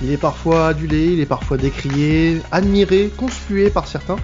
Il 0.00 0.12
est 0.12 0.16
parfois 0.16 0.68
adulé, 0.68 1.12
il 1.12 1.20
est 1.20 1.26
parfois 1.26 1.56
décrié, 1.56 2.40
admiré, 2.52 3.10
conspué 3.16 3.68
par 3.68 3.88
certains. 3.88 4.16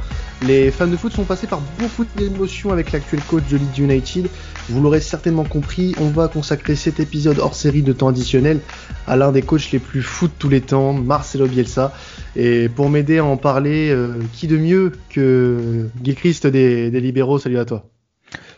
Les 0.47 0.71
fans 0.71 0.87
de 0.87 0.97
foot 0.97 1.13
sont 1.13 1.25
passés 1.25 1.49
par 1.49 1.61
beaucoup 1.79 2.05
d'émotions 2.17 2.71
avec 2.71 2.93
l'actuel 2.93 3.21
coach 3.23 3.43
de 3.51 3.57
Leeds 3.57 3.83
United. 3.83 4.29
Vous 4.69 4.81
l'aurez 4.81 5.01
certainement 5.01 5.45
compris, 5.45 5.95
on 6.01 6.11
va 6.11 6.29
consacrer 6.29 6.77
cet 6.77 7.01
épisode 7.01 7.39
hors 7.41 7.55
série 7.55 7.83
de 7.83 7.93
temps 7.93 8.09
additionnel 8.09 8.61
à 9.07 9.17
l'un 9.17 9.33
des 9.33 9.43
coachs 9.43 9.73
les 9.73 9.81
plus 9.81 10.03
fous 10.03 10.29
de 10.29 10.33
tous 10.39 10.49
les 10.49 10.61
temps, 10.61 10.93
Marcelo 10.93 11.47
Bielsa. 11.47 11.93
Et 12.37 12.69
pour 12.69 12.89
m'aider 12.89 13.19
à 13.19 13.25
en 13.25 13.37
parler, 13.37 13.91
euh, 13.91 14.15
qui 14.33 14.47
de 14.47 14.59
mieux 14.59 14.93
que 15.09 15.89
Guy 16.01 16.15
Christ 16.15 16.47
des, 16.47 16.91
Libéraux 16.91 17.39
Salut 17.39 17.59
à 17.59 17.65
toi. 17.65 17.91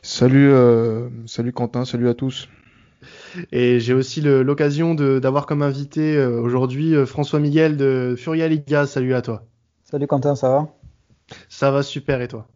Salut, 0.03 0.51
euh, 0.51 1.09
salut 1.27 1.53
Quentin, 1.53 1.85
salut 1.85 2.09
à 2.09 2.15
tous. 2.15 2.49
Et 3.53 3.81
j'ai 3.81 3.95
aussi 3.95 4.21
l'occasion 4.21 4.95
d'avoir 4.95 5.47
comme 5.47 5.63
invité 5.63 6.17
euh, 6.17 6.41
aujourd'hui 6.41 6.95
euh, 6.95 7.07
François 7.07 7.41
Miguel 7.41 7.77
de 7.77 8.15
Furia 8.17 8.49
Liga. 8.49 8.87
Salut 8.87 9.15
à 9.15 9.23
toi. 9.23 9.45
Salut 9.85 10.07
Quentin, 10.07 10.35
ça 10.35 10.49
va? 10.49 10.69
Ça 11.49 11.71
va 11.71 11.83
super 11.83 12.21
et 12.21 12.29
toi? 12.29 12.47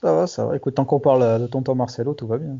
Ça 0.00 0.14
va, 0.14 0.26
ça 0.26 0.46
va. 0.46 0.56
Écoute, 0.56 0.74
tant 0.74 0.84
qu'on 0.84 1.00
parle 1.00 1.40
de 1.40 1.46
tonton 1.46 1.74
Marcelo, 1.74 2.14
tout 2.14 2.26
va 2.26 2.38
bien. 2.38 2.58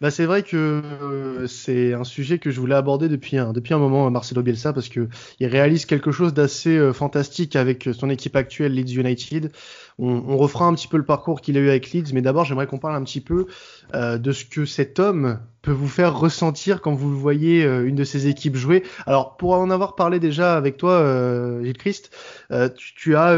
Bah 0.00 0.10
c'est 0.10 0.26
vrai 0.26 0.42
que 0.42 0.56
euh, 0.56 1.46
c'est 1.46 1.94
un 1.94 2.04
sujet 2.04 2.38
que 2.38 2.50
je 2.50 2.60
voulais 2.60 2.74
aborder 2.74 3.08
depuis 3.08 3.38
un, 3.38 3.54
depuis 3.54 3.72
un 3.72 3.78
moment, 3.78 4.10
Marcelo 4.10 4.42
Bielsa, 4.42 4.74
parce 4.74 4.90
que 4.90 5.08
il 5.40 5.46
réalise 5.46 5.86
quelque 5.86 6.12
chose 6.12 6.34
d'assez 6.34 6.92
fantastique 6.92 7.56
avec 7.56 7.88
son 7.98 8.10
équipe 8.10 8.36
actuelle, 8.36 8.74
Leeds 8.74 9.00
United. 9.00 9.52
On, 9.98 10.22
on, 10.28 10.36
refera 10.36 10.66
un 10.66 10.74
petit 10.74 10.88
peu 10.88 10.98
le 10.98 11.04
parcours 11.04 11.40
qu'il 11.40 11.56
a 11.56 11.60
eu 11.60 11.70
avec 11.70 11.92
Leeds, 11.92 12.12
mais 12.12 12.20
d'abord 12.20 12.44
j'aimerais 12.44 12.66
qu'on 12.66 12.78
parle 12.78 12.94
un 12.94 13.04
petit 13.04 13.22
peu 13.22 13.46
euh, 13.94 14.18
de 14.18 14.32
ce 14.32 14.44
que 14.44 14.64
cet 14.64 14.98
homme 14.98 15.40
peut 15.66 15.72
vous 15.72 15.88
faire 15.88 16.16
ressentir 16.16 16.80
quand 16.80 16.94
vous 16.94 17.18
voyez 17.18 17.64
euh, 17.64 17.88
une 17.88 17.96
de 17.96 18.04
ses 18.04 18.28
équipes 18.28 18.54
jouer. 18.54 18.84
Alors 19.04 19.36
pour 19.36 19.52
en 19.54 19.68
avoir 19.68 19.96
parlé 19.96 20.20
déjà 20.20 20.56
avec 20.56 20.76
toi, 20.76 20.92
euh, 20.92 21.64
Gilles 21.64 21.76
Christ, 21.76 22.16
euh, 22.52 22.68
tu, 22.76 23.16
as, 23.16 23.36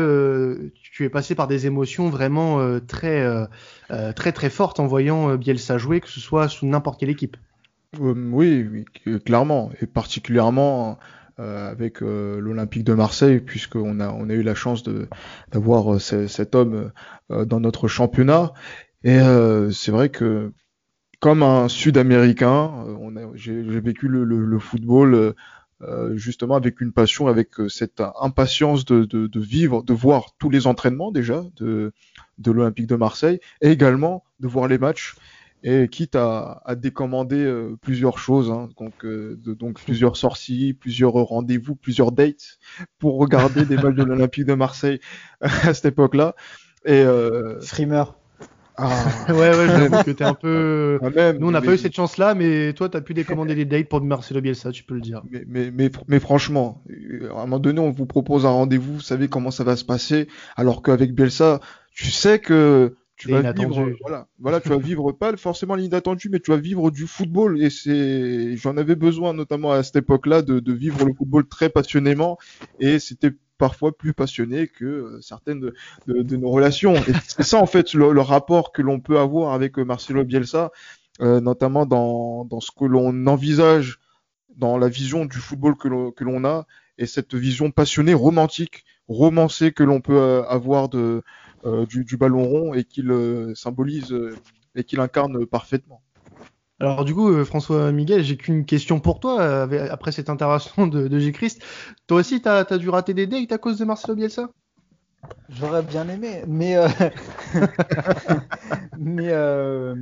tu 0.92 1.04
es 1.04 1.08
passé 1.08 1.34
par 1.34 1.48
des 1.48 1.66
émotions 1.66 2.10
vraiment 2.10 2.78
très 2.86 3.26
très 4.14 4.32
très 4.32 4.50
fortes 4.50 4.78
en 4.78 4.86
voyant 4.86 5.36
Bielsa 5.36 5.78
jouer, 5.78 6.00
que 6.00 6.08
ce 6.08 6.20
soit 6.20 6.48
sous 6.48 6.66
n'importe 6.66 7.00
quelle 7.00 7.08
équipe. 7.08 7.38
oui, 7.98 8.68
oui, 8.70 9.20
clairement, 9.24 9.70
et 9.80 9.86
particulièrement 9.86 10.98
avec 11.38 12.00
l'Olympique 12.00 12.84
de 12.84 12.94
Marseille, 12.94 13.40
puisqu'on 13.40 14.00
a, 14.00 14.10
on 14.10 14.28
a 14.28 14.34
eu 14.34 14.42
la 14.42 14.54
chance 14.54 14.82
d'avoir 15.52 16.00
cet 16.00 16.54
homme 16.54 16.90
dans 17.30 17.60
notre 17.60 17.88
championnat. 17.88 18.52
Et 19.04 19.18
c'est 19.72 19.90
vrai 19.90 20.08
que 20.08 20.52
comme 21.20 21.42
un 21.42 21.68
Sud-Américain, 21.68 22.84
j'ai 23.34 23.62
vécu 23.62 24.08
le, 24.08 24.24
le, 24.24 24.44
le 24.44 24.58
football 24.58 25.34
justement 26.14 26.56
avec 26.56 26.80
une 26.80 26.92
passion, 26.92 27.28
avec 27.28 27.50
cette 27.68 28.02
impatience 28.20 28.84
de, 28.84 29.04
de, 29.04 29.40
vivre, 29.40 29.82
de 29.82 29.94
voir 29.94 30.34
tous 30.38 30.50
les 30.50 30.66
entraînements 30.66 31.12
déjà 31.12 31.44
de, 31.56 31.92
de 32.38 32.50
l'Olympique 32.50 32.86
de 32.86 32.96
Marseille, 32.96 33.40
et 33.60 33.70
également 33.70 34.24
de 34.40 34.48
voir 34.48 34.66
les 34.66 34.78
matchs 34.78 35.14
et 35.62 35.88
quitte 35.88 36.14
à, 36.14 36.62
à 36.64 36.74
décommander 36.74 37.44
euh, 37.44 37.76
plusieurs 37.80 38.18
choses, 38.18 38.50
hein, 38.50 38.68
donc, 38.78 39.04
euh, 39.04 39.36
donc 39.44 39.80
plusieurs 39.82 40.16
sorties, 40.16 40.74
plusieurs 40.74 41.12
rendez-vous, 41.12 41.74
plusieurs 41.74 42.12
dates 42.12 42.58
pour 42.98 43.18
regarder 43.18 43.64
des 43.64 43.76
matchs 43.76 43.96
de 43.96 44.04
l'Olympique 44.04 44.44
de 44.44 44.54
Marseille 44.54 45.00
à 45.40 45.74
cette 45.74 45.86
époque-là. 45.86 46.34
Et 46.84 47.02
euh... 47.02 47.60
Ah. 48.78 49.04
ouais, 49.28 49.34
ouais, 49.34 49.66
j'avoue 49.66 50.04
que 50.04 50.10
t'es 50.12 50.24
un 50.24 50.34
peu. 50.34 50.98
Ah, 51.02 51.10
même, 51.10 51.38
Nous, 51.38 51.48
on 51.48 51.50
n'a 51.50 51.60
pas 51.60 51.74
eu 51.74 51.78
cette 51.78 51.94
chance-là, 51.94 52.34
mais 52.34 52.72
toi, 52.72 52.88
t'as 52.88 53.00
pu 53.00 53.12
décommander 53.12 53.54
les 53.54 53.64
dates 53.64 53.88
pour 53.88 54.00
Marcelo 54.00 54.40
Bielsa, 54.40 54.70
tu 54.70 54.84
peux 54.84 54.94
le 54.94 55.00
dire. 55.00 55.22
Mais, 55.30 55.44
mais, 55.46 55.70
mais, 55.72 55.90
mais, 56.06 56.20
franchement, 56.20 56.82
à 56.88 57.40
un 57.40 57.40
moment 57.40 57.58
donné, 57.58 57.80
on 57.80 57.90
vous 57.90 58.06
propose 58.06 58.46
un 58.46 58.50
rendez-vous, 58.50 58.94
vous 58.94 59.00
savez 59.00 59.28
comment 59.28 59.50
ça 59.50 59.64
va 59.64 59.76
se 59.76 59.84
passer, 59.84 60.28
alors 60.56 60.82
qu'avec 60.82 61.14
Bielsa, 61.14 61.60
tu 61.92 62.10
sais 62.10 62.38
que 62.38 62.96
tu 63.18 63.32
vas 63.32 63.52
vivre, 63.52 63.90
voilà, 64.00 64.28
voilà, 64.38 64.60
tu 64.60 64.68
vas 64.68 64.78
vivre 64.78 65.10
pas 65.10 65.36
forcément 65.36 65.74
l'inattendu, 65.74 66.28
mais 66.30 66.38
tu 66.38 66.52
vas 66.52 66.56
vivre 66.56 66.92
du 66.92 67.08
football. 67.08 67.60
Et 67.60 67.68
c'est, 67.68 68.56
j'en 68.56 68.76
avais 68.76 68.94
besoin 68.94 69.32
notamment 69.34 69.72
à 69.72 69.82
cette 69.82 69.96
époque-là 69.96 70.42
de, 70.42 70.60
de, 70.60 70.72
vivre 70.72 71.04
le 71.04 71.12
football 71.12 71.48
très 71.48 71.68
passionnément. 71.68 72.38
Et 72.78 73.00
c'était 73.00 73.32
parfois 73.58 73.96
plus 73.96 74.14
passionné 74.14 74.68
que 74.68 74.84
euh, 74.84 75.20
certaines 75.20 75.72
de, 76.06 76.36
nos 76.36 76.50
relations. 76.50 76.94
Et 76.94 77.12
c'est 77.26 77.42
ça 77.42 77.58
en 77.58 77.66
fait 77.66 77.92
le, 77.92 78.20
rapport 78.20 78.72
que 78.72 78.82
l'on 78.82 79.00
peut 79.00 79.18
avoir 79.18 79.52
avec 79.52 79.78
euh, 79.78 79.84
Marcelo 79.84 80.24
Bielsa, 80.24 80.70
euh, 81.20 81.40
notamment 81.40 81.84
dans, 81.84 82.60
ce 82.60 82.70
que 82.70 82.84
l'on 82.84 83.26
envisage, 83.26 83.98
dans 84.56 84.78
la 84.78 84.88
vision 84.88 85.24
du 85.24 85.38
football 85.38 85.76
que 85.76 86.24
l'on 86.24 86.44
a, 86.44 86.66
et 86.96 87.06
cette 87.06 87.34
vision 87.34 87.70
passionnée, 87.70 88.14
romantique, 88.14 88.84
romancée 89.08 89.72
que 89.72 89.84
l'on 89.84 90.00
peut 90.00 90.42
avoir 90.48 90.88
du, 90.88 92.16
ballon 92.16 92.44
rond 92.44 92.74
et 92.74 92.84
qu'il 92.84 93.12
symbolise 93.54 94.16
et 94.74 94.82
qu'il 94.82 94.98
incarne 94.98 95.46
parfaitement. 95.46 96.02
Alors 96.80 97.04
du 97.04 97.14
coup, 97.14 97.44
François 97.44 97.90
Miguel, 97.90 98.22
j'ai 98.22 98.36
qu'une 98.36 98.64
question 98.64 99.00
pour 99.00 99.18
toi 99.18 99.66
après 99.90 100.12
cette 100.12 100.30
intervention 100.30 100.86
de, 100.86 101.08
de 101.08 101.18
G-Christ. 101.18 101.60
Toi 102.06 102.20
aussi, 102.20 102.40
t'as 102.40 102.64
as 102.68 102.78
dû 102.78 102.88
rater 102.88 103.14
des 103.14 103.26
dates 103.26 103.52
à 103.52 103.58
cause 103.58 103.78
de 103.78 103.84
Marcelo 103.84 104.14
Bielsa? 104.14 104.48
J'aurais 105.48 105.82
bien 105.82 106.08
aimé, 106.08 106.42
mais 106.46 106.76
euh... 106.76 106.88
mais 108.98 109.28
euh... 109.30 109.94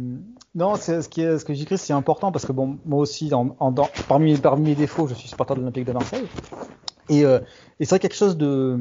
non, 0.54 0.76
c'est 0.76 1.02
ce 1.02 1.08
qui 1.08 1.22
est 1.22 1.38
ce 1.38 1.44
que 1.44 1.54
j'écris, 1.54 1.78
c'est 1.78 1.92
important 1.92 2.32
parce 2.32 2.44
que 2.44 2.52
bon, 2.52 2.78
moi 2.84 3.00
aussi, 3.00 3.32
en, 3.32 3.56
en, 3.58 3.72
dans, 3.72 3.88
parmi 4.08 4.36
parmi 4.36 4.70
mes 4.70 4.74
défauts, 4.74 5.06
je 5.06 5.14
suis 5.14 5.28
supporter 5.28 5.54
de 5.54 5.60
l'Olympique 5.60 5.86
de 5.86 5.92
Marseille 5.92 6.26
et, 7.08 7.24
euh, 7.24 7.38
et 7.80 7.84
c'est 7.84 7.98
quelque 7.98 8.16
chose 8.16 8.36
de 8.36 8.76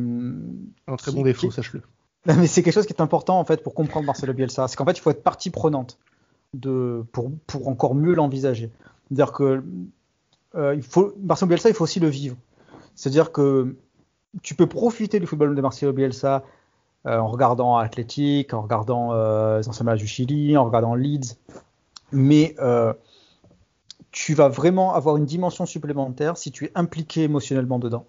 un 0.87 0.95
très 0.95 1.11
bon 1.11 1.21
défaut, 1.21 1.51
sache-le 1.51 1.81
mais 2.25 2.47
c'est 2.47 2.63
quelque 2.63 2.73
chose 2.73 2.87
qui 2.87 2.93
est 2.93 3.01
important 3.01 3.39
en 3.39 3.45
fait 3.45 3.61
pour 3.63 3.75
comprendre 3.75 4.07
Marcelo 4.07 4.33
Bielsa. 4.33 4.67
C'est 4.67 4.75
qu'en 4.75 4.85
fait, 4.85 4.97
il 4.97 5.01
faut 5.01 5.11
être 5.11 5.23
partie 5.23 5.51
prenante 5.51 5.99
pour, 7.11 7.67
encore 7.67 7.95
mieux 7.95 8.13
l'envisager. 8.13 8.71
C'est-à-dire 9.07 9.31
que 9.31 9.63
euh, 10.55 10.75
il 10.75 10.83
faut, 10.83 11.13
Marcelo 11.21 11.49
Bielsa, 11.49 11.69
il 11.69 11.75
faut 11.75 11.83
aussi 11.83 11.99
le 11.99 12.07
vivre. 12.07 12.37
C'est-à-dire 12.95 13.31
que 13.31 13.75
tu 14.41 14.55
peux 14.55 14.67
profiter 14.67 15.19
du 15.19 15.27
football 15.27 15.55
de 15.55 15.61
Marcelo 15.61 15.93
Bielsa 15.93 16.43
euh, 17.07 17.19
en 17.19 17.27
regardant 17.27 17.77
Athletic, 17.77 18.53
en 18.53 18.61
regardant 18.61 19.13
euh, 19.13 19.59
les 19.59 19.69
anciens 19.69 19.85
matchs 19.85 19.99
du 19.99 20.07
Chili, 20.07 20.57
en 20.57 20.65
regardant 20.65 20.95
Leeds, 20.95 21.37
mais 22.11 22.55
euh, 22.59 22.93
tu 24.11 24.33
vas 24.33 24.47
vraiment 24.47 24.95
avoir 24.95 25.17
une 25.17 25.25
dimension 25.25 25.67
supplémentaire 25.67 26.35
si 26.37 26.51
tu 26.51 26.65
es 26.65 26.71
impliqué 26.73 27.23
émotionnellement 27.23 27.77
dedans. 27.77 28.05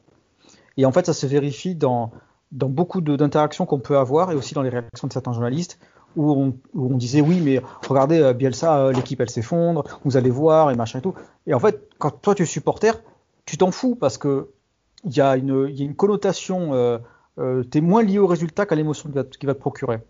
Et 0.78 0.86
en 0.86 0.92
fait, 0.92 1.04
ça 1.04 1.12
se 1.12 1.26
vérifie 1.26 1.74
dans 1.74 2.10
beaucoup 2.52 3.02
d'interactions 3.02 3.66
qu'on 3.66 3.80
peut 3.80 3.98
avoir 3.98 4.32
et 4.32 4.34
aussi 4.34 4.54
dans 4.54 4.62
les 4.62 4.70
réactions 4.70 5.08
de 5.08 5.12
certains 5.12 5.32
journalistes 5.32 5.78
où 6.16 6.32
on, 6.32 6.46
où 6.74 6.92
on 6.92 6.96
disait 6.96 7.20
oui 7.20 7.40
mais 7.40 7.60
regardez 7.86 8.20
euh, 8.20 8.32
Bielsa 8.32 8.78
euh, 8.78 8.92
l'équipe 8.92 9.20
elle 9.20 9.30
s'effondre 9.30 9.84
vous 10.04 10.16
allez 10.16 10.30
voir 10.30 10.70
et 10.70 10.74
machin 10.74 10.98
et 10.98 11.02
tout. 11.02 11.14
Et 11.46 11.54
en 11.54 11.60
fait 11.60 11.88
quand 11.98 12.10
toi 12.10 12.34
tu 12.34 12.42
es 12.42 12.46
supporter 12.46 13.02
tu 13.44 13.56
t'en 13.56 13.70
fous 13.70 13.94
parce 13.94 14.18
que 14.18 14.50
il 15.04 15.16
y, 15.16 15.20
a 15.20 15.36
une, 15.36 15.68
y 15.70 15.82
a 15.82 15.84
une 15.84 15.94
connotation 15.94 16.74
euh, 16.74 16.98
euh, 17.38 17.62
tu 17.70 17.78
es 17.78 17.80
moins 17.80 18.02
lié 18.02 18.18
au 18.18 18.26
résultat 18.26 18.66
qu'à 18.66 18.74
l'émotion 18.74 19.08
qui 19.10 19.46
va, 19.46 19.54
te 19.54 19.60
procurer. 19.60 20.00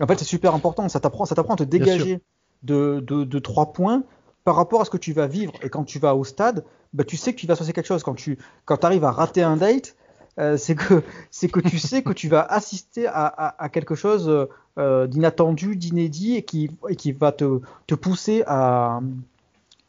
En 0.00 0.06
fait 0.06 0.18
c'est 0.18 0.24
super 0.24 0.54
important 0.54 0.88
ça 0.88 1.00
t'apprend 1.00 1.24
ça 1.24 1.34
t'apprend 1.34 1.54
à 1.54 1.58
te 1.58 1.64
dégager 1.64 2.20
de, 2.62 3.00
de, 3.00 3.24
de 3.24 3.38
trois 3.38 3.72
points 3.72 4.04
par 4.44 4.56
rapport 4.56 4.82
à 4.82 4.84
ce 4.84 4.90
que 4.90 4.98
tu 4.98 5.12
vas 5.12 5.26
vivre. 5.26 5.52
Et 5.62 5.70
quand 5.70 5.84
tu 5.84 5.98
vas 5.98 6.14
au 6.14 6.24
stade 6.24 6.64
bah, 6.92 7.02
tu 7.02 7.16
sais 7.16 7.32
que 7.32 7.40
tu 7.40 7.46
vas 7.46 7.56
se 7.56 7.60
passer 7.60 7.72
quelque 7.72 7.86
chose. 7.86 8.04
Quand 8.04 8.14
tu 8.14 8.38
quand 8.64 8.84
arrives 8.84 9.04
à 9.04 9.10
rater 9.10 9.42
un 9.42 9.56
date 9.56 9.96
euh, 10.38 10.56
c'est 10.56 10.74
que 10.74 11.02
c'est 11.30 11.48
que 11.48 11.60
tu 11.60 11.78
sais 11.78 12.02
que 12.02 12.12
tu 12.12 12.28
vas 12.28 12.42
assister 12.42 13.06
à, 13.06 13.26
à, 13.26 13.64
à 13.64 13.68
quelque 13.68 13.94
chose 13.94 14.48
euh, 14.78 15.06
d'inattendu, 15.06 15.76
d'inédit 15.76 16.36
et 16.36 16.42
qui 16.42 16.70
et 16.88 16.96
qui 16.96 17.12
va 17.12 17.32
te, 17.32 17.60
te 17.86 17.94
pousser 17.94 18.42
à, 18.46 19.00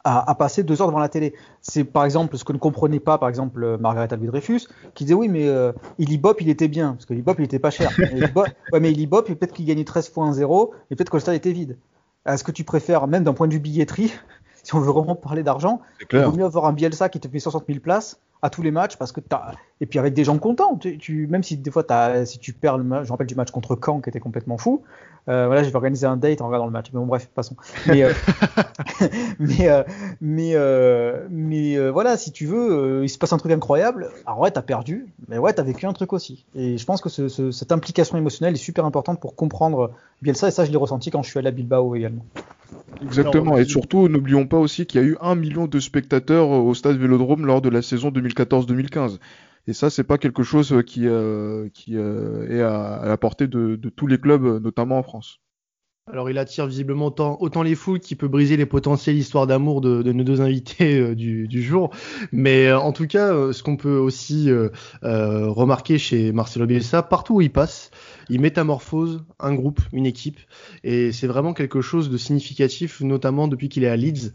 à, 0.04 0.30
à 0.30 0.34
passer 0.36 0.62
deux 0.62 0.80
heures 0.80 0.86
devant 0.86 1.00
la 1.00 1.08
télé. 1.08 1.34
C'est 1.60 1.84
par 1.84 2.04
exemple 2.04 2.36
ce 2.38 2.44
que 2.44 2.52
ne 2.52 2.58
comprenait 2.58 3.00
pas 3.00 3.18
par 3.18 3.28
exemple 3.28 3.78
Margaret 3.78 4.12
Alvid 4.12 4.28
Dreyfus 4.28 4.68
qui 4.94 5.04
disait 5.04 5.14
oui 5.14 5.28
mais 5.28 5.48
euh, 5.48 5.72
Ilibop 5.98 6.40
il 6.40 6.48
était 6.48 6.68
bien 6.68 6.92
parce 6.92 7.06
que 7.06 7.14
Ilibop 7.14 7.34
il 7.38 7.44
était 7.44 7.58
pas 7.58 7.70
cher. 7.70 7.90
ouais 8.72 8.80
mais 8.80 8.92
Ilibop 8.92 9.22
peut-être 9.26 9.52
qu'il 9.52 9.66
gagnait 9.66 9.84
13 9.84 10.10
fois 10.10 10.30
1-0 10.30 10.70
et 10.90 10.96
peut-être 10.96 11.10
que 11.10 11.16
le 11.16 11.20
stade 11.20 11.34
était 11.34 11.52
vide. 11.52 11.76
Est-ce 12.24 12.44
que 12.44 12.52
tu 12.52 12.64
préfères 12.64 13.06
même 13.06 13.24
d'un 13.24 13.34
point 13.34 13.48
de 13.48 13.52
vue 13.52 13.60
billetterie 13.60 14.12
si 14.62 14.74
on 14.74 14.80
veut 14.80 14.90
vraiment 14.92 15.14
parler 15.14 15.44
d'argent, 15.44 15.80
il 16.12 16.18
vaut 16.18 16.32
mieux 16.32 16.44
avoir 16.44 16.64
un 16.66 16.72
Bielsa 16.72 17.08
qui 17.08 17.20
te 17.20 17.28
fait 17.28 17.38
60 17.38 17.64
000 17.68 17.78
places 17.78 18.18
à 18.42 18.50
tous 18.50 18.62
les 18.62 18.70
matchs 18.70 18.96
parce 18.96 19.12
que 19.12 19.20
t'as 19.20 19.52
et 19.80 19.86
puis 19.86 19.98
avec 19.98 20.14
des 20.14 20.24
gens 20.24 20.38
contents. 20.38 20.76
Tu, 20.76 20.98
tu 20.98 21.26
même 21.26 21.42
si 21.42 21.56
des 21.56 21.70
fois 21.70 21.84
as, 21.90 22.26
si 22.26 22.38
tu 22.38 22.52
perds 22.52 22.78
le 22.78 22.84
match 22.84 23.02
je 23.04 23.08
me 23.08 23.12
rappelle 23.12 23.26
du 23.26 23.34
match 23.34 23.50
contre 23.50 23.78
Caen 23.82 24.00
qui 24.00 24.10
était 24.10 24.20
complètement 24.20 24.58
fou 24.58 24.82
euh, 25.28 25.46
voilà 25.46 25.64
je 25.64 25.70
vais 25.70 25.74
organiser 25.74 26.06
un 26.06 26.16
date 26.16 26.40
en 26.40 26.46
regardant 26.46 26.66
le 26.66 26.72
match. 26.72 26.86
Mais 26.92 27.00
bon 27.00 27.06
bref 27.06 27.28
passons. 27.34 27.56
Mais 27.86 28.04
euh, 28.04 28.12
mais 29.38 29.68
euh, 29.68 29.82
mais, 30.20 30.52
euh, 30.54 31.26
mais 31.30 31.76
euh, 31.76 31.90
voilà 31.90 32.16
si 32.16 32.30
tu 32.32 32.46
veux 32.46 32.72
euh, 32.72 33.04
il 33.04 33.08
se 33.08 33.18
passe 33.18 33.32
un 33.32 33.38
truc 33.38 33.52
incroyable. 33.52 34.10
Alors 34.24 34.40
ouais 34.40 34.50
t'as 34.50 34.62
perdu 34.62 35.06
mais 35.28 35.38
ouais 35.38 35.52
t'as 35.52 35.62
vécu 35.62 35.86
un 35.86 35.92
truc 35.92 36.12
aussi. 36.12 36.44
Et 36.54 36.78
je 36.78 36.84
pense 36.84 37.00
que 37.00 37.08
ce, 37.08 37.28
ce, 37.28 37.50
cette 37.50 37.72
implication 37.72 38.16
émotionnelle 38.16 38.54
est 38.54 38.58
super 38.58 38.84
importante 38.84 39.20
pour 39.20 39.34
comprendre 39.34 39.90
bien 40.22 40.34
ça 40.34 40.48
et 40.48 40.52
ça 40.52 40.64
je 40.64 40.70
l'ai 40.70 40.76
ressenti 40.76 41.10
quand 41.10 41.22
je 41.22 41.30
suis 41.30 41.38
allé 41.38 41.48
à 41.48 41.52
Bilbao 41.52 41.94
également. 41.96 42.24
Exactement. 43.02 43.56
Et 43.58 43.64
surtout, 43.64 44.08
n'oublions 44.08 44.46
pas 44.46 44.58
aussi 44.58 44.86
qu'il 44.86 45.00
y 45.00 45.04
a 45.04 45.06
eu 45.06 45.16
un 45.20 45.34
million 45.34 45.66
de 45.66 45.80
spectateurs 45.80 46.48
au 46.48 46.74
stade 46.74 46.96
Vélodrome 46.96 47.46
lors 47.46 47.60
de 47.60 47.68
la 47.68 47.82
saison 47.82 48.10
2014-2015. 48.26 49.18
Et 49.68 49.72
ça, 49.72 49.90
c'est 49.90 50.04
pas 50.04 50.18
quelque 50.18 50.42
chose 50.42 50.82
qui, 50.86 51.06
qui 51.74 51.96
est 51.96 52.62
à, 52.62 53.02
la 53.04 53.16
portée 53.16 53.48
de, 53.48 53.76
tous 53.96 54.06
les 54.06 54.18
clubs, 54.18 54.62
notamment 54.62 54.98
en 54.98 55.02
France. 55.02 55.40
Alors 56.08 56.30
il 56.30 56.38
attire 56.38 56.68
visiblement 56.68 57.12
autant, 57.40 57.62
les 57.64 57.74
foules 57.74 57.98
qui 57.98 58.14
peut 58.14 58.28
briser 58.28 58.56
les 58.56 58.64
potentielles 58.64 59.16
histoires 59.16 59.48
d'amour 59.48 59.80
de, 59.80 60.04
nos 60.12 60.22
deux 60.22 60.40
invités 60.40 61.00
euh, 61.00 61.16
du, 61.16 61.48
du, 61.48 61.62
jour. 61.64 61.90
Mais 62.30 62.68
euh, 62.68 62.78
en 62.78 62.92
tout 62.92 63.08
cas, 63.08 63.32
euh, 63.32 63.52
ce 63.52 63.64
qu'on 63.64 63.76
peut 63.76 63.96
aussi 63.96 64.48
remarquer 65.02 65.98
chez 65.98 66.30
Marcelo 66.30 66.66
Bielsa, 66.66 67.02
partout 67.02 67.36
où 67.36 67.40
il 67.40 67.50
passe, 67.50 67.90
il 68.28 68.40
métamorphose 68.40 69.24
un 69.40 69.54
groupe, 69.54 69.80
une 69.92 70.06
équipe. 70.06 70.38
Et 70.84 71.12
c'est 71.12 71.26
vraiment 71.26 71.54
quelque 71.54 71.80
chose 71.80 72.10
de 72.10 72.16
significatif, 72.16 73.00
notamment 73.00 73.48
depuis 73.48 73.68
qu'il 73.68 73.84
est 73.84 73.88
à 73.88 73.96
Leeds, 73.96 74.32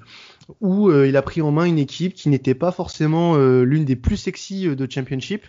où 0.60 0.92
il 0.92 1.16
a 1.16 1.22
pris 1.22 1.42
en 1.42 1.52
main 1.52 1.66
une 1.66 1.80
équipe 1.80 2.14
qui 2.14 2.30
n'était 2.30 2.56
pas 2.56 2.72
forcément 2.72 3.38
l'une 3.38 3.86
des 3.86 3.96
plus 3.96 4.18
sexy 4.18 4.68
de 4.68 4.88
Championship. 4.90 5.46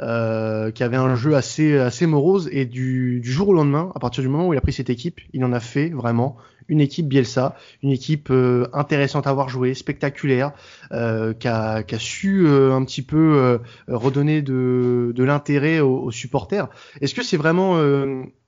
Euh, 0.00 0.70
qui 0.70 0.82
avait 0.82 0.96
un 0.96 1.14
jeu 1.16 1.34
assez 1.34 1.76
assez 1.76 2.06
morose 2.06 2.48
et 2.50 2.64
du, 2.64 3.20
du, 3.20 3.30
jour 3.30 3.48
au 3.48 3.52
lendemain, 3.52 3.92
à 3.94 3.98
partir 3.98 4.22
du 4.22 4.28
moment 4.30 4.48
où 4.48 4.54
il 4.54 4.56
a 4.56 4.62
pris 4.62 4.72
cette 4.72 4.88
équipe, 4.88 5.20
il 5.34 5.44
en 5.44 5.52
a 5.52 5.60
fait 5.60 5.90
vraiment 5.90 6.38
une 6.68 6.80
équipe 6.80 7.08
Bielsa, 7.08 7.56
une 7.82 7.90
équipe 7.90 8.28
euh, 8.30 8.66
intéressante 8.72 9.26
à 9.26 9.32
voir 9.32 9.48
jouer, 9.48 9.74
spectaculaire, 9.74 10.52
euh, 10.92 11.32
qui, 11.32 11.48
a, 11.48 11.84
su 11.98 12.46
euh, 12.46 12.72
un 12.72 12.84
petit 12.84 13.02
peu 13.02 13.58
redonner 13.88 14.42
de, 14.42 15.12
l'intérêt 15.18 15.80
aux, 15.80 16.10
supporters. 16.10 16.68
Est-ce 17.00 17.14
que 17.14 17.22
c'est 17.22 17.36
vraiment 17.36 17.78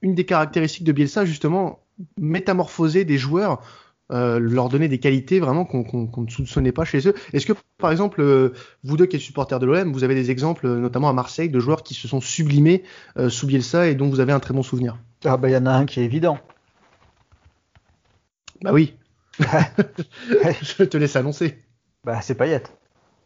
une 0.02 0.14
des 0.14 0.24
caractéristiques 0.24 0.84
de 0.84 0.92
Bielsa 0.92 1.24
justement 1.24 1.80
métamorphoser 2.18 3.04
des 3.04 3.18
joueurs 3.18 3.62
leur 4.10 4.68
donner 4.68 4.88
des 4.88 4.98
qualités 4.98 5.40
vraiment 5.40 5.64
qu'on 5.64 6.22
ne 6.22 6.30
soupçonnait 6.30 6.72
pas 6.72 6.84
chez 6.84 7.08
eux? 7.08 7.14
Est-ce 7.32 7.46
que, 7.46 7.52
par 7.78 7.90
exemple, 7.90 8.52
vous 8.82 8.96
deux 8.96 9.06
qui 9.06 9.16
êtes 9.16 9.22
supporters 9.22 9.58
de 9.58 9.66
l'OM, 9.66 9.92
vous 9.92 10.04
avez 10.04 10.14
des 10.14 10.30
exemples, 10.30 10.68
notamment 10.68 11.08
à 11.08 11.12
Marseille, 11.12 11.48
de 11.48 11.60
joueurs 11.60 11.82
qui 11.82 11.94
se 11.94 12.08
sont 12.08 12.20
sublimés 12.20 12.82
sous 13.28 13.46
Bielsa 13.46 13.88
et 13.88 13.94
dont 13.94 14.08
vous 14.08 14.20
avez 14.20 14.32
un 14.32 14.40
très 14.40 14.54
bon 14.54 14.62
souvenir? 14.62 14.98
Ah 15.24 15.36
bah 15.36 15.48
il 15.48 15.52
y 15.52 15.56
en 15.56 15.66
a 15.66 15.72
un 15.72 15.86
qui 15.86 16.00
est 16.00 16.04
évident. 16.04 16.38
Bah 18.62 18.72
oui. 18.72 18.96
je 19.38 20.84
te 20.84 20.96
laisse 20.96 21.16
annoncer. 21.16 21.58
Bah 22.04 22.20
c'est 22.22 22.34
Payet. 22.34 22.62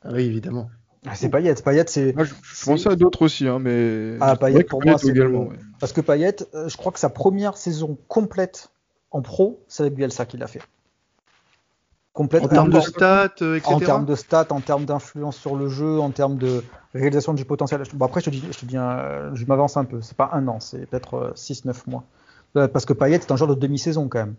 Ah 0.03 0.11
oui, 0.13 0.25
évidemment. 0.25 0.71
Ah, 1.07 1.15
c'est 1.15 1.29
Payet. 1.29 1.55
Payet, 1.55 1.85
c'est. 1.87 2.15
je, 2.17 2.25
je 2.25 2.65
pensais 2.65 2.89
à 2.89 2.97
d'autres 2.97 3.23
aussi, 3.23 3.47
hein, 3.47 3.59
mais. 3.59 4.17
Ah 4.21 4.37
Payet 4.37 4.65
pour 4.65 4.85
moi, 4.85 4.99
c'est 4.99 5.09
également. 5.09 5.49
Parce 5.81 5.93
que 5.93 6.01
Payet, 6.01 6.37
je 6.53 6.77
crois 6.77 6.93
que 6.93 6.99
sa 6.99 7.11
première 7.11 7.57
saison 7.57 7.99
complète 8.09 8.71
en 9.11 9.23
pro, 9.23 9.65
c'est 9.69 9.85
avec 9.85 9.95
Bielsa 9.95 10.27
qu'il 10.27 10.41
l'a 10.41 10.47
fait. 10.47 10.63
Complète, 12.13 12.43
en 12.43 12.49
termes 12.49 12.71
de 12.71 12.81
stats, 12.81 13.27
etc. 13.27 13.63
En 13.67 13.79
termes 13.79 14.05
de 14.05 14.15
stats, 14.17 14.49
en 14.51 14.61
termes 14.61 14.85
d'influence 14.85 15.37
sur 15.37 15.55
le 15.55 15.69
jeu, 15.69 16.01
en 16.01 16.11
termes 16.11 16.37
de 16.37 16.65
réalisation 16.93 17.33
du 17.33 17.45
potentiel. 17.45 17.81
Bon, 17.95 18.07
après, 18.07 18.21
je 18.21 18.25
te 18.25 18.31
dis, 18.31 18.43
je, 18.51 18.59
te 18.59 18.67
dis 18.67 18.75
je 18.75 19.47
m'avance 19.47 19.77
un 19.77 19.85
peu. 19.85 20.01
C'est 20.03 20.17
pas 20.17 20.31
un 20.33 20.49
an, 20.49 20.59
c'est 20.59 20.87
peut-être 20.87 21.33
6-9 21.37 21.69
euh, 21.69 21.73
mois. 21.87 22.05
Euh, 22.57 22.67
parce 22.67 22.87
que 22.87 22.93
Payet, 22.93 23.21
c'est 23.21 23.31
un 23.31 23.37
genre 23.37 23.49
de 23.49 23.55
demi-saison 23.55 24.09
quand 24.09 24.19
même. 24.19 24.35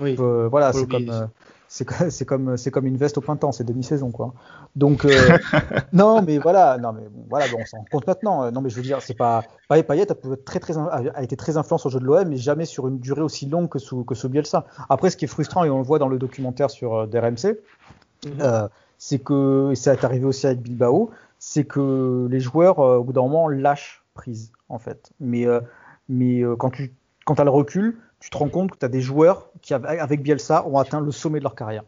Oui. 0.00 0.16
Euh, 0.18 0.48
voilà, 0.48 0.72
c'est 0.72 0.88
comme 0.88 1.28
c'est 1.68 2.24
comme 2.24 2.56
c'est 2.56 2.70
comme 2.70 2.86
une 2.86 2.96
veste 2.96 3.18
au 3.18 3.20
printemps, 3.20 3.52
c'est 3.52 3.64
demi-saison 3.64 4.10
quoi. 4.10 4.32
Donc 4.74 5.04
euh, 5.04 5.10
non 5.92 6.22
mais 6.22 6.38
voilà, 6.38 6.78
non 6.78 6.92
mais 6.92 7.02
bon, 7.10 7.26
voilà, 7.28 7.46
bon, 7.48 7.58
on 7.60 7.66
s'en 7.66 7.78
rend 7.78 7.84
compte 7.90 8.06
maintenant. 8.06 8.50
Non 8.50 8.60
mais 8.62 8.70
je 8.70 8.76
veux 8.76 8.82
dire, 8.82 9.02
c'est 9.02 9.16
pas 9.16 9.44
Payet, 9.68 9.82
Payet 9.82 10.10
a, 10.10 10.14
très, 10.44 10.60
très, 10.60 10.74
a 10.78 11.22
été 11.22 11.36
très 11.36 11.56
influent 11.58 11.78
sur 11.78 11.90
le 11.90 11.92
jeu 11.92 12.00
de 12.00 12.06
l'OM, 12.06 12.26
mais 12.26 12.36
jamais 12.36 12.64
sur 12.64 12.88
une 12.88 12.98
durée 12.98 13.20
aussi 13.20 13.46
longue 13.46 13.68
que 13.68 13.78
sous 13.78 14.02
que 14.04 14.14
sous 14.14 14.28
Bielsa. 14.28 14.66
Après, 14.88 15.10
ce 15.10 15.16
qui 15.16 15.26
est 15.26 15.28
frustrant 15.28 15.64
et 15.64 15.70
on 15.70 15.78
le 15.78 15.84
voit 15.84 15.98
dans 15.98 16.08
le 16.08 16.18
documentaire 16.18 16.70
sur 16.70 16.94
euh, 16.94 17.06
DRMC, 17.06 17.58
euh, 18.40 18.68
c'est 18.96 19.18
que 19.18 19.70
et 19.72 19.74
ça 19.74 19.92
est 19.92 20.04
arrivé 20.04 20.24
aussi 20.24 20.46
avec 20.46 20.62
Bilbao, 20.62 21.10
c'est 21.38 21.64
que 21.64 22.26
les 22.30 22.40
joueurs 22.40 22.78
au 22.78 23.04
bout 23.04 23.12
d'un 23.12 23.22
moment 23.22 23.48
lâchent 23.48 24.02
prise 24.14 24.52
en 24.70 24.78
fait. 24.78 25.12
Mais 25.20 25.46
mais 26.08 26.42
quand 26.58 26.70
tu 26.70 26.94
quand 27.26 27.34
tu 27.34 27.42
as 27.42 27.44
le 27.44 27.50
recul, 27.50 27.98
tu 28.20 28.30
te 28.30 28.36
rends 28.36 28.48
compte 28.48 28.72
que 28.72 28.78
tu 28.78 28.84
as 28.84 28.88
des 28.88 29.00
joueurs 29.00 29.50
qui, 29.62 29.74
avec 29.74 30.22
Bielsa, 30.22 30.66
ont 30.66 30.78
atteint 30.78 31.00
le 31.00 31.12
sommet 31.12 31.38
de 31.38 31.44
leur 31.44 31.54
carrière. 31.54 31.84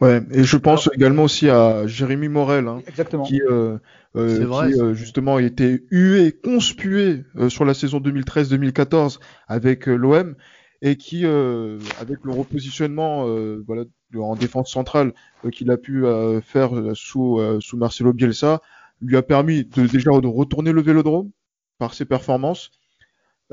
Ouais, 0.00 0.20
et 0.32 0.42
je 0.42 0.56
pense 0.56 0.90
également 0.92 1.24
aussi 1.24 1.48
à 1.48 1.86
Jérémy 1.86 2.28
Morel, 2.28 2.66
hein, 2.66 2.82
qui, 3.26 3.40
euh, 3.42 3.78
euh, 4.16 4.68
qui 4.68 4.80
euh, 4.80 4.94
justement 4.94 5.38
était 5.38 5.84
hué, 5.90 6.32
conspué 6.32 7.24
sur 7.48 7.64
la 7.64 7.74
saison 7.74 8.00
2013-2014 8.00 9.18
avec 9.46 9.86
l'OM, 9.86 10.34
et 10.82 10.96
qui, 10.96 11.24
avec 11.24 12.18
le 12.24 12.32
repositionnement 12.32 13.26
voilà, 13.66 13.84
en 14.16 14.34
défense 14.34 14.70
centrale 14.70 15.14
qu'il 15.52 15.70
a 15.70 15.76
pu 15.76 16.04
faire 16.44 16.70
sous, 16.94 17.40
sous 17.60 17.76
Marcelo 17.76 18.12
Bielsa, 18.12 18.60
lui 19.00 19.16
a 19.16 19.22
permis 19.22 19.64
de 19.64 19.86
déjà 19.86 20.10
de 20.10 20.26
retourner 20.26 20.72
le 20.72 20.82
Vélodrome 20.82 21.30
par 21.78 21.94
ses 21.94 22.04
performances, 22.04 22.70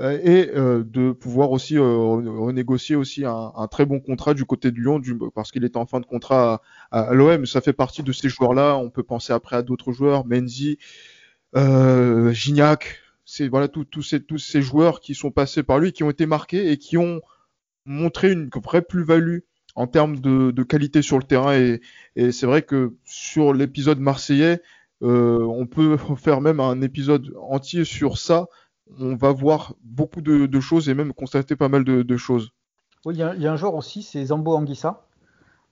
et 0.01 0.49
euh, 0.55 0.83
de 0.83 1.11
pouvoir 1.11 1.51
aussi 1.51 1.77
euh, 1.77 1.83
renégocier 1.83 2.95
aussi 2.95 3.23
un, 3.25 3.67
très 3.69 3.85
bon 3.85 3.99
contrat 3.99 4.33
du 4.33 4.45
côté 4.45 4.71
de 4.71 4.77
Lyon 4.77 5.01
parce 5.35 5.51
qu'il 5.51 5.63
était 5.63 5.77
en 5.77 5.85
fin 5.85 5.99
de 5.99 6.05
contrat 6.05 6.61
à, 6.91 7.13
l'OM. 7.13 7.45
Ça 7.45 7.61
fait 7.61 7.73
partie 7.73 8.01
de 8.01 8.11
ces 8.11 8.29
joueurs-là. 8.29 8.77
On 8.77 8.89
peut 8.89 9.03
penser 9.03 9.33
après 9.33 9.55
à 9.55 9.61
d'autres 9.61 9.91
joueurs, 9.91 10.25
Menzi, 10.25 10.77
euh, 11.55 12.31
Gignac. 12.31 12.99
C'est 13.25 13.47
voilà 13.47 13.67
tous 13.67 14.01
ces, 14.01 14.21
tous 14.21 14.39
ces 14.39 14.61
joueurs 14.61 14.99
qui 14.99 15.13
sont 15.13 15.31
passés 15.31 15.63
par 15.63 15.79
lui, 15.79 15.93
qui 15.93 16.03
ont 16.03 16.09
été 16.09 16.25
marqués 16.25 16.71
et 16.71 16.77
qui 16.77 16.97
ont 16.97 17.21
montré 17.85 18.31
une 18.31 18.49
vraie 18.63 18.81
plus-value 18.81 19.39
en 19.75 19.87
termes 19.87 20.19
de, 20.19 20.63
qualité 20.63 21.01
sur 21.01 21.17
le 21.17 21.23
terrain. 21.23 21.55
Et, 21.55 21.81
c'est 22.31 22.45
vrai 22.45 22.61
que 22.63 22.95
sur 23.05 23.53
l'épisode 23.53 23.99
marseillais, 23.99 24.61
euh, 25.03 25.43
on 25.43 25.67
peut 25.67 25.97
faire 26.17 26.41
même 26.41 26.59
un 26.59 26.81
épisode 26.81 27.33
entier 27.39 27.85
sur 27.85 28.17
ça 28.17 28.47
on 28.99 29.15
va 29.15 29.31
voir 29.31 29.73
beaucoup 29.83 30.21
de, 30.21 30.59
choses 30.59 30.89
et 30.89 30.93
même 30.93 31.13
constater 31.13 31.55
pas 31.55 31.69
mal 31.69 31.83
de, 31.83 32.17
choses. 32.17 32.51
Oui, 33.05 33.15
il 33.15 33.41
y, 33.41 33.47
a 33.47 33.51
un 33.51 33.55
joueur 33.55 33.75
aussi, 33.75 34.03
c'est 34.03 34.25
Zambo 34.25 34.55
Anguissa. 34.55 35.05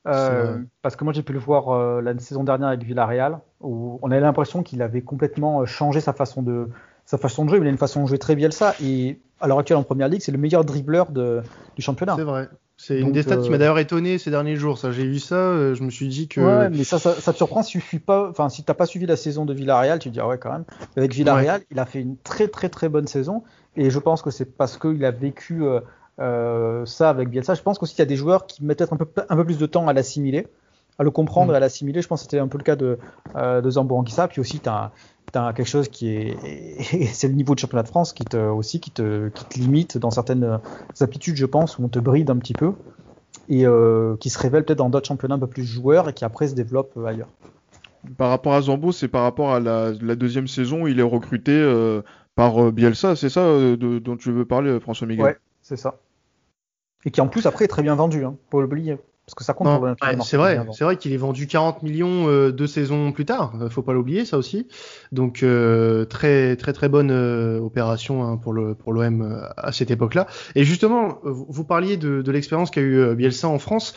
Euh, 0.07 0.57
parce 0.81 0.95
que 0.95 1.03
moi 1.03 1.11
j'ai 1.11 1.23
pu 1.23 1.33
le 1.33 1.39
voir 1.39 1.69
euh, 1.69 2.01
la 2.01 2.17
saison 2.17 2.43
dernière 2.43 2.69
avec 2.69 2.83
Villarreal, 2.83 3.39
où 3.59 3.99
on 4.01 4.11
avait 4.11 4.21
l'impression 4.21 4.63
qu'il 4.63 4.81
avait 4.81 5.01
complètement 5.01 5.61
euh, 5.61 5.65
changé 5.65 5.99
sa 5.99 6.13
façon 6.13 6.41
de 6.41 6.69
sa 7.05 7.17
façon 7.17 7.43
de 7.43 7.49
jouer. 7.49 7.59
Il 7.59 7.67
a 7.67 7.69
une 7.69 7.77
façon 7.77 8.03
de 8.03 8.07
jouer 8.07 8.17
très 8.17 8.35
bien 8.35 8.49
ça. 8.49 8.75
Et 8.81 9.19
à 9.41 9.47
l'heure 9.47 9.59
actuelle 9.59 9.77
en 9.77 9.83
première 9.83 10.07
ligue, 10.07 10.21
c'est 10.21 10.31
le 10.31 10.37
meilleur 10.37 10.63
dribbleur 10.63 11.11
du 11.11 11.81
championnat. 11.81 12.15
C'est 12.15 12.23
vrai. 12.23 12.49
C'est 12.81 12.97
une 12.97 13.11
des 13.11 13.23
stats 13.23 13.37
qui 13.37 13.49
m'a 13.49 13.57
d'ailleurs 13.57 13.77
étonné 13.77 14.17
ces 14.17 14.31
derniers 14.31 14.55
jours. 14.55 14.77
Ça, 14.77 14.93
j'ai 14.93 15.03
vu 15.03 15.19
ça, 15.19 15.73
je 15.73 15.83
me 15.83 15.89
suis 15.89 16.07
dit 16.07 16.29
que. 16.29 16.39
Ouais, 16.39 16.69
mais 16.69 16.85
ça, 16.85 16.97
ça, 16.97 17.33
te 17.33 17.35
surprend 17.35 17.61
si 17.61 17.73
tu 17.73 17.81
suis 17.81 17.99
pas, 17.99 18.29
enfin, 18.29 18.47
si 18.47 18.63
t'as 18.63 18.73
pas 18.73 18.85
suivi 18.85 19.05
la 19.05 19.17
saison 19.17 19.45
de 19.45 19.53
Villarreal, 19.53 19.99
tu 19.99 20.07
te 20.07 20.13
dis 20.13 20.21
ah 20.21 20.27
ouais 20.29 20.37
quand 20.37 20.49
même. 20.49 20.63
Avec 20.95 21.13
Villarreal, 21.13 21.61
il 21.71 21.77
a 21.77 21.85
fait 21.85 21.99
une 21.99 22.15
très 22.23 22.47
très 22.47 22.69
très 22.69 22.87
bonne 22.87 23.05
saison, 23.05 23.43
et 23.75 23.89
je 23.89 23.99
pense 23.99 24.21
que 24.21 24.31
c'est 24.31 24.45
parce 24.45 24.77
qu'il 24.77 25.03
a 25.03 25.11
vécu 25.11 25.65
euh, 25.65 25.81
euh, 26.21 26.85
ça 26.85 27.09
avec 27.09 27.29
Bielsa. 27.29 27.53
Je 27.53 27.61
pense 27.61 27.77
qu'aussi 27.77 27.95
il 27.95 27.99
y 27.99 28.01
a 28.01 28.05
des 28.05 28.15
joueurs 28.15 28.47
qui 28.47 28.63
mettent 28.63 28.77
peut-être 28.77 28.93
un 28.93 28.97
peu 28.97 29.07
un 29.27 29.35
peu 29.35 29.43
plus 29.43 29.57
de 29.57 29.65
temps 29.65 29.89
à 29.89 29.91
l'assimiler, 29.91 30.47
à 30.97 31.03
le 31.03 31.11
comprendre, 31.11 31.51
mm. 31.51 31.55
et 31.55 31.57
à 31.57 31.59
l'assimiler. 31.59 32.01
Je 32.01 32.07
pense 32.07 32.21
que 32.21 32.27
c'était 32.27 32.39
un 32.39 32.47
peu 32.47 32.57
le 32.57 32.63
cas 32.63 32.77
de 32.77 32.97
euh, 33.35 33.59
de 33.59 33.69
Zambo 33.69 33.97
Anguissa. 33.97 34.29
Puis 34.29 34.39
aussi, 34.39 34.61
t'as 34.61 34.91
as 35.37 35.53
quelque 35.53 35.67
chose 35.67 35.87
qui 35.87 36.09
est, 36.09 37.13
c'est 37.13 37.27
le 37.27 37.33
niveau 37.33 37.55
de 37.55 37.59
championnat 37.59 37.83
de 37.83 37.87
France 37.87 38.13
qui 38.13 38.25
te 38.25 38.37
aussi 38.37 38.79
qui 38.79 38.91
te, 38.91 39.29
qui 39.29 39.45
te 39.45 39.59
limite 39.59 39.97
dans 39.97 40.11
certaines 40.11 40.59
aptitudes, 40.99 41.35
je 41.35 41.45
pense, 41.45 41.77
où 41.77 41.83
on 41.83 41.89
te 41.89 41.99
bride 41.99 42.29
un 42.29 42.37
petit 42.37 42.53
peu 42.53 42.73
et 43.49 43.65
euh, 43.65 44.15
qui 44.17 44.29
se 44.29 44.39
révèle 44.39 44.63
peut-être 44.63 44.77
dans 44.77 44.89
d'autres 44.89 45.07
championnats 45.07 45.35
un 45.35 45.39
peu 45.39 45.47
plus 45.47 45.65
joueurs 45.65 46.09
et 46.09 46.13
qui 46.13 46.23
après 46.23 46.47
se 46.47 46.55
développe 46.55 46.93
euh, 46.97 47.05
ailleurs. 47.05 47.29
Par 48.17 48.29
rapport 48.29 48.53
à 48.53 48.61
Zambo, 48.61 48.91
c'est 48.91 49.07
par 49.07 49.23
rapport 49.23 49.51
à 49.51 49.59
la, 49.59 49.91
deuxième 49.91 50.47
saison, 50.47 50.87
il 50.87 50.99
est 50.99 51.03
recruté 51.03 51.51
euh, 51.51 52.01
par 52.35 52.71
Bielsa, 52.71 53.15
c'est 53.15 53.29
ça 53.29 53.75
dont 53.75 54.15
tu 54.17 54.31
veux 54.31 54.45
parler, 54.45 54.79
François 54.79 55.05
Miguel 55.05 55.25
Ouais, 55.25 55.37
c'est 55.61 55.75
ça. 55.75 55.99
Et 57.03 57.11
qui 57.11 57.19
en 57.19 57.27
plus 57.27 57.45
après 57.45 57.65
est 57.65 57.69
très 57.69 57.81
bien 57.81 57.95
vendu, 57.95 58.23
hein, 58.23 58.35
l'oublier. 58.53 58.97
Parce 59.29 59.35
que 59.35 59.43
ça 59.43 59.53
compte 59.53 59.79
pour 59.79 60.25
C'est 60.25 60.37
vrai, 60.37 60.59
c'est 60.73 60.83
vrai 60.83 60.97
qu'il 60.97 61.13
est 61.13 61.17
vendu 61.17 61.45
40 61.45 61.83
millions 61.83 62.27
euh, 62.27 62.51
deux 62.51 62.65
saisons 62.65 63.11
plus 63.11 63.25
tard. 63.25 63.53
Euh, 63.61 63.69
faut 63.69 63.83
pas 63.83 63.93
l'oublier, 63.93 64.25
ça 64.25 64.39
aussi. 64.39 64.67
Donc 65.11 65.43
euh, 65.43 66.05
très 66.05 66.55
très 66.55 66.73
très 66.73 66.89
bonne 66.89 67.11
opération 67.11 68.23
hein, 68.23 68.37
pour 68.37 68.53
le 68.53 68.73
pour 68.73 68.91
l'OM 68.91 69.47
à 69.55 69.71
cette 69.71 69.91
époque-là. 69.91 70.25
Et 70.55 70.63
justement, 70.63 71.19
vous 71.23 71.63
parliez 71.63 71.95
de, 71.95 72.23
de 72.23 72.31
l'expérience 72.31 72.71
qu'a 72.71 72.81
eu 72.81 73.13
Bielsa 73.15 73.47
en 73.47 73.59
France. 73.59 73.93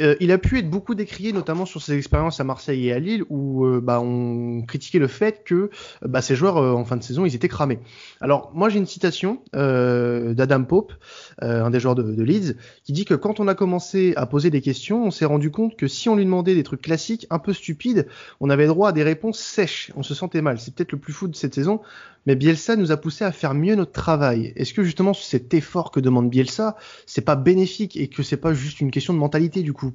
Euh, 0.00 0.16
il 0.20 0.32
a 0.32 0.38
pu 0.38 0.58
être 0.58 0.70
beaucoup 0.70 0.94
décrié, 0.94 1.32
notamment 1.32 1.66
sur 1.66 1.82
ses 1.82 1.96
expériences 1.96 2.40
à 2.40 2.44
Marseille 2.44 2.88
et 2.88 2.92
à 2.92 2.98
Lille, 2.98 3.24
où 3.28 3.64
euh, 3.64 3.80
bah, 3.80 4.00
on 4.00 4.62
critiquait 4.62 4.98
le 4.98 5.08
fait 5.08 5.42
que 5.44 5.70
bah, 6.02 6.22
ces 6.22 6.36
joueurs 6.36 6.56
euh, 6.56 6.72
en 6.72 6.84
fin 6.84 6.96
de 6.96 7.02
saison 7.02 7.24
ils 7.24 7.34
étaient 7.34 7.48
cramés. 7.48 7.80
Alors 8.20 8.50
moi 8.54 8.68
j'ai 8.68 8.78
une 8.78 8.86
citation 8.86 9.42
d'Adam 9.52 10.64
Pope, 10.64 10.92
un 11.40 11.70
des 11.70 11.80
joueurs 11.80 11.94
de, 11.94 12.02
de, 12.02 12.22
Leeds, 12.22 12.54
qui 12.84 12.92
dit 12.92 13.04
que 13.04 13.14
quand 13.14 13.40
on 13.40 13.48
a 13.48 13.54
commencé 13.54 14.12
à 14.16 14.26
poser 14.26 14.50
des 14.50 14.60
questions, 14.60 15.04
on 15.06 15.10
s'est 15.10 15.24
rendu 15.24 15.50
compte 15.50 15.76
que 15.76 15.86
si 15.86 16.08
on 16.08 16.16
lui 16.16 16.24
demandait 16.24 16.54
des 16.54 16.62
trucs 16.62 16.82
classiques, 16.82 17.26
un 17.30 17.38
peu 17.38 17.52
stupides, 17.52 18.06
on 18.40 18.50
avait 18.50 18.66
droit 18.66 18.90
à 18.90 18.92
des 18.92 19.02
réponses 19.02 19.38
sèches. 19.38 19.92
On 19.96 20.02
se 20.02 20.14
sentait 20.14 20.42
mal. 20.42 20.58
C'est 20.58 20.74
peut-être 20.74 20.92
le 20.92 20.98
plus 20.98 21.12
fou 21.12 21.28
de 21.28 21.36
cette 21.36 21.54
saison, 21.54 21.80
mais 22.28 22.36
Bielsa 22.36 22.76
nous 22.76 22.92
a 22.92 22.98
poussé 22.98 23.24
à 23.24 23.32
faire 23.32 23.54
mieux 23.54 23.74
notre 23.74 23.92
travail. 23.92 24.52
Est-ce 24.54 24.74
que 24.74 24.82
justement 24.82 25.14
cet 25.14 25.54
effort 25.54 25.90
que 25.90 25.98
demande 25.98 26.28
Bielsa, 26.28 26.76
c'est 27.06 27.22
pas 27.22 27.36
bénéfique 27.36 27.96
et 27.96 28.08
que 28.08 28.22
c'est 28.22 28.36
pas 28.36 28.52
juste 28.52 28.82
une 28.82 28.90
question 28.90 29.14
de 29.14 29.18
mentalité 29.18 29.62
du 29.62 29.72
coup? 29.72 29.94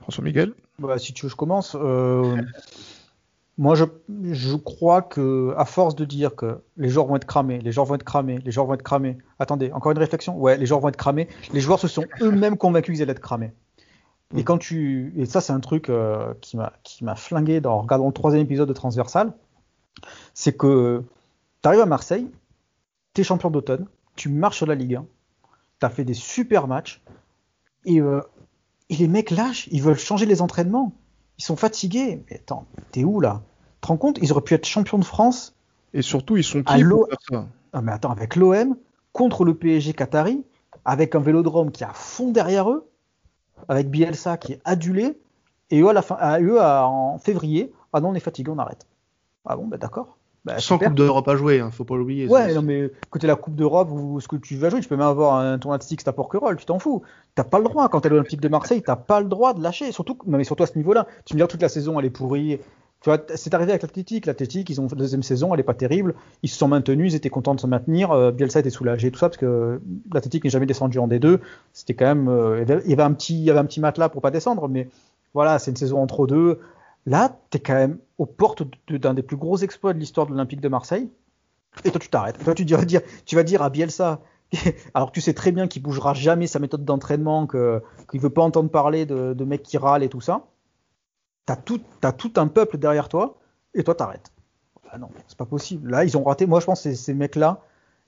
François 0.00 0.24
Miguel? 0.24 0.54
Bah, 0.78 0.96
Si 0.96 1.12
tu 1.12 1.26
veux, 1.26 1.28
je 1.28 1.36
commence. 1.36 1.76
Euh, 1.78 2.40
Moi, 3.58 3.74
je, 3.74 3.84
je, 4.22 4.56
crois 4.56 5.02
que, 5.02 5.52
à 5.58 5.66
force 5.66 5.94
de 5.94 6.06
dire 6.06 6.34
que 6.34 6.62
les 6.78 6.88
joueurs 6.88 7.06
vont 7.06 7.16
être 7.16 7.26
cramés, 7.26 7.58
les 7.58 7.70
joueurs 7.70 7.84
vont 7.84 7.96
être 7.96 8.02
cramés, 8.02 8.38
les 8.42 8.52
joueurs 8.52 8.68
vont 8.68 8.72
être 8.72 8.82
cramés. 8.82 9.18
Attendez, 9.38 9.70
encore 9.72 9.92
une 9.92 9.98
réflexion? 9.98 10.34
Ouais, 10.34 10.56
les 10.56 10.64
joueurs 10.64 10.80
vont 10.80 10.88
être 10.88 10.96
cramés. 10.96 11.28
Les 11.52 11.60
joueurs 11.60 11.78
se 11.78 11.88
sont 11.88 12.06
eux-mêmes 12.22 12.56
convaincus 12.56 12.94
qu'ils 12.94 13.02
allaient 13.02 13.12
être 13.12 13.20
cramés. 13.20 13.52
Et 14.34 14.40
mm. 14.40 14.44
quand 14.44 14.56
tu, 14.56 15.12
et 15.18 15.26
ça, 15.26 15.42
c'est 15.42 15.52
un 15.52 15.60
truc 15.60 15.90
euh, 15.90 16.32
qui 16.40 16.56
m'a, 16.56 16.72
qui 16.84 17.04
m'a 17.04 17.16
flingué 17.16 17.60
dans, 17.60 17.74
en 17.74 17.82
regardant 17.82 18.06
le 18.06 18.14
troisième 18.14 18.44
épisode 18.44 18.66
de 18.66 18.72
Transversal, 18.72 19.34
c'est 20.34 20.56
que 20.56 21.02
tu 21.62 21.68
arrives 21.68 21.80
à 21.80 21.86
Marseille, 21.86 22.30
tu 23.14 23.20
es 23.20 23.24
champion 23.24 23.50
d'automne, 23.50 23.86
tu 24.16 24.28
marches 24.28 24.58
sur 24.58 24.66
la 24.66 24.74
Ligue 24.74 24.96
1, 24.96 25.06
tu 25.80 25.86
as 25.86 25.90
fait 25.90 26.04
des 26.04 26.14
super 26.14 26.68
matchs, 26.68 27.02
et, 27.84 28.00
euh, 28.00 28.20
et 28.88 28.96
les 28.96 29.08
mecs 29.08 29.30
lâchent, 29.30 29.68
ils 29.70 29.82
veulent 29.82 29.98
changer 29.98 30.26
les 30.26 30.42
entraînements, 30.42 30.92
ils 31.38 31.44
sont 31.44 31.56
fatigués. 31.56 32.22
Mais 32.28 32.36
attends, 32.36 32.66
t'es 32.92 33.04
où 33.04 33.20
là? 33.20 33.42
Te 33.80 33.88
rends 33.88 33.96
compte? 33.96 34.18
Ils 34.20 34.30
auraient 34.30 34.42
pu 34.42 34.54
être 34.54 34.66
champions 34.66 34.98
de 34.98 35.04
France. 35.04 35.54
Et 35.94 36.02
surtout, 36.02 36.36
ils 36.36 36.44
sont 36.44 36.62
qui 36.62 36.84
pour 36.84 37.08
ça 37.30 37.46
ah, 37.72 37.82
mais 37.82 37.92
attends, 37.92 38.10
avec 38.10 38.36
l'OM, 38.36 38.76
contre 39.12 39.44
le 39.44 39.54
PSG 39.54 39.92
Qatari, 39.92 40.44
avec 40.84 41.14
un 41.14 41.20
vélodrome 41.20 41.70
qui 41.70 41.84
est 41.84 41.86
à 41.86 41.92
fond 41.92 42.30
derrière 42.30 42.70
eux, 42.70 42.90
avec 43.68 43.88
Bielsa 43.88 44.36
qui 44.36 44.54
est 44.54 44.60
adulé, 44.64 45.18
et 45.70 45.80
eux, 45.80 45.88
à 45.88 45.92
la 45.92 46.02
fin, 46.02 46.16
à 46.16 46.40
eux 46.40 46.60
en 46.60 47.18
février, 47.18 47.72
ah 47.92 48.00
non, 48.00 48.10
on 48.10 48.14
est 48.14 48.20
fatigué, 48.20 48.50
on 48.50 48.58
arrête. 48.58 48.86
Ah 49.50 49.56
bon, 49.56 49.66
bah 49.66 49.78
d'accord. 49.78 50.16
Bah, 50.44 50.60
Sans 50.60 50.78
Coupe 50.78 50.94
d'Europe 50.94 51.26
à 51.26 51.34
jouer, 51.34 51.58
hein, 51.58 51.70
faut 51.72 51.84
pas 51.84 51.96
l'oublier. 51.96 52.28
Ouais, 52.28 52.54
non, 52.54 52.62
mais 52.62 52.90
côté 53.10 53.26
la 53.26 53.34
Coupe 53.34 53.56
d'Europe 53.56 53.88
ou 53.90 54.20
ce 54.20 54.28
que 54.28 54.36
tu 54.36 54.54
vas 54.54 54.70
jouer, 54.70 54.80
tu 54.80 54.88
peux 54.88 54.96
même 54.96 55.06
avoir 55.06 55.34
un 55.34 55.58
tournoi 55.58 55.76
de 55.76 55.82
Six 55.82 55.98
à 56.06 56.12
Porquerolles, 56.12 56.56
tu 56.56 56.64
t'en 56.64 56.78
fous. 56.78 57.02
T'as 57.34 57.42
pas 57.42 57.58
le 57.58 57.64
droit, 57.64 57.88
quand 57.88 58.00
t'es 58.00 58.06
à 58.06 58.10
l'Olympique 58.10 58.40
de 58.40 58.48
Marseille, 58.48 58.80
t'as 58.80 58.94
pas 58.94 59.20
le 59.20 59.26
droit 59.26 59.52
de 59.54 59.60
lâcher. 59.60 59.90
Surtout, 59.90 60.16
non, 60.26 60.38
mais 60.38 60.44
surtout 60.44 60.62
à 60.62 60.66
ce 60.66 60.78
niveau-là. 60.78 61.08
Tu 61.24 61.34
me 61.34 61.42
dis 61.42 61.48
toute 61.48 61.60
la 61.60 61.68
saison, 61.68 61.98
elle 61.98 62.06
est 62.06 62.10
pourrie. 62.10 62.60
Tu 63.02 63.10
vois, 63.10 63.18
c'est 63.34 63.52
arrivé 63.54 63.72
avec 63.72 63.82
l'Athletic. 63.82 64.26
L'Athletic, 64.26 64.70
ils 64.70 64.80
ont 64.80 64.88
fait 64.88 64.94
la 64.94 65.00
deuxième 65.00 65.24
saison, 65.24 65.52
elle 65.52 65.60
est 65.60 65.64
pas 65.64 65.74
terrible. 65.74 66.14
Ils 66.44 66.48
se 66.48 66.56
sont 66.56 66.68
maintenus, 66.68 67.12
ils 67.12 67.16
étaient 67.16 67.28
contents 67.28 67.56
de 67.56 67.60
se 67.60 67.66
maintenir. 67.66 68.12
Euh, 68.12 68.30
Bielsa 68.30 68.60
était 68.60 68.70
soulagé, 68.70 69.10
tout 69.10 69.18
ça, 69.18 69.28
parce 69.30 69.38
que 69.38 69.80
l'Athletic 70.14 70.44
n'est 70.44 70.50
jamais 70.50 70.66
descendu 70.66 70.98
en 71.00 71.08
D2. 71.08 71.40
C'était 71.72 71.94
quand 71.94 72.06
même, 72.06 72.28
euh, 72.28 72.64
il 72.84 72.90
y 72.90 72.92
avait 72.92 73.02
un 73.02 73.12
petit, 73.12 73.34
il 73.34 73.42
y 73.42 73.50
avait 73.50 73.58
un 73.58 73.64
petit 73.64 73.80
matelas 73.80 74.10
pour 74.10 74.22
pas 74.22 74.30
descendre, 74.30 74.68
mais 74.68 74.88
voilà, 75.34 75.58
c'est 75.58 75.70
une 75.70 75.76
saison 75.76 76.00
entre 76.00 76.26
deux. 76.26 76.60
Là, 77.06 77.38
tu 77.50 77.56
es 77.56 77.60
quand 77.60 77.74
même 77.74 77.98
aux 78.18 78.26
portes 78.26 78.62
d'un 78.88 79.14
des 79.14 79.22
plus 79.22 79.36
gros 79.36 79.56
exploits 79.58 79.94
de 79.94 79.98
l'histoire 79.98 80.26
de 80.26 80.32
l'Olympique 80.32 80.60
de 80.60 80.68
Marseille. 80.68 81.10
Et 81.84 81.90
toi, 81.90 82.00
tu 82.00 82.08
t'arrêtes. 82.08 82.42
Toi, 82.42 82.54
tu, 82.54 82.64
vas 82.64 82.84
dire, 82.84 83.00
tu 83.24 83.36
vas 83.36 83.42
dire 83.42 83.62
à 83.62 83.70
Bielsa, 83.70 84.20
alors 84.94 85.08
que 85.08 85.14
tu 85.14 85.20
sais 85.20 85.34
très 85.34 85.52
bien 85.52 85.68
qu'il 85.68 85.82
bougera 85.82 86.14
jamais 86.14 86.46
sa 86.46 86.58
méthode 86.58 86.84
d'entraînement, 86.84 87.46
qu'il 87.46 87.58
ne 87.60 88.20
veut 88.20 88.30
pas 88.30 88.42
entendre 88.42 88.70
parler 88.70 89.06
de, 89.06 89.44
mecs 89.44 89.62
qui 89.62 89.78
râlent 89.78 90.02
et 90.02 90.08
tout 90.08 90.20
ça 90.20 90.46
t'as 91.50 91.56
tout, 91.56 91.80
as 92.02 92.12
tout 92.12 92.32
un 92.36 92.46
peuple 92.46 92.78
derrière 92.78 93.08
toi, 93.08 93.36
et 93.74 93.82
toi 93.82 93.96
t'arrêtes. 93.96 94.30
Ah 94.92 94.98
non, 94.98 95.08
c'est 95.26 95.36
pas 95.36 95.46
possible. 95.46 95.90
Là, 95.90 96.04
ils 96.04 96.16
ont 96.16 96.22
raté. 96.22 96.46
Moi, 96.46 96.60
je 96.60 96.66
pense 96.66 96.82
que 96.82 96.94
ces 96.94 97.14
mecs-là, 97.14 97.60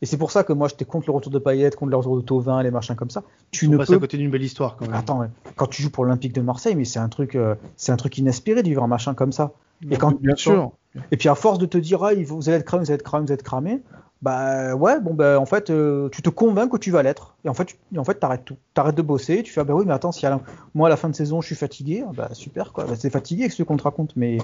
et 0.02 0.06
c'est 0.06 0.18
pour 0.18 0.30
ça 0.32 0.42
que 0.42 0.52
moi, 0.52 0.68
j'étais 0.68 0.84
contre 0.84 1.06
le 1.06 1.12
retour 1.12 1.32
de 1.32 1.38
Payet, 1.38 1.70
contre 1.70 1.90
le 1.90 1.96
retour 1.96 2.16
de 2.16 2.22
Tovin, 2.22 2.62
les 2.62 2.70
machins 2.70 2.96
comme 2.96 3.10
ça. 3.10 3.22
Tu 3.52 3.68
ne 3.68 3.76
peux... 3.76 3.94
à 3.94 3.98
côté 3.98 4.18
d'une 4.18 4.30
belle 4.30 4.42
histoire 4.42 4.76
quand 4.76 4.86
même. 4.86 4.94
Attends, 4.94 5.24
quand 5.56 5.68
tu 5.68 5.80
joues 5.80 5.90
pour 5.90 6.04
l'Olympique 6.04 6.34
de 6.34 6.40
Marseille, 6.40 6.74
mais 6.74 6.84
c'est 6.84 6.98
un 6.98 7.08
truc, 7.08 7.36
euh, 7.36 7.54
c'est 7.76 7.92
un 7.92 7.96
truc 7.96 8.18
inespéré 8.18 8.62
de 8.62 8.68
vivre 8.68 8.82
un 8.82 8.88
machin 8.88 9.14
comme 9.14 9.32
ça. 9.32 9.52
Et 9.90 9.96
quand, 9.96 10.20
bien 10.20 10.36
sûr. 10.36 10.72
Et 11.10 11.16
puis 11.16 11.28
à 11.28 11.34
force 11.34 11.58
de 11.58 11.66
te 11.66 11.78
dire, 11.78 12.02
ah, 12.02 12.12
vous 12.14 12.48
allez 12.48 12.58
être 12.58 12.64
cramé, 12.64 12.84
vous 12.84 12.90
allez 12.90 12.96
être 12.96 13.02
cramé, 13.02 13.24
vous 13.24 13.32
allez 13.32 13.38
être 13.38 13.42
cramé, 13.42 13.80
bah 14.22 14.76
ouais, 14.76 15.00
bon 15.00 15.14
ben 15.14 15.36
en 15.36 15.46
fait, 15.46 15.70
euh, 15.70 16.08
tu 16.10 16.22
te 16.22 16.30
convaincs 16.30 16.70
que 16.70 16.76
tu 16.76 16.92
vas 16.92 17.02
l'être. 17.02 17.34
Et 17.44 17.48
en 17.48 17.54
fait, 17.54 17.64
tu, 17.64 17.98
en 17.98 18.04
fait, 18.04 18.14
t'arrêtes 18.14 18.44
tout. 18.44 18.56
T'arrêtes 18.72 18.94
de 18.94 19.02
bosser. 19.02 19.42
Tu 19.42 19.52
fais 19.52 19.60
ah 19.60 19.64
ben 19.64 19.74
oui, 19.74 19.84
mais 19.84 19.92
attends, 19.92 20.12
si 20.12 20.24
à 20.26 20.40
moi 20.74 20.86
à 20.86 20.90
la 20.90 20.96
fin 20.96 21.08
de 21.08 21.14
saison 21.14 21.40
je 21.40 21.46
suis 21.46 21.56
fatigué, 21.56 22.04
bah 22.14 22.28
super 22.32 22.72
quoi. 22.72 22.84
Bah, 22.84 22.94
c'est 22.96 23.10
fatigué 23.10 23.48
ce 23.48 23.64
qu'on 23.64 23.76
te 23.76 23.82
raconte. 23.82 24.14
Mais 24.14 24.38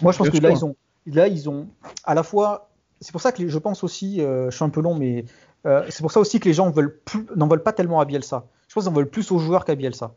moi 0.00 0.12
je 0.12 0.18
pense 0.18 0.30
que 0.30 0.38
là 0.38 0.50
ils 0.50 0.64
ont, 0.64 0.76
là 1.06 1.28
ils 1.28 1.48
ont 1.48 1.68
à 2.04 2.14
la 2.14 2.22
fois. 2.22 2.68
C'est 3.02 3.12
pour 3.12 3.20
ça 3.20 3.32
que 3.32 3.46
je 3.46 3.58
pense 3.58 3.82
aussi, 3.82 4.20
euh, 4.20 4.50
je 4.50 4.56
suis 4.56 4.64
un 4.64 4.70
peu 4.70 4.80
long, 4.80 4.94
mais 4.94 5.24
euh, 5.66 5.84
c'est 5.90 6.02
pour 6.02 6.12
ça 6.12 6.20
aussi 6.20 6.38
que 6.38 6.48
les 6.48 6.54
gens 6.54 6.70
veulent 6.70 7.00
n'en 7.34 7.48
veulent 7.48 7.62
pas 7.62 7.72
tellement 7.72 8.00
à 8.00 8.04
Bielsa. 8.04 8.46
Je 8.68 8.74
pense 8.74 8.84
qu'ils 8.84 8.92
en 8.92 8.94
veulent 8.94 9.10
plus 9.10 9.32
aux 9.32 9.38
joueurs 9.38 9.64
qu'à 9.64 9.74
Bielsa. 9.74 10.14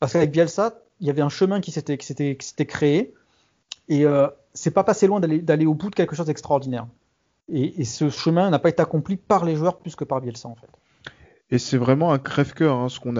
Parce 0.00 0.14
qu'avec 0.14 0.32
Bielsa, 0.32 0.80
il 1.00 1.06
y 1.06 1.10
avait 1.10 1.22
un 1.22 1.28
chemin 1.28 1.60
qui 1.60 1.70
s'était 1.70 2.66
créé 2.66 3.14
et 3.88 4.04
c'est 4.54 4.70
pas 4.70 4.82
passé 4.82 5.06
loin 5.06 5.20
d'aller 5.20 5.66
au 5.66 5.74
bout 5.74 5.90
de 5.90 5.94
quelque 5.94 6.16
chose 6.16 6.26
d'extraordinaire. 6.26 6.86
Et, 7.48 7.84
ce 7.84 8.08
chemin 8.08 8.50
n'a 8.50 8.58
pas 8.58 8.70
été 8.70 8.80
accompli 8.82 9.16
par 9.16 9.44
les 9.44 9.54
joueurs 9.54 9.78
plus 9.78 9.94
que 9.94 10.04
par 10.04 10.20
Bielsa 10.20 10.48
en 10.48 10.54
fait. 10.54 10.68
Et 11.50 11.58
c'est 11.58 11.76
vraiment 11.76 12.12
un 12.12 12.18
crève-cœur 12.18 12.76
hein, 12.76 12.88
ce 12.88 12.98
qu'on 12.98 13.16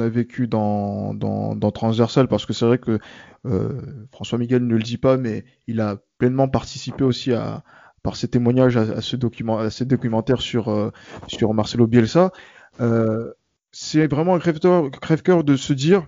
a 0.00 0.08
vécu 0.08 0.48
dans 0.48 1.70
Transversal 1.74 2.28
parce 2.28 2.46
que 2.46 2.54
c'est 2.54 2.64
vrai 2.64 2.78
que 2.78 2.98
euh, 3.46 3.80
François 4.10 4.38
Miguel 4.38 4.66
ne 4.66 4.74
le 4.74 4.82
dit 4.82 4.96
pas 4.96 5.18
mais 5.18 5.44
il 5.66 5.82
a 5.82 5.98
pleinement 6.16 6.48
participé 6.48 7.04
aussi 7.04 7.34
à 7.34 7.62
par 8.04 8.14
ses 8.14 8.28
témoignages 8.28 8.76
à, 8.76 9.00
ce 9.00 9.16
document 9.16 9.58
à 9.58 9.70
ces 9.70 9.84
documentaires 9.84 10.42
sur 10.42 10.68
euh, 10.68 10.92
Marcelo 11.52 11.88
Bielsa. 11.88 12.30
Euh, 12.80 13.32
c'est 13.72 14.06
vraiment 14.06 14.36
un 14.36 14.38
crève-cœur 14.38 14.90
crève 14.92 15.42
de 15.42 15.56
se 15.56 15.72
dire 15.72 16.06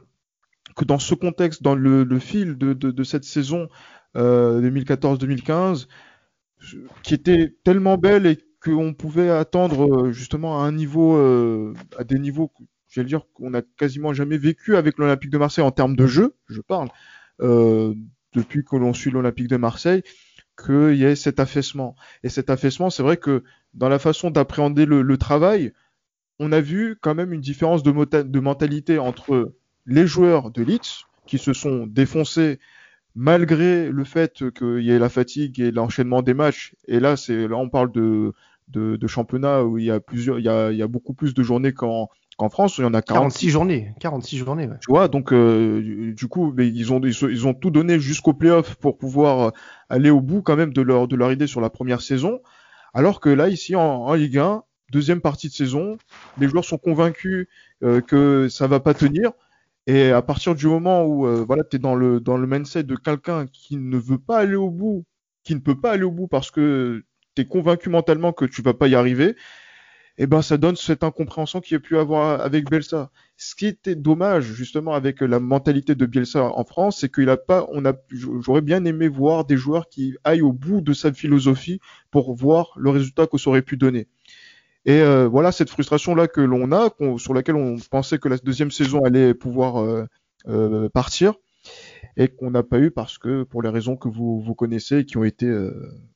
que 0.76 0.84
dans 0.84 1.00
ce 1.00 1.14
contexte, 1.14 1.64
dans 1.64 1.74
le, 1.74 2.18
fil 2.20 2.56
de, 2.56 3.02
cette 3.02 3.24
saison 3.24 3.68
2014-2015, 4.14 5.88
qui 7.02 7.14
était 7.14 7.56
tellement 7.64 7.98
belle 7.98 8.26
et 8.26 8.38
qu'on 8.62 8.94
pouvait 8.94 9.30
attendre 9.30 10.06
euh, 10.06 10.12
justement 10.12 10.64
à 10.64 10.70
euh, 10.70 11.74
des 12.04 12.18
niveaux, 12.18 12.52
j'allais 12.88 13.08
dire 13.08 13.22
qu'on 13.34 13.54
a 13.54 13.62
quasiment 13.62 14.12
jamais 14.12 14.38
vécu 14.38 14.76
avec 14.76 14.98
l'Olympique 14.98 15.30
de 15.30 15.38
Marseille 15.38 15.64
en 15.64 15.70
termes 15.70 15.96
de 15.96 16.06
jeu, 16.06 16.34
je 16.48 16.60
parle, 16.60 16.88
euh, 17.40 17.94
depuis 18.34 18.64
que 18.64 18.76
l'on 18.76 18.92
suit 18.92 19.10
l'Olympique 19.10 19.48
de 19.48 19.56
Marseille, 19.56 20.02
qu'il 20.56 20.94
y 20.94 21.04
ait 21.04 21.16
cet 21.16 21.40
affaissement. 21.40 21.94
Et 22.22 22.28
cet 22.28 22.50
affaissement, 22.50 22.90
c'est 22.90 23.02
vrai 23.02 23.16
que 23.16 23.44
dans 23.74 23.88
la 23.88 23.98
façon 23.98 24.30
d'appréhender 24.30 24.86
le, 24.86 25.18
travail, 25.18 25.72
on 26.38 26.52
a 26.52 26.60
vu 26.60 26.96
quand 27.00 27.14
même 27.14 27.32
une 27.32 27.40
différence 27.40 27.82
de, 27.82 28.40
mentalité 28.40 28.98
entre 28.98 29.54
les 29.86 30.06
joueurs 30.06 30.50
de 30.50 30.62
Leeds 30.62 31.04
qui 31.26 31.38
se 31.38 31.52
sont 31.52 31.86
défoncés 31.86 32.58
malgré 33.14 33.90
le 33.90 34.04
fait 34.04 34.50
qu'il 34.52 34.82
y 34.82 34.90
ait 34.90 34.98
la 34.98 35.08
fatigue 35.08 35.60
et 35.60 35.70
l'enchaînement 35.70 36.22
des 36.22 36.34
matchs, 36.34 36.74
et 36.86 37.00
là, 37.00 37.16
c'est 37.16 37.48
là 37.48 37.56
on 37.56 37.70
parle 37.70 37.90
de, 37.90 38.34
de, 38.68 38.96
de, 38.96 39.06
championnat 39.06 39.64
où 39.64 39.78
il 39.78 39.86
y 39.86 39.90
a 39.90 40.00
plusieurs, 40.00 40.38
il 40.38 40.44
y 40.44 40.50
a, 40.50 40.70
il 40.70 40.76
y 40.76 40.82
a 40.82 40.86
beaucoup 40.86 41.14
plus 41.14 41.32
de 41.32 41.42
journées 41.42 41.72
qu'en 41.72 42.10
qu'en 42.36 42.48
France 42.48 42.78
il 42.78 42.82
y 42.82 42.84
en 42.84 42.94
a 42.94 43.02
46 43.02 43.50
journées, 43.50 43.94
46 44.00 44.38
journées. 44.38 44.66
Ouais. 44.66 44.76
Tu 44.80 44.90
vois, 44.90 45.08
donc 45.08 45.32
euh, 45.32 46.12
du 46.14 46.28
coup, 46.28 46.54
ils 46.58 46.92
ont 46.92 47.00
ils 47.00 47.46
ont 47.46 47.54
tout 47.54 47.70
donné 47.70 47.98
jusqu'au 47.98 48.34
playoff 48.34 48.74
pour 48.76 48.98
pouvoir 48.98 49.52
aller 49.88 50.10
au 50.10 50.20
bout 50.20 50.42
quand 50.42 50.56
même 50.56 50.72
de 50.72 50.82
leur 50.82 51.08
de 51.08 51.16
leur 51.16 51.32
idée 51.32 51.46
sur 51.46 51.60
la 51.60 51.70
première 51.70 52.00
saison, 52.00 52.40
alors 52.94 53.20
que 53.20 53.28
là 53.28 53.48
ici 53.48 53.74
en, 53.74 53.82
en 53.82 54.14
Ligue 54.14 54.38
1, 54.38 54.62
deuxième 54.92 55.20
partie 55.20 55.48
de 55.48 55.52
saison, 55.52 55.96
les 56.38 56.48
joueurs 56.48 56.64
sont 56.64 56.78
convaincus 56.78 57.48
euh, 57.82 58.00
que 58.00 58.48
ça 58.48 58.66
va 58.66 58.80
pas 58.80 58.94
tenir. 58.94 59.32
Et 59.86 60.10
à 60.10 60.22
partir 60.22 60.54
du 60.54 60.66
moment 60.66 61.04
où 61.04 61.26
euh, 61.26 61.44
voilà, 61.46 61.62
tu 61.64 61.76
es 61.76 61.78
dans 61.78 61.94
le, 61.94 62.20
dans 62.20 62.36
le 62.36 62.46
mindset 62.46 62.82
de 62.82 62.96
quelqu'un 62.96 63.46
qui 63.46 63.76
ne 63.76 63.96
veut 63.96 64.18
pas 64.18 64.38
aller 64.38 64.56
au 64.56 64.70
bout, 64.70 65.04
qui 65.44 65.54
ne 65.54 65.60
peut 65.60 65.80
pas 65.80 65.92
aller 65.92 66.02
au 66.02 66.10
bout 66.10 66.26
parce 66.26 66.50
que 66.50 67.04
tu 67.36 67.42
es 67.42 67.44
convaincu 67.46 67.88
mentalement 67.88 68.32
que 68.32 68.44
tu 68.44 68.62
vas 68.62 68.74
pas 68.74 68.88
y 68.88 68.96
arriver, 68.96 69.36
eh 70.18 70.26
ben 70.26 70.40
ça 70.42 70.56
donne 70.56 70.76
cette 70.76 71.04
incompréhension 71.04 71.60
qu'il 71.60 71.74
y 71.74 71.76
a 71.76 71.80
pu 71.80 71.98
avoir 71.98 72.40
avec 72.40 72.70
Bielsa. 72.70 73.10
Ce 73.36 73.54
qui 73.54 73.66
était 73.66 73.94
dommage 73.94 74.44
justement 74.44 74.94
avec 74.94 75.20
la 75.20 75.40
mentalité 75.40 75.94
de 75.94 76.06
Bielsa 76.06 76.44
en 76.44 76.64
France, 76.64 77.00
c'est 77.00 77.12
qu'il 77.12 77.28
a 77.28 77.36
pas, 77.36 77.66
on 77.72 77.84
a, 77.84 77.92
j'aurais 78.40 78.62
bien 78.62 78.84
aimé 78.84 79.08
voir 79.08 79.44
des 79.44 79.56
joueurs 79.56 79.88
qui 79.88 80.16
aillent 80.24 80.42
au 80.42 80.52
bout 80.52 80.80
de 80.80 80.94
sa 80.94 81.12
philosophie 81.12 81.80
pour 82.10 82.34
voir 82.34 82.72
le 82.76 82.90
résultat 82.90 83.26
ça 83.36 83.50
aurait 83.50 83.62
pu 83.62 83.76
donner. 83.76 84.08
Et 84.86 85.00
euh, 85.00 85.26
voilà 85.28 85.52
cette 85.52 85.68
frustration 85.68 86.14
là 86.14 86.28
que 86.28 86.40
l'on 86.40 86.72
a, 86.72 86.90
sur 87.18 87.34
laquelle 87.34 87.56
on 87.56 87.76
pensait 87.90 88.18
que 88.18 88.28
la 88.28 88.38
deuxième 88.38 88.70
saison 88.70 89.04
allait 89.04 89.34
pouvoir 89.34 89.82
euh, 89.82 90.06
euh, 90.48 90.88
partir 90.88 91.34
et 92.16 92.28
qu'on 92.28 92.52
n'a 92.52 92.62
pas 92.62 92.78
eu 92.78 92.90
parce 92.90 93.18
que 93.18 93.42
pour 93.42 93.62
les 93.62 93.68
raisons 93.68 93.96
que 93.96 94.08
vous, 94.08 94.40
vous 94.40 94.54
connaissez 94.54 94.98
et 94.98 95.04
qui 95.04 95.18
ont 95.18 95.24
été 95.24 95.52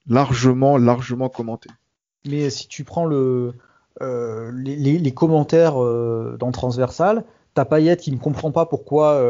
largement 0.07 0.79
largement 0.79 1.29
commentées. 1.29 1.71
Mais 2.25 2.49
si 2.49 2.69
tu 2.69 2.85
prends 2.85 3.07
le 3.07 3.55
les, 4.01 4.99
les, 4.99 5.13
commentaires 5.13 5.75
dans 5.75 6.51
Transversal, 6.53 7.25
t'as 7.55 7.65
Payet 7.65 7.97
qui 7.97 8.13
ne 8.13 8.19
comprend 8.19 8.51
pas 8.51 8.67
pourquoi 8.67 9.23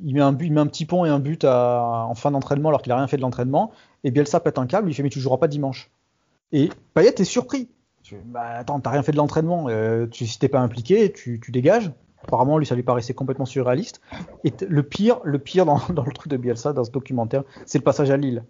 il 0.00 0.14
met 0.14 0.20
un 0.20 0.32
but, 0.32 0.46
il 0.46 0.52
met 0.52 0.60
un 0.60 0.66
petit 0.66 0.86
pont 0.86 1.04
et 1.04 1.08
un 1.08 1.18
but 1.18 1.44
à, 1.44 2.06
en 2.08 2.14
fin 2.14 2.30
d'entraînement 2.30 2.68
alors 2.68 2.82
qu'il 2.82 2.92
a 2.92 2.96
rien 2.96 3.08
fait 3.08 3.16
de 3.16 3.22
l'entraînement, 3.22 3.72
et 4.04 4.10
Bielsa 4.10 4.40
pète 4.40 4.58
un 4.58 4.66
câble, 4.66 4.90
il 4.90 4.94
fait 4.94 5.02
mais 5.02 5.10
tu 5.10 5.20
joueras 5.20 5.38
pas 5.38 5.48
dimanche. 5.48 5.90
Et 6.52 6.70
Payet 6.94 7.14
est 7.18 7.24
surpris. 7.24 7.68
Tu, 8.02 8.16
bah, 8.24 8.42
attends, 8.58 8.78
t'as 8.78 8.90
rien 8.90 9.02
fait 9.02 9.10
de 9.10 9.16
l'entraînement, 9.16 9.66
euh, 9.68 10.06
tu, 10.06 10.26
si 10.26 10.38
t'es 10.38 10.48
pas 10.48 10.60
impliqué, 10.60 11.12
tu, 11.12 11.40
tu, 11.40 11.50
dégages. 11.50 11.90
Apparemment, 12.22 12.56
lui, 12.56 12.64
ça 12.64 12.76
lui 12.76 12.84
paraissait 12.84 13.14
complètement 13.14 13.46
surréaliste. 13.46 14.00
Et 14.44 14.52
le 14.68 14.82
pire, 14.84 15.18
le 15.24 15.40
pire 15.40 15.66
dans, 15.66 15.80
dans, 15.92 16.04
le 16.04 16.12
truc 16.12 16.30
de 16.30 16.36
Bielsa, 16.36 16.72
dans 16.72 16.84
ce 16.84 16.92
documentaire, 16.92 17.42
c'est 17.64 17.78
le 17.78 17.84
passage 17.84 18.10
à 18.10 18.16
Lille. 18.16 18.44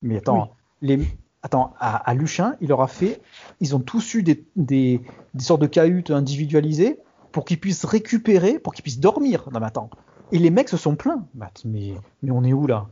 Mais 0.00 0.18
attends, 0.18 0.52
les, 0.80 1.00
attends, 1.44 1.74
à, 1.78 2.14
Luchin, 2.14 2.56
il 2.62 2.68
leur 2.68 2.80
a 2.80 2.88
fait, 2.88 3.20
ils 3.60 3.76
ont 3.76 3.78
tous 3.78 4.14
eu 4.14 4.22
des, 4.22 5.02
sortes 5.38 5.60
de 5.60 5.66
cahutes 5.66 6.10
individualisées 6.10 6.98
pour 7.32 7.44
qu'ils 7.44 7.60
puissent 7.60 7.84
récupérer, 7.84 8.58
pour 8.58 8.72
qu'ils 8.72 8.82
puissent 8.82 8.98
dormir. 8.98 9.44
Non, 9.52 9.60
mais 9.60 9.66
attends. 9.66 9.90
Et 10.32 10.38
les 10.38 10.50
mecs 10.50 10.70
se 10.70 10.78
sont 10.78 10.96
plaints. 10.96 11.26
Mais, 11.64 11.94
mais 12.22 12.30
on 12.30 12.42
est 12.44 12.54
où 12.54 12.66
là? 12.66 12.86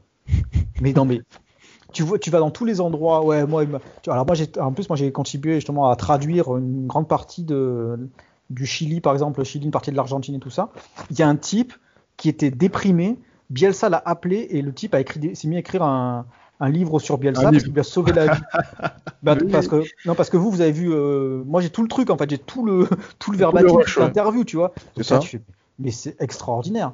Mais 0.83 0.93
non, 0.93 1.07
mais 1.07 1.23
tu 1.93 2.03
vois, 2.03 2.19
tu 2.19 2.31
vas 2.31 2.41
dans 2.41 2.51
tous 2.51 2.67
les 2.67 2.81
endroits. 2.81 3.25
Ouais, 3.25 3.47
moi, 3.47 3.65
alors 4.07 4.27
moi, 4.27 4.37
en 4.61 4.73
plus, 4.73 4.89
moi, 4.89 4.97
j'ai 4.97 5.11
contribué 5.13 5.55
justement 5.55 5.89
à 5.89 5.97
traduire 5.97 6.55
une 6.57 6.87
grande 6.87 7.09
partie 7.09 7.45
de, 7.45 8.11
du 8.51 8.67
Chili, 8.67 9.01
par 9.01 9.15
exemple, 9.15 9.39
le 9.41 9.45
Chili, 9.45 9.65
une 9.65 9.71
partie 9.71 9.93
de 9.93 9.97
l'Argentine 9.97 10.35
et 10.35 10.41
tout 10.41 10.51
ça. 10.51 10.71
Il 11.11 11.19
y 11.19 11.23
a 11.23 11.29
un 11.29 11.37
type 11.37 11.73
qui 12.19 12.29
était 12.29 12.51
déprimé. 12.51 13.19
Bielsa 13.49 13.89
l'a 13.89 14.03
appelé 14.05 14.47
et 14.51 14.61
le 14.61 14.73
type 14.75 14.95
s'est 15.35 15.49
mis 15.49 15.57
à 15.57 15.59
écrire 15.59 15.83
un, 15.83 16.27
un 16.61 16.69
livre 16.69 16.99
sur 17.01 17.19
Bielsa 17.19 17.51
parce 17.51 17.63
qu'il 17.65 17.73
lui 17.73 17.81
a 17.81 17.85
sauvé 17.85 18.13
la 18.13 18.35
vie. 18.35 18.41
bah, 19.23 19.37
parce 19.51 19.69
que 19.69 19.83
non, 20.05 20.15
parce 20.15 20.31
que 20.31 20.37
vous, 20.37 20.51
vous 20.51 20.61
avez 20.61 20.73
vu, 20.73 20.93
euh, 20.93 21.43
moi 21.45 21.61
j'ai 21.61 21.71
tout 21.71 21.83
le 21.83 21.89
truc 21.89 22.11
en 22.11 22.17
fait, 22.17 22.31
j'ai 22.31 22.39
tout 22.39 22.65
le 22.65 22.89
tout 23.19 23.33
le 23.33 23.39
verbatim 23.39 23.79
de 23.79 24.01
l'interview, 24.01 24.45
tu 24.45 24.57
vois. 24.57 24.73
C'est 24.97 25.03
ça. 25.03 25.21
mais 25.79 25.91
c'est 25.91 26.21
extraordinaire. 26.21 26.93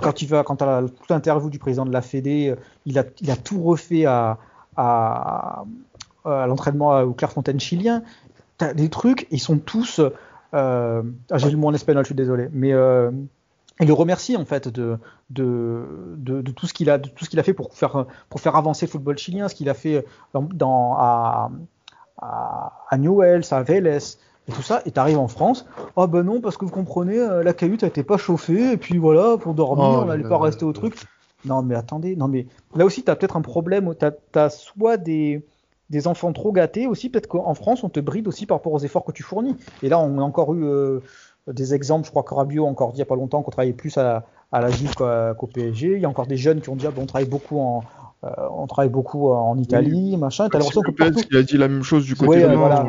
Quand 0.00 0.12
tu 0.12 0.26
vas, 0.26 0.44
quand 0.44 0.56
tu 0.56 0.64
as 0.64 0.82
toute 0.82 1.10
l'interview 1.10 1.50
du 1.50 1.58
président 1.58 1.84
de 1.84 1.92
la 1.92 2.00
Fédé, 2.00 2.50
euh, 2.50 2.56
il 2.86 2.98
a, 2.98 3.04
il 3.20 3.30
a 3.30 3.36
tout 3.36 3.60
refait 3.60 4.04
à, 4.04 4.38
à, 4.76 5.64
à 6.24 6.46
l'entraînement 6.46 7.00
au 7.00 7.12
Clairefontaine 7.12 7.58
chilien. 7.58 8.02
T'as 8.56 8.72
des 8.72 8.88
trucs, 8.88 9.26
ils 9.30 9.40
sont 9.40 9.58
tous. 9.58 10.00
Euh, 10.54 11.02
ah, 11.30 11.38
j'ai 11.38 11.50
lu 11.50 11.56
mon 11.56 11.72
espagnol, 11.72 12.04
je 12.04 12.08
suis 12.08 12.14
désolé, 12.14 12.48
mais 12.52 12.72
euh, 12.72 13.10
il 13.80 13.86
le 13.86 13.94
remercie 13.94 14.36
en 14.36 14.44
fait 14.44 14.68
de, 14.68 14.98
de, 15.30 16.14
de, 16.16 16.42
de 16.42 16.50
tout 16.50 16.66
ce 16.66 16.74
qu'il 16.74 16.90
a, 16.90 16.98
de 16.98 17.08
tout 17.08 17.24
ce 17.24 17.30
qu'il 17.30 17.40
a 17.40 17.42
fait 17.42 17.54
pour 17.54 17.72
faire, 17.74 18.06
pour 18.28 18.40
faire 18.40 18.56
avancer 18.56 18.86
le 18.86 18.90
football 18.90 19.18
chilien, 19.18 19.48
ce 19.48 19.54
qu'il 19.54 19.68
a 19.68 19.74
fait 19.74 20.04
dans, 20.34 20.42
dans 20.42 20.94
à, 20.98 21.50
à, 22.18 22.72
à 22.88 22.98
Newell's, 22.98 23.52
à 23.52 23.62
Vélez, 23.62 23.98
et 24.48 24.52
tout 24.52 24.62
ça, 24.62 24.82
et 24.86 24.90
t'arrives 24.90 25.18
en 25.18 25.28
France, 25.28 25.66
oh 25.96 26.06
ben 26.06 26.22
non, 26.22 26.40
parce 26.40 26.56
que 26.56 26.64
vous 26.64 26.70
comprenez, 26.72 27.18
euh, 27.18 27.42
la 27.42 27.52
cahute 27.52 27.82
été 27.82 28.02
pas 28.02 28.16
chauffée, 28.16 28.72
et 28.72 28.76
puis 28.76 28.98
voilà, 28.98 29.36
pour 29.36 29.54
dormir, 29.54 29.84
oh 29.84 30.00
on 30.02 30.06
n'allait 30.06 30.28
pas 30.28 30.38
rester 30.38 30.64
au 30.64 30.72
truc. 30.72 30.96
Non, 31.44 31.62
mais 31.62 31.74
attendez, 31.74 32.16
non, 32.16 32.28
mais 32.28 32.46
là 32.74 32.84
aussi, 32.84 33.02
t'as 33.02 33.16
peut-être 33.16 33.36
un 33.36 33.42
problème 33.42 33.94
t'as 33.94 34.10
as 34.34 34.50
soit 34.50 34.96
des, 34.98 35.42
des 35.88 36.06
enfants 36.06 36.32
trop 36.32 36.52
gâtés 36.52 36.86
aussi, 36.86 37.08
peut-être 37.08 37.28
qu'en 37.28 37.54
France, 37.54 37.82
on 37.84 37.88
te 37.88 38.00
bride 38.00 38.28
aussi 38.28 38.46
par 38.46 38.58
rapport 38.58 38.72
aux 38.72 38.78
efforts 38.78 39.04
que 39.04 39.12
tu 39.12 39.22
fournis. 39.22 39.56
Et 39.82 39.88
là, 39.88 39.98
on 39.98 40.18
a 40.18 40.22
encore 40.22 40.54
eu 40.54 40.64
euh, 40.64 41.00
des 41.46 41.74
exemples, 41.74 42.06
je 42.06 42.10
crois 42.10 42.22
que 42.22 42.34
Rabiot 42.34 42.66
a 42.66 42.68
encore 42.68 42.92
dit 42.92 42.96
il 42.96 42.98
n'y 42.98 43.02
a 43.02 43.06
pas 43.06 43.16
longtemps 43.16 43.42
qu'on 43.42 43.50
travaillait 43.50 43.72
plus 43.72 43.96
à, 43.98 44.24
à 44.52 44.60
la 44.60 44.70
Juve 44.70 44.94
qu'au 44.94 45.46
PSG. 45.46 45.94
Il 45.94 46.00
y 46.00 46.04
a 46.04 46.08
encore 46.08 46.26
des 46.26 46.36
jeunes 46.36 46.60
qui 46.60 46.68
ont 46.68 46.76
dit 46.76 46.86
ah, 46.86 46.90
bon, 46.90 47.02
on 47.02 47.06
travaille 47.06 47.28
beaucoup 47.28 47.58
en, 47.58 47.82
euh, 48.22 48.30
on 48.50 48.66
travaille 48.66 48.90
beaucoup 48.90 49.30
en 49.30 49.56
Italie, 49.56 50.16
machin. 50.18 50.48
T'as 50.50 50.58
l'impression 50.58 50.82
que 50.82 50.90
partout... 50.90 51.20
il 51.30 51.36
a 51.38 51.42
dit 51.42 51.56
la 51.56 51.68
même 51.68 51.82
chose 51.82 52.04
du 52.04 52.14
côté 52.14 52.42
de 52.42 52.54
voilà, 52.54 52.86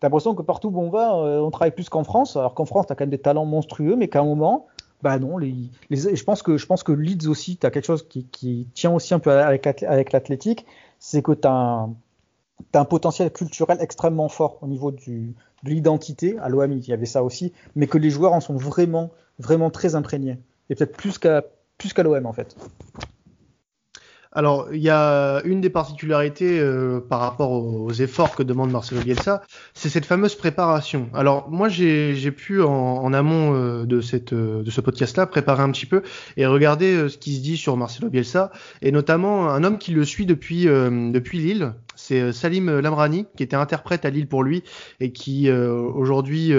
T'as 0.00 0.08
l'impression 0.08 0.34
que 0.34 0.42
partout 0.42 0.68
où 0.68 0.80
on 0.80 0.90
va, 0.90 1.14
euh, 1.16 1.40
on 1.40 1.50
travaille 1.50 1.70
plus 1.70 1.88
qu'en 1.88 2.04
France. 2.04 2.36
Alors 2.36 2.54
qu'en 2.54 2.66
France, 2.66 2.86
t'as 2.86 2.94
quand 2.94 3.04
même 3.04 3.10
des 3.10 3.18
talents 3.18 3.46
monstrueux, 3.46 3.96
mais 3.96 4.08
qu'à 4.08 4.20
un 4.20 4.24
moment, 4.24 4.66
bah 5.02 5.18
non, 5.18 5.38
les, 5.38 5.54
les, 5.88 6.16
je 6.16 6.24
pense 6.24 6.42
que 6.42 6.58
je 6.58 6.66
pense 6.66 6.82
que 6.82 6.92
Leeds 6.92 7.28
aussi, 7.28 7.56
t'as 7.56 7.70
quelque 7.70 7.86
chose 7.86 8.06
qui, 8.06 8.26
qui, 8.26 8.68
tient 8.74 8.92
aussi 8.92 9.14
un 9.14 9.18
peu 9.18 9.30
avec, 9.30 9.66
avec 9.84 10.12
l'athlétique, 10.12 10.66
c'est 10.98 11.22
que 11.22 11.32
t'as 11.32 11.50
un, 11.50 11.94
as 12.72 12.80
un 12.80 12.84
potentiel 12.84 13.30
culturel 13.30 13.78
extrêmement 13.80 14.28
fort 14.28 14.58
au 14.62 14.66
niveau 14.66 14.90
de 14.90 15.00
l'identité. 15.64 16.38
À 16.38 16.48
l'OM, 16.48 16.72
il 16.72 16.86
y 16.86 16.92
avait 16.92 17.06
ça 17.06 17.22
aussi, 17.22 17.52
mais 17.76 17.86
que 17.86 17.98
les 17.98 18.10
joueurs 18.10 18.32
en 18.32 18.40
sont 18.40 18.56
vraiment, 18.56 19.10
vraiment 19.38 19.70
très 19.70 19.94
imprégnés. 19.94 20.38
Et 20.70 20.74
peut-être 20.74 20.96
plus 20.96 21.18
qu'à 21.18 21.44
plus 21.78 21.92
qu'à 21.92 22.02
l'OM 22.02 22.26
en 22.26 22.32
fait. 22.32 22.56
Alors, 24.34 24.68
il 24.72 24.80
y 24.80 24.88
a 24.88 25.42
une 25.44 25.60
des 25.60 25.68
particularités 25.68 26.58
euh, 26.58 27.00
par 27.00 27.20
rapport 27.20 27.52
aux, 27.52 27.92
efforts 27.92 28.34
que 28.34 28.42
demande 28.42 28.70
Marcelo 28.70 29.02
Bielsa, 29.02 29.42
c'est 29.74 29.90
cette 29.90 30.06
fameuse 30.06 30.34
préparation. 30.34 31.10
Alors, 31.12 31.50
moi, 31.50 31.68
j'ai 31.68 32.30
pu 32.30 32.62
en, 32.62 33.12
amont 33.12 33.54
euh, 33.54 33.84
de, 33.84 34.00
cette, 34.00 34.32
de 34.32 34.70
ce 34.70 34.80
podcast-là 34.80 35.26
préparer 35.26 35.62
un 35.62 35.70
petit 35.70 35.84
peu 35.84 36.02
et 36.38 36.46
regarder 36.46 36.94
euh, 36.94 37.08
ce 37.10 37.18
qui 37.18 37.36
se 37.36 37.42
dit 37.42 37.58
sur 37.58 37.76
Marcelo 37.76 38.08
Bielsa, 38.08 38.50
et 38.80 38.90
notamment 38.90 39.50
un 39.50 39.64
homme 39.64 39.76
qui 39.76 39.92
le 39.92 40.04
suit 40.04 40.24
depuis, 40.24 40.64
depuis 40.64 41.38
Lille, 41.38 41.74
c'est 41.94 42.32
Salim 42.32 42.80
Lamrani, 42.80 43.26
qui 43.36 43.42
était 43.42 43.56
interprète 43.56 44.06
à 44.06 44.10
Lille 44.10 44.28
pour 44.28 44.42
lui 44.42 44.62
et 45.00 45.12
qui 45.12 45.50
aujourd'hui 45.50 46.52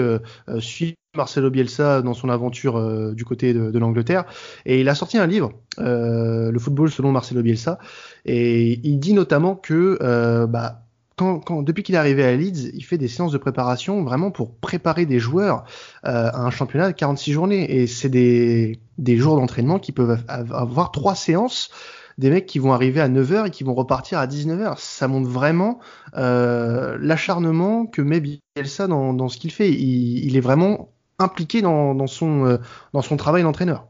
suit 0.60 0.94
Marcelo 1.16 1.50
Bielsa 1.50 2.02
dans 2.02 2.14
son 2.14 2.28
aventure 2.28 2.76
euh, 2.76 3.12
du 3.12 3.24
côté 3.24 3.52
de, 3.54 3.78
l'Angleterre. 3.78 4.24
Et 4.66 4.80
il 4.80 4.88
a 4.88 4.94
sorti 4.94 5.18
un 5.18 5.26
livre, 5.26 5.52
euh, 5.78 6.50
Le 6.50 6.58
football 6.58 6.90
selon 6.90 7.12
Marcelo 7.12 7.42
Bielsa. 7.42 7.78
Et 8.24 8.80
il 8.82 8.98
dit 8.98 9.12
notamment 9.12 9.56
que 9.56 9.98
euh, 10.02 10.46
bah, 10.46 10.82
quand, 11.16 11.62
depuis 11.62 11.82
qu'il 11.82 11.94
est 11.94 11.98
arrivé 11.98 12.24
à 12.24 12.34
Leeds, 12.34 12.70
il 12.74 12.82
fait 12.82 12.98
des 12.98 13.08
séances 13.08 13.32
de 13.32 13.38
préparation 13.38 14.02
vraiment 14.02 14.32
pour 14.32 14.56
préparer 14.56 15.06
des 15.06 15.20
joueurs 15.20 15.64
à 16.02 16.44
un 16.44 16.50
championnat 16.50 16.88
de 16.88 16.96
46 16.96 17.32
journées. 17.32 17.76
Et 17.76 17.86
c'est 17.86 18.08
des, 18.08 18.80
des 18.98 19.16
jours 19.16 19.36
d'entraînement 19.36 19.78
qui 19.78 19.92
peuvent 19.92 20.18
avoir 20.26 20.90
trois 20.90 21.14
séances 21.14 21.70
des 22.18 22.30
mecs 22.30 22.46
qui 22.46 22.58
vont 22.58 22.72
arriver 22.72 23.00
à 23.00 23.08
9h 23.08 23.46
et 23.46 23.50
qui 23.50 23.64
vont 23.64 23.74
repartir 23.74 24.18
à 24.18 24.26
19h. 24.26 24.74
Ça 24.78 25.08
montre 25.08 25.28
vraiment 25.28 25.78
euh, 26.16 26.96
l'acharnement 27.00 27.86
que 27.86 28.02
met 28.02 28.20
Bielsa 28.20 28.86
dans, 28.86 29.14
dans 29.14 29.28
ce 29.28 29.38
qu'il 29.38 29.50
fait. 29.50 29.70
Il, 29.70 30.24
il, 30.24 30.36
est 30.36 30.40
vraiment 30.40 30.93
impliqué 31.24 31.62
dans, 31.62 31.94
dans 31.94 32.06
son, 32.06 32.46
euh, 32.46 32.58
dans 32.92 33.02
son 33.02 33.16
travail 33.16 33.42
d'entraîneur. 33.42 33.88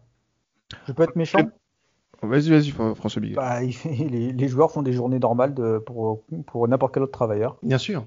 Je 0.86 0.92
peux 0.92 1.02
être 1.02 1.16
méchant? 1.16 1.40
Vas-y, 2.22 2.50
vas-y, 2.50 2.70
François 2.70 3.20
Biguet. 3.20 3.34
Bah, 3.34 3.60
les, 3.60 4.32
les, 4.32 4.48
joueurs 4.48 4.70
font 4.70 4.82
des 4.82 4.92
journées 4.92 5.18
normales 5.18 5.54
de, 5.54 5.78
pour, 5.78 6.24
pour 6.46 6.66
n'importe 6.68 6.94
quel 6.94 7.02
autre 7.02 7.12
travailleur. 7.12 7.58
Bien 7.62 7.78
sûr. 7.78 8.06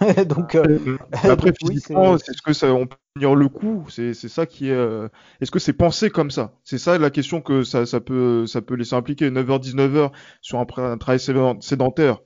Donc, 0.26 0.54
euh, 0.54 0.98
après, 1.22 1.52
physiquement, 1.52 2.18
c'est 2.18 2.32
ce 2.32 2.42
que 2.42 2.52
ça, 2.52 2.72
on 2.72 2.86
peut 2.86 2.96
tenir 3.14 3.34
le 3.34 3.48
coup. 3.48 3.84
C'est, 3.88 4.14
c'est 4.14 4.28
ça 4.28 4.46
qui 4.46 4.68
est. 4.68 4.72
Euh, 4.72 5.08
est-ce 5.40 5.50
que 5.50 5.58
c'est 5.58 5.72
pensé 5.72 6.10
comme 6.10 6.30
ça? 6.30 6.54
C'est 6.64 6.78
ça 6.78 6.98
la 6.98 7.10
question 7.10 7.40
que 7.40 7.62
ça, 7.62 7.86
ça 7.86 8.00
peut, 8.00 8.46
ça 8.46 8.62
peut 8.62 8.74
laisser 8.74 8.94
impliquer. 8.94 9.30
9h, 9.30 9.62
19h 9.62 10.10
sur 10.40 10.58
un, 10.58 10.66
un 10.78 10.98
travail 10.98 11.20
sédentaire. 11.20 12.18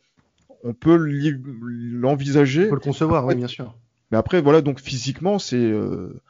On 0.65 0.75
peut 0.75 0.97
l'envisager. 0.97 2.67
On 2.67 2.71
peut 2.71 2.75
le 2.77 2.81
concevoir, 2.81 3.27
oui, 3.27 3.35
bien 3.35 3.49
sûr. 3.49 3.77
Mais 4.11 4.19
après, 4.19 4.41
voilà, 4.41 4.63
donc 4.63 4.81
physiquement, 4.81 5.39
c'est. 5.39 5.57
Euh, 5.57 6.21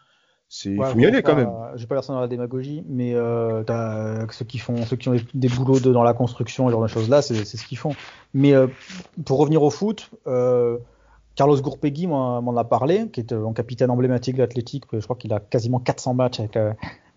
c'est 0.48 0.76
faut 0.76 0.98
y 0.98 1.06
aller 1.06 1.22
quand 1.22 1.34
même. 1.34 1.50
Je 1.74 1.82
vais 1.82 1.86
pas 1.86 2.02
ça 2.02 2.12
dans 2.12 2.20
la 2.20 2.28
démagogie, 2.28 2.84
mais 2.88 3.14
euh, 3.14 3.64
ceux 4.30 4.44
qui 4.44 4.58
font, 4.58 4.84
ceux 4.86 4.96
qui 4.96 5.08
ont 5.08 5.16
des, 5.34 5.48
boulots 5.48 5.80
de, 5.80 5.92
dans 5.92 6.04
la 6.04 6.14
construction, 6.14 6.68
et 6.68 6.72
genre 6.72 6.82
de 6.82 6.86
choses 6.86 7.08
là, 7.08 7.20
c'est 7.20 7.44
ce 7.44 7.66
qu'ils 7.66 7.78
font. 7.78 7.94
Mais 8.32 8.52
euh, 8.52 8.68
pour 9.24 9.38
revenir 9.38 9.62
au 9.62 9.70
foot, 9.70 10.10
euh, 10.26 10.78
Carlos 11.34 11.60
Gourpegui 11.60 12.06
m'en 12.06 12.56
a 12.56 12.64
parlé, 12.64 13.08
qui 13.08 13.20
est 13.20 13.32
un 13.32 13.52
capitaine 13.52 13.90
emblématique 13.90 14.36
de 14.36 14.42
l'Athletic. 14.42 14.84
Je 14.92 15.00
crois 15.00 15.16
qu'il 15.16 15.32
a 15.32 15.40
quasiment 15.40 15.80
400 15.80 16.14
matchs 16.14 16.40
avec 16.40 16.56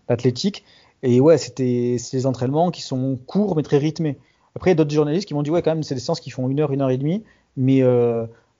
l'Athletic. 0.08 0.64
Et 1.02 1.20
ouais, 1.20 1.38
c'était 1.38 1.96
des 2.12 2.26
entraînements 2.26 2.70
qui 2.70 2.82
sont 2.82 3.18
courts 3.26 3.56
mais 3.56 3.62
très 3.62 3.78
rythmés. 3.78 4.18
Après, 4.56 4.70
il 4.70 4.72
y 4.72 4.76
a 4.76 4.76
d'autres 4.76 4.90
journalistes 4.90 5.26
qui 5.26 5.34
m'ont 5.34 5.42
dit 5.42 5.50
ouais, 5.50 5.62
quand 5.62 5.70
même, 5.70 5.84
c'est 5.84 5.94
des 5.94 6.00
séances 6.00 6.20
qui 6.20 6.30
font 6.30 6.48
une 6.48 6.60
heure, 6.60 6.72
une 6.72 6.82
heure 6.82 6.90
et 6.90 6.98
demie, 6.98 7.22
mais 7.56 7.82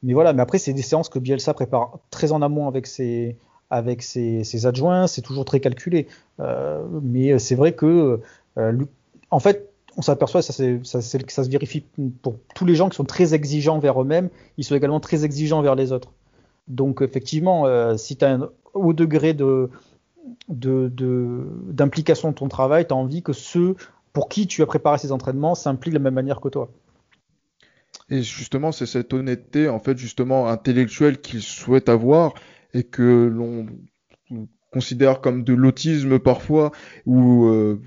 mais 0.03 0.15
voilà, 0.15 0.33
mais 0.33 0.41
après, 0.41 0.59
c'est 0.59 0.73
des 0.73 0.81
séances 0.81 1.09
que 1.09 1.19
Bielsa 1.19 1.53
prépare 1.53 1.99
très 2.11 2.33
en 2.33 2.41
amont 2.41 2.69
avec 2.69 2.87
ses, 2.87 3.37
avec 3.71 4.03
ses, 4.03 4.67
adjoints, 4.67 5.07
c'est 5.07 5.23
toujours 5.23 5.45
très 5.45 5.61
calculé. 5.61 6.09
Euh, 6.41 6.83
mais 7.03 7.39
c'est 7.39 7.55
vrai 7.55 7.73
que, 7.73 8.21
euh, 8.59 8.85
en 9.31 9.39
fait, 9.39 9.71
on 9.97 10.03
s'aperçoit, 10.03 10.43
ça, 10.43 10.53
ça, 10.53 11.01
se 11.01 11.51
vérifie 11.51 11.85
pour 12.23 12.37
tous 12.55 12.65
les 12.65 12.75
gens 12.75 12.89
qui 12.89 12.97
sont 12.97 13.05
très 13.05 13.33
exigeants 13.35 13.79
vers 13.79 14.03
eux-mêmes, 14.03 14.29
ils 14.57 14.65
sont 14.65 14.75
également 14.75 15.01
très 15.01 15.25
exigeants 15.25 15.63
vers 15.63 15.77
les 15.77 15.93
autres. 15.93 16.13
Donc, 16.69 17.01
effectivement, 17.03 17.67
euh, 17.67 17.97
si 17.97 18.17
tu 18.17 18.25
as 18.25 18.33
un 18.33 18.51
haut 18.75 18.93
degré 18.93 19.35
de, 19.35 19.71
d'implication 20.49 22.31
de, 22.31 22.35
ton 22.35 22.49
travail, 22.49 22.87
tu 22.87 22.93
as 22.93 22.97
envie 22.97 23.23
que 23.23 23.33
ceux 23.33 23.77
pour 24.13 24.29
qui 24.29 24.47
tu 24.49 24.63
as 24.63 24.67
préparé 24.67 24.99
ces 24.99 25.13
entraînements 25.13 25.55
s'impliquent 25.55 25.95
de 25.95 25.99
la 25.99 26.05
même 26.05 26.15
manière 26.15 26.41
que 26.41 26.49
toi. 26.49 26.71
Et 28.09 28.23
justement, 28.23 28.73
c'est 28.73 28.87
cette 28.87 29.13
honnêteté, 29.13 29.69
en 29.69 29.79
fait, 29.79 29.97
justement, 29.97 30.49
intellectuelle 30.49 31.21
qu'il 31.21 31.43
souhaite 31.43 31.89
avoir 31.89 32.35
et 32.75 32.85
que 32.85 33.27
l'on 33.27 33.67
considère 34.73 35.21
comme 35.21 35.45
de 35.45 35.53
l'autisme 35.53 36.19
parfois 36.19 36.71
ou, 37.07 37.47
euh, 37.47 37.81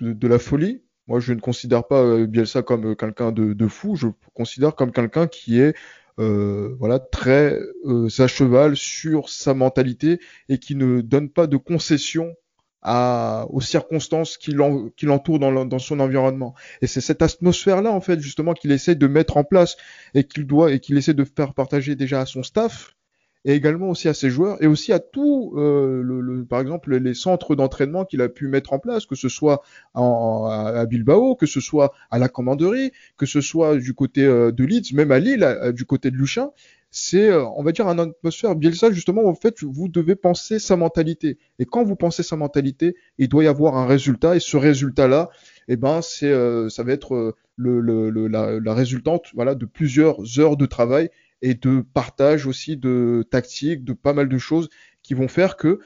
de, 0.00 0.28
la 0.28 0.38
folie. 0.38 0.82
Moi, 1.06 1.20
je 1.20 1.32
ne 1.32 1.40
considère 1.40 1.86
pas 1.86 2.02
euh, 2.02 2.26
Bielsa 2.26 2.62
comme 2.62 2.96
quelqu'un 2.96 3.32
de, 3.32 3.66
fou. 3.68 3.96
Je 3.96 4.08
considère 4.34 4.74
comme 4.74 4.92
quelqu'un 4.92 5.26
qui 5.26 5.60
est 5.60 5.74
euh, 6.18 6.76
voilà 6.78 6.98
très 6.98 7.58
euh, 7.84 8.08
à 8.18 8.26
cheval 8.26 8.76
sur 8.76 9.28
sa 9.28 9.54
mentalité 9.54 10.20
et 10.48 10.58
qui 10.58 10.74
ne 10.74 11.00
donne 11.00 11.30
pas 11.30 11.46
de 11.46 11.56
concessions 11.56 12.34
aux 12.82 13.60
circonstances 13.60 14.38
qui 14.38 14.52
l'entourent 14.52 15.38
dans, 15.38 15.66
dans, 15.66 15.78
son 15.78 16.00
environnement. 16.00 16.54
Et 16.80 16.86
c'est 16.86 17.02
cette 17.02 17.20
atmosphère-là, 17.20 17.90
en 17.90 18.00
fait, 18.00 18.20
justement, 18.20 18.54
qu'il 18.54 18.72
essaie 18.72 18.94
de 18.94 19.06
mettre 19.06 19.36
en 19.36 19.44
place 19.44 19.76
et 20.14 20.24
qu'il 20.24 20.46
doit 20.46 20.72
et 20.72 20.80
qu'il 20.80 20.96
essaie 20.96 21.12
de 21.12 21.24
faire 21.24 21.52
partager 21.52 21.94
déjà 21.94 22.22
à 22.22 22.26
son 22.26 22.42
staff 22.42 22.94
et 23.44 23.54
également 23.54 23.88
aussi 23.88 24.08
à 24.08 24.14
ses 24.14 24.30
joueurs 24.30 24.62
et 24.62 24.66
aussi 24.66 24.92
à 24.92 24.98
tout, 24.98 25.54
euh, 25.56 26.02
le, 26.02 26.44
par 26.44 26.60
exemple, 26.60 26.94
les 26.96 27.14
centres 27.14 27.54
d'entraînement 27.54 28.04
qu'il 28.04 28.20
a 28.20 28.28
pu 28.28 28.48
mettre 28.48 28.72
en 28.72 28.78
place, 28.78 29.06
que 29.06 29.14
ce 29.14 29.28
soit 29.28 29.62
à 29.94 30.84
Bilbao, 30.86 31.36
que 31.36 31.46
ce 31.46 31.60
soit 31.60 31.92
à 32.10 32.18
la 32.18 32.28
commanderie, 32.28 32.92
que 33.16 33.26
ce 33.26 33.40
soit 33.40 33.76
du 33.76 33.94
côté 33.94 34.24
euh, 34.24 34.52
de 34.52 34.64
Leeds, 34.64 34.94
même 34.94 35.12
à 35.12 35.18
Lille, 35.18 35.72
du 35.74 35.84
côté 35.84 36.10
de 36.10 36.16
Luchin 36.16 36.50
c'est, 36.92 37.28
euh, 37.28 37.44
on 37.56 37.62
va 37.62 37.70
dire, 37.70 37.86
un 37.86 37.98
atmosphère. 37.98 38.56
Bielsa, 38.56 38.90
justement, 38.90 39.24
en 39.24 39.34
fait, 39.34 39.62
vous 39.62 39.88
devez 39.88 40.16
penser 40.16 40.58
sa 40.58 40.76
mentalité. 40.76 41.38
Et 41.60 41.64
quand 41.64 41.84
vous 41.84 41.94
pensez 41.94 42.24
sa 42.24 42.34
mentalité, 42.36 42.96
il 43.18 43.28
doit 43.28 43.44
y 43.44 43.46
avoir 43.46 43.76
un 43.76 43.86
résultat. 43.86 44.34
Et 44.34 44.40
ce 44.40 44.56
résultat-là, 44.56 45.30
eh 45.68 45.76
ben 45.76 46.02
c'est 46.02 46.32
ça 46.68 46.82
va 46.82 46.92
être 46.92 47.36
le, 47.54 48.26
la, 48.28 48.74
résultante 48.74 49.26
voilà 49.34 49.54
de 49.54 49.66
plusieurs 49.66 50.40
heures 50.40 50.56
de 50.56 50.66
travail 50.66 51.10
et 51.42 51.54
de 51.54 51.80
partage 51.80 52.46
aussi 52.46 52.76
de 52.76 53.26
tactiques, 53.30 53.84
de 53.84 53.92
pas 53.92 54.12
mal 54.12 54.28
de 54.28 54.38
choses 54.38 54.68
qui 55.02 55.14
vont 55.14 55.28
faire 55.28 55.56
que 55.56 55.80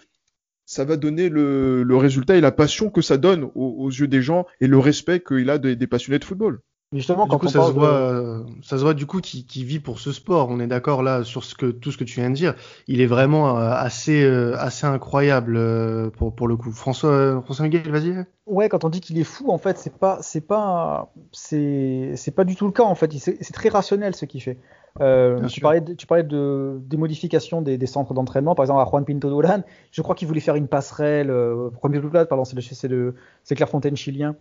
ça 0.67 0.85
va 0.85 0.97
donner 0.97 1.29
le, 1.29 1.97
résultat 1.97 2.37
et 2.37 2.40
la 2.40 2.53
passion 2.53 2.90
que 2.90 3.03
ça 3.03 3.19
donne 3.19 3.51
aux, 3.55 3.90
yeux 3.90 4.09
des 4.09 4.23
gens 4.23 4.47
et 4.61 4.67
le 4.67 4.79
respect 4.79 5.21
qu'il 5.21 5.51
a 5.51 5.59
des, 5.59 5.87
passionnés 5.87 6.19
de 6.19 6.25
football. 6.25 6.61
Justement, 6.95 7.27
quand 7.27 7.43
ça, 7.49 7.67
se 7.67 7.73
voit, 7.73 8.45
ça 8.63 8.79
se 8.79 8.83
voit 8.83 8.95
du 8.95 9.05
coup 9.05 9.21
qui 9.21 9.65
vit 9.65 9.81
pour 9.81 9.99
ce 9.99 10.13
sport. 10.13 10.49
On 10.49 10.61
est 10.61 10.69
d'accord 10.69 11.03
là 11.03 11.25
sur 11.25 11.43
ce 11.43 11.57
que, 11.57 11.67
tout 11.67 11.91
ce 11.91 11.99
que 11.99 12.05
tu 12.05 12.21
viens 12.21 12.31
de 12.31 12.37
dire. 12.37 12.55
Il 12.87 13.01
est 13.01 13.07
vraiment 13.07 13.59
euh, 13.59 13.73
assez, 13.73 14.23
euh, 14.23 14.57
assez 14.59 14.87
incroyable 14.87 15.57
euh, 15.57 16.11
pour, 16.11 16.35
pour 16.35 16.47
le 16.47 16.57
coup. 16.57 16.71
François, 16.71 17.43
François 17.43 17.65
Miguel, 17.65 17.91
vas-y. 17.91 18.25
Ouais, 18.47 18.69
quand 18.69 18.85
on 18.85 18.91
dit 18.91 19.01
qu'il 19.01 19.19
est 19.19 19.25
fou, 19.25 19.51
en 19.51 19.59
fait, 19.59 19.77
c'est 19.79 19.99
pas, 19.99 20.19
c'est 20.21 20.41
pas, 20.41 21.13
c'est, 21.33 22.13
c'est 22.15 22.31
pas 22.31 22.45
du 22.45 22.55
tout 22.55 22.67
le 22.67 22.73
cas 22.73 22.85
en 22.85 22.95
fait. 22.95 23.13
C'est 23.13 23.53
très 23.53 23.71
rationnel 23.71 24.15
ce 24.15 24.25
qu'il 24.25 24.43
fait. 24.43 24.59
Euh, 25.01 25.45
tu, 25.49 25.61
parlais 25.61 25.81
de, 25.81 25.95
tu 25.95 26.07
parlais 26.07 26.23
de, 26.23 26.79
des 26.85 26.97
modifications 26.97 27.63
des, 27.63 27.77
des 27.79 27.87
centres 27.87 28.15
d'entraînement, 28.15 28.55
par 28.55 28.65
exemple 28.65 28.81
à 28.81 28.89
Juan 28.89 29.05
Pinto 29.05 29.29
Dolan. 29.29 29.63
Je 29.91 30.03
crois 30.03 30.15
qu'il 30.15 30.29
voulait 30.29 30.41
faire 30.41 30.55
une 30.55 30.69
passerelle. 30.69 31.31
Euh, 31.31 31.71
Juan 31.81 31.93
Pinto 31.93 32.09
Dolan, 32.09 32.27
pardon, 32.27 32.45
c'est 32.45 32.89
le, 32.89 33.15
c'est 33.43 33.55
Clairefontaine 33.57 33.97
chilien. 33.97 34.37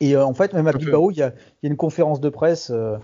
Et 0.00 0.16
euh, 0.16 0.24
en 0.24 0.34
fait, 0.34 0.52
même 0.52 0.66
à 0.66 0.72
Bilbao, 0.72 1.10
il 1.10 1.18
y, 1.18 1.22
a, 1.22 1.28
il 1.62 1.66
y 1.66 1.68
a 1.68 1.70
une 1.70 1.76
conférence 1.76 2.20
de 2.20 2.28
presse 2.28 2.70
euh, 2.70 2.96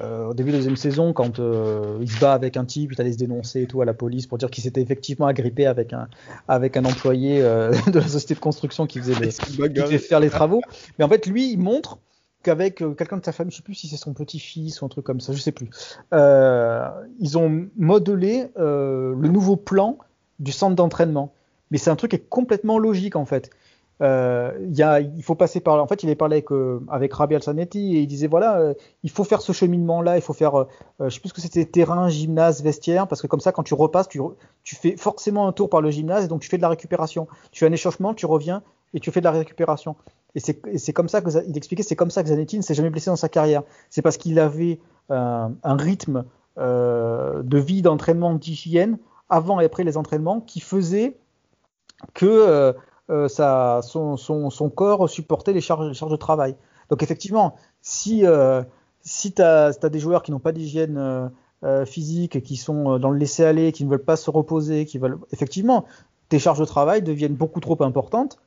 euh, 0.00 0.26
au 0.26 0.34
début 0.34 0.50
de 0.50 0.54
la 0.54 0.58
deuxième 0.58 0.76
saison 0.76 1.12
quand 1.12 1.38
il 1.38 2.10
se 2.10 2.20
bat 2.20 2.32
avec 2.32 2.56
un 2.56 2.64
type, 2.64 2.92
il 2.92 3.00
allait 3.00 3.12
se 3.12 3.18
dénoncer 3.18 3.62
et 3.62 3.66
tout 3.66 3.80
à 3.82 3.84
la 3.84 3.94
police 3.94 4.26
pour 4.26 4.38
dire 4.38 4.50
qu'il 4.50 4.62
s'était 4.62 4.80
effectivement 4.80 5.26
agrippé 5.26 5.66
avec 5.66 5.92
un, 5.92 6.08
avec 6.48 6.76
un 6.76 6.84
employé 6.84 7.40
de 7.42 7.98
la 7.98 8.08
société 8.08 8.34
de 8.34 8.40
construction 8.40 8.86
qui 8.86 9.00
faisait, 9.00 9.14
les, 9.20 9.28
qui 9.72 9.80
faisait 9.80 9.98
faire 9.98 10.20
les 10.20 10.30
travaux. 10.30 10.60
Mais 10.98 11.04
en 11.04 11.08
fait, 11.08 11.26
lui, 11.26 11.52
il 11.52 11.58
montre 11.58 11.98
qu'avec 12.42 12.76
quelqu'un 12.96 13.16
de 13.16 13.24
sa 13.24 13.32
famille, 13.32 13.50
je 13.50 13.56
sais 13.56 13.62
plus 13.62 13.74
si 13.74 13.88
c'est 13.88 13.96
son 13.96 14.12
petit-fils 14.12 14.80
ou 14.80 14.84
un 14.84 14.88
truc 14.88 15.04
comme 15.04 15.20
ça, 15.20 15.32
je 15.32 15.40
sais 15.40 15.52
plus. 15.52 15.70
ils 16.12 17.38
ont 17.38 17.66
modelé 17.76 18.48
le 18.56 19.28
nouveau 19.28 19.56
plan 19.56 19.98
du 20.38 20.52
centre 20.52 20.76
d'entraînement. 20.76 21.32
Mais 21.70 21.78
c'est 21.78 21.90
un 21.90 21.96
truc 21.96 22.12
qui 22.12 22.16
est 22.16 22.28
complètement 22.28 22.78
logique 22.78 23.16
en 23.16 23.24
fait. 23.24 23.50
Euh, 24.02 24.52
il 25.16 25.22
faut 25.22 25.34
passer 25.34 25.60
par. 25.60 25.82
En 25.82 25.86
fait, 25.86 26.02
il 26.02 26.06
avait 26.06 26.16
parlé 26.16 26.36
avec, 26.36 26.52
euh, 26.52 26.80
avec 26.88 27.14
Rabi 27.14 27.34
Al-Sanetti 27.34 27.96
et 27.96 28.00
il 28.00 28.06
disait 28.06 28.26
voilà, 28.26 28.58
euh, 28.58 28.74
il 29.02 29.10
faut 29.10 29.24
faire 29.24 29.40
ce 29.40 29.52
cheminement-là, 29.52 30.16
il 30.16 30.22
faut 30.22 30.34
faire, 30.34 30.56
euh, 30.56 30.66
je 31.00 31.08
sais 31.08 31.20
plus 31.20 31.30
ce 31.30 31.34
que 31.34 31.40
c'était, 31.40 31.64
terrain, 31.64 32.08
gymnase, 32.08 32.62
vestiaire, 32.62 33.08
parce 33.08 33.22
que 33.22 33.26
comme 33.26 33.40
ça, 33.40 33.52
quand 33.52 33.62
tu 33.62 33.72
repasses, 33.72 34.08
tu, 34.08 34.20
tu 34.64 34.76
fais 34.76 34.96
forcément 34.96 35.48
un 35.48 35.52
tour 35.52 35.70
par 35.70 35.80
le 35.80 35.90
gymnase 35.90 36.24
et 36.24 36.28
donc 36.28 36.42
tu 36.42 36.48
fais 36.48 36.58
de 36.58 36.62
la 36.62 36.68
récupération. 36.68 37.26
Tu 37.52 37.60
fais 37.60 37.66
un 37.66 37.72
échauffement, 37.72 38.12
tu 38.12 38.26
reviens 38.26 38.62
et 38.92 39.00
tu 39.00 39.10
fais 39.10 39.20
de 39.20 39.24
la 39.24 39.30
récupération. 39.30 39.96
Et 40.34 40.40
c'est 40.40 40.92
comme 40.92 41.08
ça 41.08 41.22
que 41.22 41.30
il 41.48 41.56
expliquait, 41.56 41.82
c'est 41.82 41.96
comme 41.96 42.10
ça 42.10 42.22
que 42.22 42.28
Zanetti 42.28 42.58
ne 42.58 42.62
s'est 42.62 42.74
jamais 42.74 42.90
blessé 42.90 43.08
dans 43.08 43.16
sa 43.16 43.30
carrière. 43.30 43.62
C'est 43.88 44.02
parce 44.02 44.18
qu'il 44.18 44.38
avait 44.38 44.78
un 45.08 45.54
rythme 45.64 46.26
de 46.58 47.58
vie, 47.58 47.80
d'entraînement, 47.80 48.34
d'hygiène 48.34 48.98
avant 49.30 49.60
et 49.60 49.64
après 49.64 49.82
les 49.82 49.96
entraînements 49.96 50.42
qui 50.42 50.60
faisait 50.60 51.16
que 52.12 52.74
euh, 53.10 53.28
son, 53.28 54.16
son, 54.16 54.50
son, 54.50 54.70
corps 54.70 55.08
supportait 55.08 55.52
les 55.52 55.60
charges, 55.60 55.88
les 55.88 55.94
charges 55.94 56.12
de 56.12 56.16
travail. 56.16 56.56
Donc 56.90 57.02
effectivement, 57.02 57.56
si, 57.82 58.26
euh, 58.26 58.62
si 59.00 59.32
tu 59.32 59.42
as, 59.42 59.72
des 59.72 59.98
joueurs 59.98 60.22
qui 60.22 60.30
n'ont 60.32 60.38
pas 60.38 60.52
d'hygiène 60.52 60.96
euh, 60.98 61.28
euh, 61.64 61.86
physique, 61.86 62.42
qui 62.42 62.56
sont 62.56 62.98
dans 62.98 63.10
le 63.10 63.18
laisser-aller, 63.18 63.72
qui 63.72 63.84
ne 63.84 63.90
veulent 63.90 64.04
pas 64.04 64.16
se 64.16 64.30
reposer, 64.30 64.86
qui 64.86 64.98
veulent 64.98 65.18
effectivement, 65.32 65.84
tes 66.28 66.38
charges 66.38 66.60
de 66.60 66.64
travail 66.64 67.02
deviennent 67.02 67.34
beaucoup 67.34 67.60
trop 67.60 67.80
importantes 67.82 68.38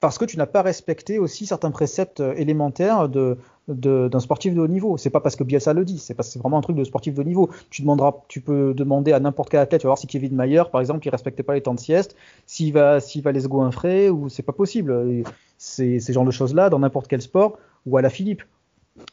parce 0.00 0.18
que 0.18 0.24
tu 0.24 0.36
n'as 0.36 0.46
pas 0.46 0.62
respecté 0.62 1.18
aussi 1.18 1.46
certains 1.46 1.70
préceptes 1.70 2.20
élémentaires 2.20 3.08
de, 3.08 3.38
d'un 3.68 4.20
sportif 4.20 4.54
de 4.54 4.60
haut 4.60 4.68
niveau. 4.68 4.96
C'est 4.96 5.10
pas 5.10 5.20
parce 5.20 5.36
que 5.36 5.44
Bielsa 5.44 5.72
le 5.72 5.84
dit, 5.84 5.98
c'est 5.98 6.14
parce 6.14 6.28
que 6.28 6.32
c'est 6.32 6.38
vraiment 6.38 6.58
un 6.58 6.62
truc 6.62 6.76
de 6.76 6.84
sportif 6.84 7.14
de 7.14 7.20
haut 7.20 7.24
niveau. 7.24 7.50
Tu 7.70 7.82
demanderas, 7.82 8.14
tu 8.28 8.40
peux 8.40 8.74
demander 8.74 9.12
à 9.12 9.20
n'importe 9.20 9.50
quel 9.50 9.60
athlète, 9.60 9.80
tu 9.80 9.86
vas 9.86 9.90
voir 9.90 9.98
si 9.98 10.06
Kevin 10.06 10.34
Mayer, 10.34 10.64
par 10.70 10.80
exemple, 10.80 11.00
qui 11.00 11.10
respectait 11.10 11.42
pas 11.42 11.54
les 11.54 11.60
temps 11.60 11.74
de 11.74 11.80
sieste, 11.80 12.16
s'il 12.46 12.72
va, 12.72 13.00
s'il 13.00 13.22
va 13.22 13.32
les 13.32 13.42
go 13.42 13.70
frais 13.70 14.08
ou 14.08 14.28
c'est 14.28 14.42
pas 14.42 14.52
possible. 14.52 15.24
C'est 15.58 16.00
ces 16.00 16.12
genres 16.12 16.24
de 16.24 16.30
choses-là 16.30 16.70
dans 16.70 16.80
n'importe 16.80 17.06
quel 17.06 17.22
sport 17.22 17.58
ou 17.86 17.96
à 17.96 18.02
la 18.02 18.10
Philippe. 18.10 18.42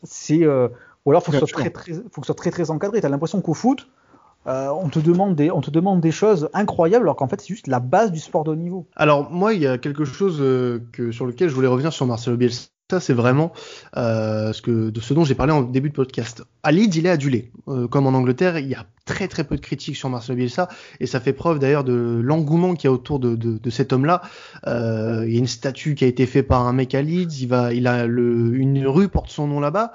C'est, 0.03 0.43
euh, 0.43 0.67
ou 1.05 1.11
alors 1.11 1.23
faut 1.23 1.31
que, 1.31 1.39
ce 1.39 1.45
soit 1.45 1.61
très, 1.61 1.69
très, 1.69 1.93
faut 1.93 2.21
que 2.21 2.27
ce 2.27 2.33
soit 2.33 2.35
très 2.35 2.51
très 2.51 2.71
encadré. 2.71 3.01
T'as 3.01 3.09
l'impression 3.09 3.41
qu'au 3.41 3.53
foot, 3.53 3.87
euh, 4.47 4.69
on, 4.69 4.89
te 4.89 4.99
demande 4.99 5.35
des, 5.35 5.51
on 5.51 5.61
te 5.61 5.69
demande 5.69 6.01
des 6.01 6.11
choses 6.11 6.49
incroyables 6.53 7.05
alors 7.05 7.17
qu'en 7.17 7.27
fait 7.27 7.41
c'est 7.41 7.49
juste 7.49 7.67
la 7.67 7.79
base 7.79 8.11
du 8.11 8.19
sport 8.19 8.45
de 8.45 8.51
haut 8.51 8.55
niveau. 8.55 8.87
Alors 8.95 9.29
moi 9.29 9.53
il 9.53 9.61
y 9.61 9.67
a 9.67 9.77
quelque 9.77 10.05
chose 10.05 10.37
euh, 10.39 10.81
que, 10.93 11.11
sur 11.11 11.25
lequel 11.25 11.49
je 11.49 11.55
voulais 11.55 11.67
revenir 11.67 11.91
sur 11.91 12.05
Marcelo 12.05 12.37
Bielsa 12.37 12.69
ça, 12.89 12.99
c'est 12.99 13.13
vraiment 13.13 13.53
euh, 13.97 14.51
ce 14.51 14.63
que, 14.63 14.89
de 14.89 14.99
ce 14.99 15.13
dont 15.13 15.23
j'ai 15.23 15.35
parlé 15.35 15.53
en 15.53 15.61
début 15.61 15.89
de 15.89 15.93
podcast. 15.93 16.43
À 16.63 16.71
Leeds, 16.71 16.97
il 16.97 17.05
est 17.05 17.09
adulé. 17.09 17.51
Euh, 17.67 17.87
comme 17.87 18.07
en 18.07 18.11
Angleterre, 18.11 18.57
il 18.57 18.67
y 18.67 18.73
a 18.73 18.85
très 19.05 19.27
très 19.27 19.43
peu 19.43 19.55
de 19.55 19.61
critiques 19.61 19.95
sur 19.95 20.09
Marcelo 20.09 20.35
Bielsa, 20.35 20.69
et 20.99 21.05
ça 21.05 21.19
fait 21.19 21.33
preuve 21.33 21.59
d'ailleurs 21.59 21.83
de 21.83 22.19
l'engouement 22.23 22.73
qu'il 22.73 22.87
y 22.87 22.87
a 22.87 22.91
autour 22.91 23.19
de, 23.19 23.69
cet 23.69 23.93
homme-là. 23.93 24.21
Euh, 24.65 25.23
il 25.27 25.33
y 25.33 25.35
a 25.35 25.39
une 25.39 25.47
statue 25.47 25.93
qui 25.93 26.03
a 26.03 26.07
été 26.07 26.25
faite 26.25 26.47
par 26.47 26.65
un 26.65 26.73
mec 26.73 26.95
à 26.95 27.03
Leeds, 27.03 27.41
il, 27.41 27.47
va, 27.47 27.73
il 27.73 27.85
a 27.85 28.05
une 28.05 28.87
rue 28.87 29.07
porte 29.07 29.29
son 29.29 29.47
nom 29.47 29.59
là-bas. 29.59 29.93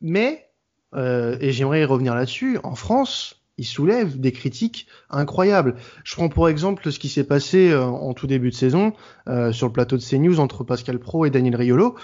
Mais, 0.00 0.48
et 0.96 1.52
j'aimerais 1.52 1.84
revenir 1.84 2.16
là-dessus, 2.16 2.58
en 2.64 2.74
France, 2.74 3.41
il 3.62 3.64
soulève 3.64 4.18
des 4.18 4.32
critiques 4.32 4.88
incroyables. 5.08 5.76
Je 6.02 6.16
prends 6.16 6.28
pour 6.28 6.48
exemple 6.48 6.90
ce 6.90 6.98
qui 6.98 7.08
s'est 7.08 7.22
passé 7.22 7.70
euh, 7.70 7.84
en 7.84 8.12
tout 8.12 8.26
début 8.26 8.50
de 8.50 8.56
saison 8.56 8.92
euh, 9.28 9.52
sur 9.52 9.68
le 9.68 9.72
plateau 9.72 9.96
de 9.96 10.02
CNews 10.02 10.40
entre 10.40 10.64
Pascal 10.64 10.98
Pro 10.98 11.26
et 11.26 11.30
Daniel 11.30 11.54
Riolo. 11.54 11.94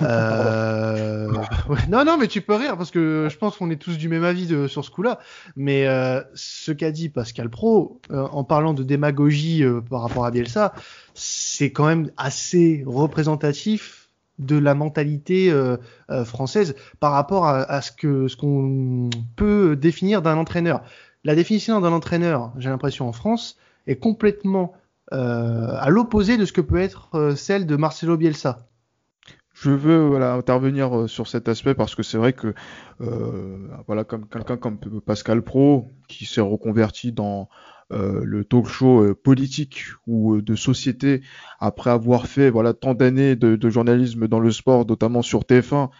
Euh... 0.00 1.28
non, 1.90 2.06
non, 2.06 2.16
mais 2.16 2.26
tu 2.26 2.40
peux 2.40 2.54
rire 2.54 2.78
parce 2.78 2.90
que 2.90 3.28
je 3.30 3.36
pense 3.36 3.58
qu'on 3.58 3.70
est 3.70 3.76
tous 3.76 3.98
du 3.98 4.08
même 4.08 4.24
avis 4.24 4.46
de, 4.46 4.66
sur 4.66 4.82
ce 4.82 4.90
coup-là. 4.90 5.18
Mais 5.56 5.86
euh, 5.86 6.22
ce 6.34 6.72
qu'a 6.72 6.90
dit 6.90 7.10
Pascal 7.10 7.50
Pro 7.50 8.00
en 8.10 8.44
parlant 8.44 8.72
de 8.72 8.82
démagogie 8.82 9.62
par 9.90 10.00
rapport 10.00 10.24
à 10.24 10.30
Bielsa, 10.30 10.72
c'est 11.12 11.70
quand 11.70 11.84
même 11.84 12.10
assez 12.16 12.82
représentatif 12.86 14.03
de 14.38 14.56
la 14.56 14.74
mentalité 14.74 15.50
euh, 15.50 15.76
euh, 16.10 16.24
française 16.24 16.74
par 17.00 17.12
rapport 17.12 17.46
à, 17.46 17.80
ce 17.80 17.92
que 17.92 18.28
ce 18.28 18.36
qu'on 18.36 19.10
peut 19.36 19.76
définir 19.76 20.22
d'un 20.22 20.36
entraîneur. 20.36 20.82
La 21.24 21.34
définition 21.34 21.80
d'un 21.80 21.92
entraîneur, 21.92 22.52
j'ai 22.58 22.68
l'impression 22.68 23.08
en 23.08 23.12
France, 23.12 23.56
est 23.86 23.96
complètement 23.96 24.72
euh, 25.12 25.76
à 25.78 25.90
l'opposé 25.90 26.36
de 26.36 26.44
ce 26.44 26.52
que 26.52 26.60
peut 26.60 26.80
être 26.80 27.34
celle 27.36 27.66
de 27.66 27.76
Marcelo 27.76 28.16
Bielsa. 28.16 28.66
Je 29.52 29.70
veux 29.70 30.20
intervenir 30.20 31.08
sur 31.08 31.28
cet 31.28 31.48
aspect 31.48 31.74
parce 31.74 31.94
que 31.94 32.02
c'est 32.02 32.18
vrai 32.18 32.32
que 32.32 32.54
voilà 33.86 34.02
comme 34.02 34.26
quelqu'un 34.26 34.56
comme 34.56 34.78
Pascal 35.06 35.42
Pro 35.42 35.92
qui 36.08 36.26
s'est 36.26 36.40
reconverti 36.40 37.12
dans 37.12 37.48
euh, 37.92 38.22
le 38.24 38.44
talk 38.44 38.66
show 38.66 39.02
euh, 39.02 39.14
politique 39.14 39.84
ou 40.06 40.34
euh, 40.34 40.42
de 40.42 40.54
société 40.54 41.22
après 41.60 41.90
avoir 41.90 42.26
fait 42.26 42.50
voilà 42.50 42.72
tant 42.72 42.94
d'années 42.94 43.36
de, 43.36 43.56
de, 43.56 43.70
journalisme 43.70 44.26
dans 44.26 44.40
le 44.40 44.50
sport, 44.50 44.86
notamment 44.86 45.22
sur 45.22 45.40
TF1, 45.40 45.90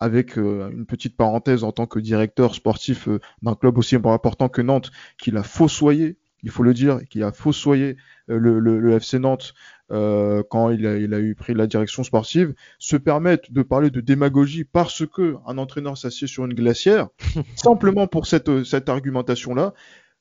avec 0.00 0.36
une 0.36 0.84
petite 0.84 1.16
parenthèse 1.16 1.64
en 1.64 1.72
tant 1.72 1.86
que 1.86 2.00
directeur 2.00 2.54
sportif 2.54 3.08
d'un 3.42 3.54
club 3.54 3.78
aussi 3.78 3.96
important 3.96 4.48
que 4.48 4.60
Nantes, 4.60 4.90
qu'il 5.16 5.36
a 5.36 5.44
fossoyé, 5.44 6.18
il 6.42 6.50
faut 6.50 6.64
le 6.64 6.74
dire, 6.74 7.00
qu'il 7.08 7.22
a 7.22 7.30
fossoyé 7.30 7.96
le, 8.26 8.58
le, 8.58 8.80
le, 8.80 8.92
FC 8.92 9.20
Nantes 9.20 9.54
euh, 9.92 10.42
quand 10.48 10.70
il 10.70 10.86
a, 10.86 10.96
il 10.96 11.12
a, 11.12 11.20
eu 11.20 11.34
pris 11.34 11.54
la 11.54 11.66
direction 11.66 12.02
sportive, 12.02 12.54
se 12.78 12.96
permettre 12.96 13.52
de 13.52 13.62
parler 13.62 13.90
de 13.90 14.00
démagogie 14.00 14.64
parce 14.64 15.06
que 15.06 15.36
un 15.46 15.58
entraîneur 15.58 15.98
s'assied 15.98 16.26
sur 16.26 16.44
une 16.46 16.54
glacière, 16.54 17.08
simplement 17.56 18.06
pour 18.06 18.26
cette, 18.26 18.64
cette 18.64 18.88
argumentation-là, 18.88 19.74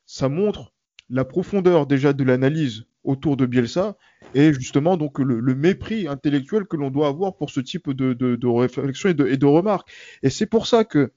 ça 0.05 0.27
montre 0.29 0.73
la 1.11 1.25
profondeur 1.25 1.85
déjà 1.85 2.13
de 2.13 2.23
l'analyse 2.23 2.85
autour 3.03 3.35
de 3.37 3.45
Bielsa 3.45 3.97
et 4.33 4.53
justement 4.53 4.97
donc 4.97 5.19
le, 5.19 5.55
mépris 5.55 6.07
intellectuel 6.07 6.65
que 6.65 6.77
l'on 6.77 6.89
doit 6.89 7.07
avoir 7.07 7.35
pour 7.35 7.49
ce 7.49 7.59
type 7.59 7.91
de, 7.91 8.13
de, 8.13 8.47
réflexion 8.47 9.09
et 9.09 9.13
de, 9.13 9.45
remarques. 9.45 9.91
Et 10.23 10.29
c'est 10.29 10.45
pour 10.45 10.67
ça 10.67 10.85
que 10.85 11.11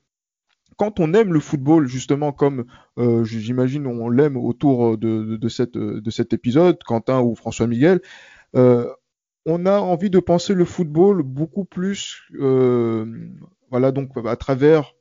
quand 0.76 0.98
on 0.98 1.14
aime 1.14 1.32
le 1.32 1.40
football, 1.40 1.86
justement 1.86 2.32
comme 2.32 2.64
euh, 2.98 3.22
j'imagine 3.24 3.86
on 3.86 4.08
l'aime 4.08 4.36
autour 4.36 4.98
de, 4.98 5.36
de, 5.36 5.48
cette, 5.48 5.78
de 5.78 6.10
cet 6.10 6.32
épisode, 6.32 6.82
Quentin 6.84 7.20
ou 7.20 7.34
François 7.36 7.68
Miguel, 7.68 8.00
euh, 8.56 8.90
on 9.46 9.66
a 9.66 9.78
envie 9.78 10.10
de 10.10 10.18
penser 10.18 10.54
le 10.54 10.64
football 10.64 11.22
beaucoup 11.22 11.64
plus, 11.64 12.22
euh, 12.40 13.28
voilà 13.70 13.92
donc 13.92 14.10
à 14.26 14.36
travers 14.36 14.94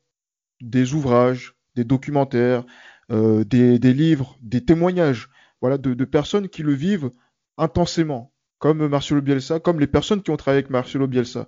des 0.62 0.94
ouvrages, 0.94 1.56
des 1.76 1.84
documentaires, 1.84 2.66
euh, 3.14 3.44
des, 3.44 3.78
livres, 3.94 4.38
des 4.42 4.66
témoignages, 4.66 5.30
voilà, 5.62 5.78
de, 5.78 6.06
personnes 6.06 6.50
qui 6.50 6.64
le 6.64 6.74
vivent 6.74 7.12
intensément, 7.58 8.34
comme 8.58 8.88
Marcelo 8.88 9.22
Bielsa, 9.22 9.60
comme 9.60 9.80
les 9.80 9.88
personnes 9.88 10.24
qui 10.24 10.32
ont 10.32 10.38
travaillé 10.38 10.60
avec 10.60 10.72
Marcelo 10.72 11.08
Bielsa. 11.08 11.48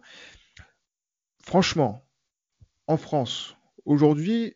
Franchement, 1.43 2.05
en 2.87 2.97
France, 2.97 3.57
aujourd'hui, 3.85 4.55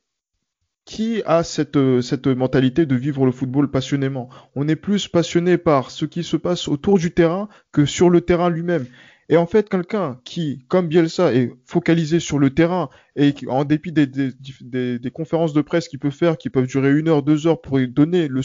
qui 0.85 1.21
a 1.25 1.43
cette, 1.43 2.01
cette 2.01 2.27
mentalité 2.27 2.85
de 2.85 2.95
vivre 2.95 3.25
le 3.25 3.31
football 3.31 3.69
passionnément? 3.69 4.29
On 4.55 4.67
est 4.67 4.75
plus 4.75 5.07
passionné 5.07 5.57
par 5.57 5.91
ce 5.91 6.05
qui 6.05 6.23
se 6.23 6.37
passe 6.37 6.67
autour 6.67 6.97
du 6.97 7.11
terrain 7.11 7.47
que 7.71 7.85
sur 7.85 8.09
le 8.09 8.21
terrain 8.21 8.49
lui-même. 8.49 8.85
Et 9.29 9.37
en 9.37 9.45
fait, 9.45 9.69
quelqu'un 9.69 10.19
qui, 10.23 10.65
comme 10.67 10.87
Bielsa, 10.87 11.33
est 11.33 11.53
focalisé 11.63 12.19
sur 12.19 12.39
le 12.39 12.49
terrain 12.49 12.89
et 13.15 13.35
en 13.47 13.63
dépit 13.63 13.91
des, 13.91 15.11
conférences 15.13 15.53
de 15.53 15.61
presse 15.61 15.87
qu'il 15.87 15.99
peut 15.99 16.09
faire, 16.09 16.37
qui 16.37 16.49
peuvent 16.49 16.65
durer 16.65 16.91
une 16.97 17.07
heure, 17.07 17.21
deux 17.21 17.45
heures 17.45 17.61
pour 17.61 17.77
lui 17.77 17.87
donner 17.87 18.27
le, 18.27 18.41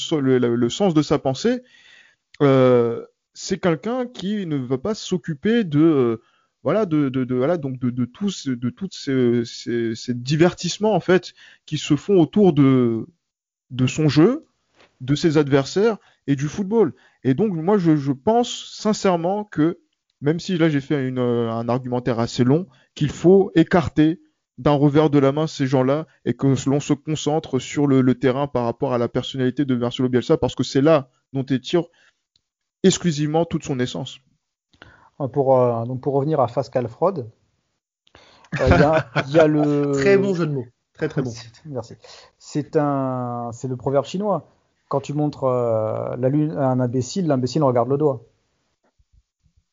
sens 0.69 0.93
de 0.93 1.03
sa 1.03 1.19
pensée, 1.19 1.63
euh, 2.43 3.03
c'est 3.33 3.59
quelqu'un 3.59 4.07
qui 4.07 4.47
ne 4.47 4.57
va 4.57 4.77
pas 4.77 4.95
s'occuper 4.95 5.65
de 5.65 5.81
euh, 5.81 6.23
voilà 6.63 6.87
de, 6.87 7.11
voilà 7.35 7.57
donc 7.57 7.79
de, 7.79 8.05
tous 8.05 8.49
de 8.49 8.71
toutes 8.71 8.95
ces, 8.95 10.15
divertissements 10.15 10.95
en 10.95 11.01
fait 11.01 11.33
qui 11.67 11.79
se 11.79 11.97
font 11.97 12.19
autour 12.21 12.53
de 12.53 13.07
son 13.87 14.09
jeu, 14.09 14.45
de 15.01 15.15
ses 15.15 15.39
adversaires 15.39 15.97
et 16.27 16.37
du 16.37 16.47
football. 16.47 16.93
Et 17.23 17.33
donc 17.33 17.55
moi 17.55 17.79
je 17.79 18.13
pense 18.13 18.71
sincèrement 18.75 19.45
que 19.45 19.79
même 20.25 20.41
si 20.41 20.57
là 20.57 20.71
j'ai 20.71 20.81
fait 20.81 21.07
une, 21.07 21.19
euh, 21.19 21.53
un 21.53 21.69
argumentaire 21.69 22.19
assez 22.19 22.45
long, 22.45 22.67
qu'il 22.95 23.11
faut 23.11 23.53
écarter 23.55 24.23
d'un 24.57 24.73
revers 24.73 25.11
de 25.11 25.19
la 25.19 25.33
main 25.33 25.47
ces 25.47 25.67
gens-là 25.67 26.07
et 26.25 26.33
que 26.33 26.47
l'on 26.47 26.81
se 26.81 26.95
concentre 26.95 27.59
sur 27.59 27.87
le, 27.87 28.15
terrain 28.15 28.47
par 28.47 28.65
rapport 28.65 28.95
à 28.95 28.99
la 28.99 29.09
personnalité 29.09 29.67
de 29.67 29.77
Marcelo 29.77 30.09
Bielsa 30.09 30.39
parce 30.39 30.55
que 30.55 30.63
c'est 30.63 30.81
là 30.81 31.11
dont 31.35 31.43
il 31.43 31.61
tire 31.61 31.85
exclusivement 32.83 33.45
toute 33.45 33.65
son 33.65 33.79
essence. 33.79 34.19
Euh, 35.21 35.29
pour, 35.29 35.59
euh, 35.59 35.85
donc 35.85 36.01
pour 36.01 36.15
revenir 36.15 36.41
à 36.41 36.47
Pascal 36.47 36.89
Fraud, 36.89 37.27
il 38.55 38.69
y, 39.31 39.39
a 39.39 39.47
le. 39.47 39.93
Très 39.93 40.17
bon 40.17 40.35
jeu 40.35 40.47
de 40.47 40.53
mots. 40.53 40.67
Très 40.95 41.09
très 41.09 41.21
bon. 41.21 41.33
Merci. 41.67 41.97
C'est 42.39 42.77
un, 42.77 43.51
c'est 43.53 43.69
le 43.69 43.77
proverbe 43.77 44.07
chinois. 44.07 44.49
Quand 44.89 45.01
tu 45.01 45.13
montres 45.13 45.45
la 45.47 46.29
lune 46.29 46.53
à 46.53 46.69
un 46.69 46.81
imbécile, 46.81 47.27
l'imbécile 47.27 47.63
regarde 47.65 47.89
le 47.89 47.99
doigt. 47.99 48.23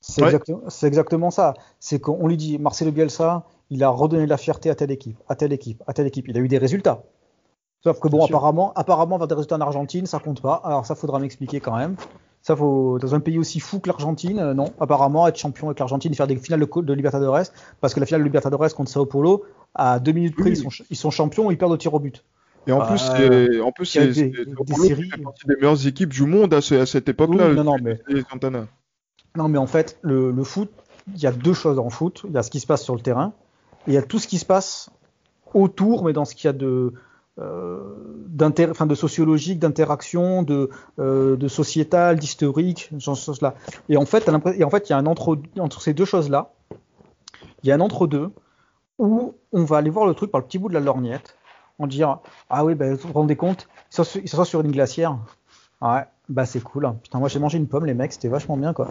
C'est 0.01 0.87
exactement, 0.87 1.29
ça. 1.29 1.53
C'est 1.79 1.99
qu'on 1.99 2.27
lui 2.27 2.37
dit 2.37 2.57
Marcelo 2.57 2.91
Bielsa, 2.91 3.45
il 3.69 3.83
a 3.83 3.89
redonné 3.89 4.25
de 4.25 4.29
la 4.29 4.37
fierté 4.37 4.69
à 4.69 4.75
telle 4.75 4.91
équipe, 4.91 5.17
à 5.29 5.35
telle 5.35 5.53
équipe, 5.53 5.81
à 5.87 5.93
telle 5.93 6.07
équipe. 6.07 6.27
Il 6.27 6.37
a 6.37 6.41
eu 6.41 6.47
des 6.47 6.57
résultats. 6.57 7.03
Sauf 7.83 7.99
que 7.99 8.07
bon, 8.07 8.25
apparemment, 8.25 8.73
apparemment, 8.75 9.15
avoir 9.15 9.27
des 9.27 9.35
résultats 9.35 9.55
en 9.55 9.61
Argentine, 9.61 10.05
ça 10.05 10.19
compte 10.19 10.41
pas. 10.41 10.61
Alors 10.63 10.85
ça, 10.85 10.95
faudra 10.95 11.19
m'expliquer 11.19 11.59
quand 11.59 11.75
même. 11.75 11.95
Ça, 12.41 12.55
faut 12.55 12.97
dans 12.99 13.13
un 13.13 13.19
pays 13.19 13.37
aussi 13.37 13.59
fou 13.59 13.79
que 13.79 13.87
l'Argentine, 13.87 14.39
euh, 14.39 14.53
non. 14.55 14.73
Apparemment, 14.79 15.27
être 15.27 15.37
champion 15.37 15.67
avec 15.67 15.77
l'Argentine, 15.77 16.13
faire 16.15 16.25
des 16.25 16.35
finales 16.35 16.59
de, 16.59 16.81
de, 16.81 16.93
Libertadores, 16.93 17.51
parce 17.79 17.93
que 17.93 17.99
la 17.99 18.07
finale 18.07 18.21
de 18.21 18.25
Libertadores 18.25 18.73
contre 18.73 18.89
Sao 18.89 19.05
Paulo, 19.05 19.43
à 19.75 19.99
deux 19.99 20.11
minutes 20.11 20.35
près, 20.35 20.49
ils, 20.49 20.97
sont, 20.97 21.11
champions, 21.11 21.51
ils 21.51 21.57
perdent 21.57 21.73
au 21.73 21.77
tir 21.77 21.93
au 21.93 21.99
but. 21.99 22.23
Et 22.65 22.71
en 22.71 22.85
plus, 22.85 23.09
euh, 23.19 23.61
en 23.61 23.71
plus, 23.71 23.85
c'est 23.85 24.07
des, 24.07 24.29
des, 24.29 24.45
des 24.45 25.55
meilleures 25.55 25.87
équipes 25.87 26.09
du 26.09 26.25
monde 26.25 26.53
à, 26.53 26.61
cette 26.61 27.09
époque-là. 27.09 27.53
non, 27.53 27.63
non, 27.63 27.77
mais... 27.81 27.99
Non, 29.35 29.47
mais 29.47 29.57
en 29.57 29.67
fait, 29.67 29.97
le, 30.01 30.43
foot, 30.43 30.69
il 31.13 31.21
y 31.21 31.27
a 31.27 31.31
deux 31.31 31.53
choses 31.53 31.79
en 31.79 31.89
foot. 31.89 32.23
Il 32.27 32.33
y 32.33 32.37
a 32.37 32.43
ce 32.43 32.51
qui 32.51 32.59
se 32.59 32.67
passe 32.67 32.83
sur 32.83 32.95
le 32.95 33.01
terrain 33.01 33.33
et 33.87 33.91
il 33.91 33.93
y 33.93 33.97
a 33.97 34.01
tout 34.01 34.19
ce 34.19 34.27
qui 34.27 34.37
se 34.37 34.45
passe 34.45 34.89
autour, 35.53 36.03
mais 36.03 36.13
dans 36.13 36.25
ce 36.25 36.35
qu'il 36.35 36.47
y 36.47 36.49
a 36.49 36.53
de, 36.53 36.93
euh, 37.39 38.95
sociologique, 38.95 39.59
d'interaction, 39.59 40.43
de, 40.43 40.69
euh, 40.99 41.35
de 41.35 41.47
sociétal, 41.47 42.19
d'historique, 42.19 42.91
là. 43.41 43.55
Et 43.89 43.97
en 43.97 44.05
fait, 44.05 44.29
et 44.55 44.63
en 44.63 44.69
fait, 44.69 44.89
il 44.89 44.91
y 44.91 44.93
a 44.93 44.97
un 44.97 45.05
entre, 45.05 45.37
entre 45.59 45.81
ces 45.81 45.93
deux 45.93 46.05
choses-là, 46.05 46.51
il 47.63 47.69
y 47.69 47.71
a 47.71 47.75
un 47.75 47.79
entre-deux 47.79 48.31
où 48.99 49.33
on 49.51 49.63
va 49.63 49.77
aller 49.77 49.89
voir 49.89 50.05
le 50.05 50.13
truc 50.13 50.31
par 50.31 50.41
le 50.41 50.47
petit 50.47 50.59
bout 50.59 50.69
de 50.69 50.73
la 50.73 50.79
lorgnette, 50.79 51.37
en 51.79 51.87
dire 51.87 52.19
ah 52.49 52.65
oui, 52.65 52.75
ben, 52.75 52.93
vous 52.93 53.07
vous 53.07 53.13
rendez 53.13 53.35
compte, 53.35 53.67
il 53.97 54.29
s'assoit 54.29 54.45
sur 54.45 54.61
une 54.61 54.71
glacière. 54.71 55.17
Ouais, 55.81 56.03
bah 56.31 56.45
c'est 56.45 56.61
cool. 56.61 56.85
Hein. 56.85 56.97
Putain, 57.03 57.19
moi 57.19 57.27
j'ai 57.27 57.39
mangé 57.39 57.57
une 57.57 57.67
pomme, 57.67 57.85
les 57.85 57.93
mecs, 57.93 58.13
c'était 58.13 58.29
vachement 58.29 58.57
bien 58.57 58.73
quoi. 58.73 58.87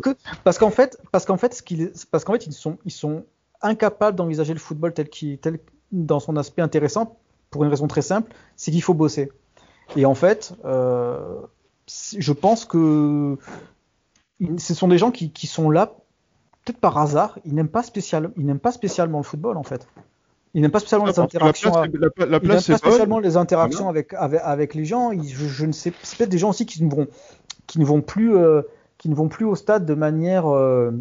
que 0.00 0.16
parce 0.44 0.58
qu'en 0.58 0.70
fait, 0.70 1.00
parce 1.12 1.24
qu'en 1.24 1.36
fait, 1.36 1.54
ce 1.54 1.62
qu'ils, 1.62 1.92
parce 2.10 2.24
qu'en 2.24 2.32
fait, 2.32 2.46
ils 2.46 2.52
sont, 2.52 2.78
ils 2.84 2.90
sont 2.90 3.24
incapables 3.62 4.16
d'envisager 4.16 4.52
le 4.52 4.58
football 4.58 4.92
tel 4.92 5.08
qu'il, 5.08 5.38
tel 5.38 5.60
dans 5.92 6.20
son 6.20 6.36
aspect 6.36 6.62
intéressant 6.62 7.18
pour 7.50 7.62
une 7.64 7.70
raison 7.70 7.86
très 7.86 8.02
simple, 8.02 8.32
c'est 8.56 8.70
qu'il 8.70 8.82
faut 8.82 8.94
bosser. 8.94 9.30
Et 9.94 10.04
en 10.04 10.14
fait, 10.14 10.54
euh, 10.64 11.40
je 11.86 12.32
pense 12.32 12.64
que 12.64 13.38
ce 14.58 14.74
sont 14.74 14.88
des 14.88 14.98
gens 14.98 15.12
qui, 15.12 15.30
qui 15.30 15.46
sont 15.46 15.70
là 15.70 15.94
peut-être 16.64 16.80
par 16.80 16.98
hasard. 16.98 17.38
Ils 17.44 17.54
n'aiment 17.54 17.68
pas 17.68 17.84
spécialement, 17.84 18.30
ils 18.36 18.44
n'aiment 18.44 18.58
pas 18.58 18.72
spécialement 18.72 19.18
le 19.18 19.24
football 19.24 19.56
en 19.56 19.62
fait. 19.62 19.86
Il 20.56 20.62
n'aime 20.62 20.70
pas 20.70 20.80
spécialement 20.80 21.04
les 21.04 21.18
interactions. 21.18 21.70
La 22.16 22.40
place, 22.40 22.66
pas 22.66 22.78
spécialement 22.78 23.18
les 23.18 23.36
interactions 23.36 23.90
avec, 23.90 24.14
avec, 24.14 24.72
les 24.72 24.86
gens. 24.86 25.12
je, 25.12 25.66
ne 25.66 25.72
sais, 25.72 25.92
c'est 26.02 26.16
peut-être 26.16 26.30
des 26.30 26.38
gens 26.38 26.48
aussi 26.48 26.64
qui 26.64 26.82
ne 26.82 26.90
vont, 26.90 27.08
qui 27.66 27.78
ne 27.78 27.84
vont 27.84 28.00
plus, 28.00 28.34
euh, 28.34 28.62
qui 28.96 29.10
ne 29.10 29.14
vont 29.14 29.28
plus 29.28 29.44
au 29.44 29.54
stade 29.54 29.84
de 29.84 29.92
manière, 29.92 30.50
euh, 30.50 30.92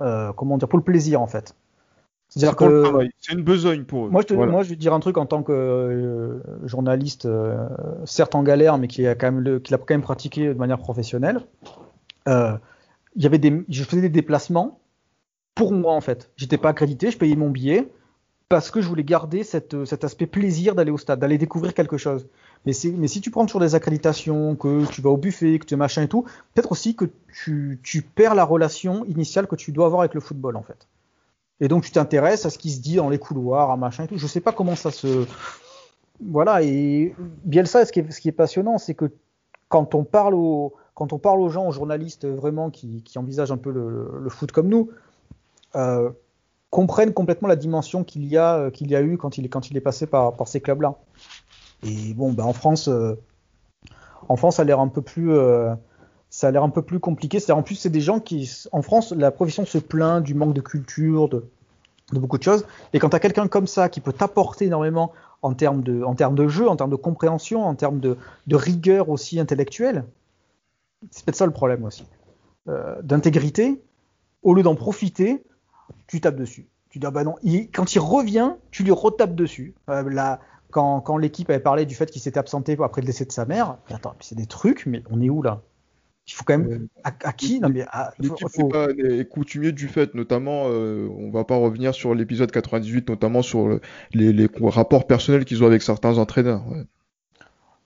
euh, 0.00 0.32
comment 0.32 0.58
dire, 0.58 0.66
pour 0.66 0.80
le 0.80 0.84
plaisir 0.84 1.22
en 1.22 1.28
fait. 1.28 1.54
C'est-à-dire 2.28 2.56
que 2.56 3.08
c'est 3.20 3.34
une 3.34 3.44
besogne 3.44 3.84
pour 3.84 4.06
eux. 4.06 4.10
Moi, 4.10 4.22
je, 4.28 4.34
moi, 4.34 4.64
je 4.64 4.70
vais 4.70 4.76
dire 4.76 4.92
un 4.92 4.98
truc 4.98 5.18
en 5.18 5.26
tant 5.26 5.44
que 5.44 6.42
journaliste, 6.64 7.28
certes 8.06 8.34
en 8.34 8.42
galère, 8.42 8.76
mais 8.78 8.88
qui 8.88 9.06
a 9.06 9.14
quand 9.14 9.30
même, 9.30 9.40
le, 9.40 9.60
qui 9.60 9.70
l'a 9.70 9.78
quand 9.78 9.94
même 9.94 10.02
pratiqué 10.02 10.48
de 10.48 10.58
manière 10.58 10.78
professionnelle. 10.78 11.42
il 12.26 13.22
y 13.22 13.26
avait 13.26 13.38
des, 13.38 13.64
je 13.68 13.84
faisais 13.84 14.02
des 14.02 14.08
déplacements 14.08 14.80
pour 15.54 15.70
moi 15.70 15.92
en 15.94 16.00
fait. 16.00 16.32
J'étais 16.34 16.58
pas 16.58 16.70
accrédité, 16.70 17.12
je 17.12 17.18
payais 17.18 17.36
mon 17.36 17.50
billet 17.50 17.88
parce 18.54 18.70
que 18.70 18.80
je 18.80 18.86
voulais 18.86 19.02
garder 19.02 19.42
cette, 19.42 19.84
cet 19.84 20.04
aspect 20.04 20.26
plaisir 20.26 20.76
d'aller 20.76 20.92
au 20.92 20.96
stade, 20.96 21.18
d'aller 21.18 21.38
découvrir 21.38 21.74
quelque 21.74 21.96
chose. 21.96 22.28
Mais, 22.66 22.72
si 22.72 23.20
tu 23.20 23.32
prends 23.32 23.46
toujours 23.46 23.62
des 23.62 23.74
accréditations, 23.74 24.54
que 24.54 24.86
tu 24.92 25.02
vas 25.02 25.10
au 25.10 25.16
buffet, 25.16 25.58
que 25.58 25.66
tu 25.66 25.74
machin 25.74 26.02
et 26.02 26.08
tout, 26.08 26.22
peut-être 26.54 26.70
aussi 26.70 26.94
que 26.94 27.06
tu, 27.32 27.80
perds 28.14 28.36
la 28.36 28.44
relation 28.44 29.04
initiale 29.06 29.48
que 29.48 29.56
tu 29.56 29.72
dois 29.72 29.86
avoir 29.86 30.02
avec 30.02 30.14
le 30.14 30.20
football 30.20 30.54
en 30.54 30.62
fait. 30.62 30.86
Et 31.58 31.66
donc 31.66 31.82
tu 31.82 31.90
t'intéresses 31.90 32.46
à 32.46 32.50
ce 32.50 32.58
qui 32.58 32.70
se 32.70 32.80
dit 32.80 32.94
dans 32.94 33.08
les 33.08 33.18
couloirs, 33.18 33.72
à 33.72 33.76
machin 33.76 34.04
et 34.04 34.06
tout. 34.06 34.18
Je 34.18 34.26
sais 34.28 34.40
pas 34.40 34.52
comment 34.52 34.76
ça 34.76 34.92
se. 34.92 35.26
Voilà, 36.24 36.62
et 36.62 37.12
Bielsa, 37.42 37.84
ce 37.84 37.90
qui 37.90 37.98
est, 37.98 38.12
ce 38.12 38.20
qui 38.20 38.28
est 38.28 38.32
passionnant, 38.32 38.78
c'est 38.78 38.94
que 38.94 39.10
quand 39.68 39.96
on 39.96 40.04
parle 40.04 40.34
aux, 40.34 40.74
quand 40.94 41.12
on 41.12 41.18
parle 41.18 41.40
aux 41.40 41.48
gens, 41.48 41.66
aux 41.66 41.72
journalistes 41.72 42.24
vraiment 42.24 42.70
qui, 42.70 43.02
envisagent 43.16 43.50
un 43.50 43.56
peu 43.56 43.72
le, 43.72 44.20
le 44.22 44.30
foot 44.30 44.52
comme 44.52 44.68
nous, 44.68 44.90
euh, 45.74 46.10
comprennent 46.74 47.14
complètement 47.14 47.46
la 47.46 47.54
dimension 47.54 48.02
qu'il 48.02 48.24
y 48.26 48.36
a 48.36 48.56
euh, 48.56 48.70
qu'il 48.70 48.90
y 48.90 48.96
a 48.96 49.00
eu 49.00 49.16
quand 49.16 49.38
il, 49.38 49.48
quand 49.48 49.70
il 49.70 49.76
est 49.76 49.80
passé 49.80 50.08
par, 50.08 50.34
ces 50.44 50.60
clubs-là. 50.60 50.96
Et 51.84 52.14
bon, 52.14 52.32
ben 52.32 52.42
en 52.42 52.52
France, 52.52 52.88
euh, 52.88 53.14
en 54.28 54.34
France, 54.34 54.56
ça 54.56 54.62
a 54.62 54.64
l'air 54.64 54.80
un 54.80 54.88
peu 54.88 55.00
plus, 55.00 55.30
euh, 55.30 55.72
ça 56.30 56.48
a 56.48 56.50
l'air 56.50 56.64
un 56.64 56.70
peu 56.70 56.82
plus 56.82 56.98
compliqué. 56.98 57.38
C'est 57.38 57.52
en 57.52 57.62
plus, 57.62 57.76
c'est 57.76 57.90
des 57.90 58.00
gens 58.00 58.18
qui, 58.18 58.50
en 58.72 58.82
France, 58.82 59.12
la 59.12 59.30
profession 59.30 59.64
se 59.64 59.78
plaint 59.78 60.20
du 60.20 60.34
manque 60.34 60.52
de 60.52 60.60
culture, 60.60 61.28
de, 61.28 61.44
beaucoup 62.12 62.38
de 62.38 62.42
choses. 62.42 62.66
Et 62.92 62.98
quand 62.98 63.10
tu 63.10 63.16
as 63.16 63.20
quelqu'un 63.20 63.46
comme 63.46 63.68
ça 63.68 63.88
qui 63.88 64.00
peut 64.00 64.12
t'apporter 64.12 64.64
énormément 64.64 65.12
en 65.42 65.54
termes 65.54 65.84
de, 65.84 66.02
en 66.02 66.16
termes 66.16 66.34
de 66.34 66.48
jeu, 66.48 66.68
en 66.68 66.74
termes 66.74 66.90
de 66.90 66.96
compréhension, 66.96 67.64
en 67.64 67.76
termes 67.76 68.00
de 68.00 68.16
rigueur 68.56 69.10
aussi 69.10 69.38
intellectuelle, 69.38 70.06
c'est 71.12 71.24
peut-être 71.24 71.36
ça 71.36 71.46
le 71.46 71.52
problème 71.52 71.84
aussi, 71.84 72.04
d'intégrité. 73.02 73.80
Au 74.42 74.54
lieu 74.54 74.64
d'en 74.64 74.74
profiter, 74.74 75.44
tu 76.06 76.20
tapes 76.20 76.36
dessus. 76.36 76.66
Tu 76.90 76.98
dis, 76.98 77.06
ah 77.06 77.10
bah 77.10 77.24
non, 77.24 77.34
quand 77.72 77.94
il 77.94 77.98
revient, 77.98 78.52
tu 78.70 78.84
lui 78.84 78.92
retapes 78.92 79.34
dessus. 79.34 79.74
Euh, 79.90 80.08
là, 80.08 80.40
quand, 80.70 81.00
quand 81.00 81.16
l'équipe 81.16 81.50
avait 81.50 81.60
parlé 81.60 81.86
du 81.86 81.94
fait 81.94 82.10
qu'il 82.10 82.22
s'était 82.22 82.38
absenté 82.38 82.76
après 82.82 83.00
le 83.00 83.06
décès 83.06 83.24
de 83.24 83.32
sa 83.32 83.46
mère, 83.46 83.78
attends, 83.90 84.14
c'est 84.20 84.36
des 84.36 84.46
trucs, 84.46 84.86
mais 84.86 85.02
on 85.10 85.20
est 85.20 85.30
où 85.30 85.42
là? 85.42 85.62
Il 86.26 86.32
faut 86.32 86.44
quand 86.44 86.56
même. 86.56 86.88
À, 87.02 87.32
qui? 87.32 87.60
Non, 87.60 87.68
mais 87.68 87.84
L'équipe 88.18 88.48
faut... 88.48 88.68
pas 88.68 88.88
est 88.90 89.28
coutumier 89.28 89.72
du 89.72 89.88
fait, 89.88 90.14
notamment, 90.14 90.64
euh, 90.68 91.06
on 91.18 91.30
va 91.30 91.44
pas 91.44 91.56
revenir 91.56 91.94
sur 91.94 92.14
l'épisode 92.14 92.50
98, 92.50 93.10
notamment 93.10 93.42
sur 93.42 93.78
les, 94.14 94.32
les 94.32 94.48
rapports 94.62 95.06
personnels 95.06 95.44
qu'ils 95.44 95.62
ont 95.62 95.66
avec 95.66 95.82
certains 95.82 96.16
entraîneurs. 96.16 96.66
Ouais. 96.68 96.84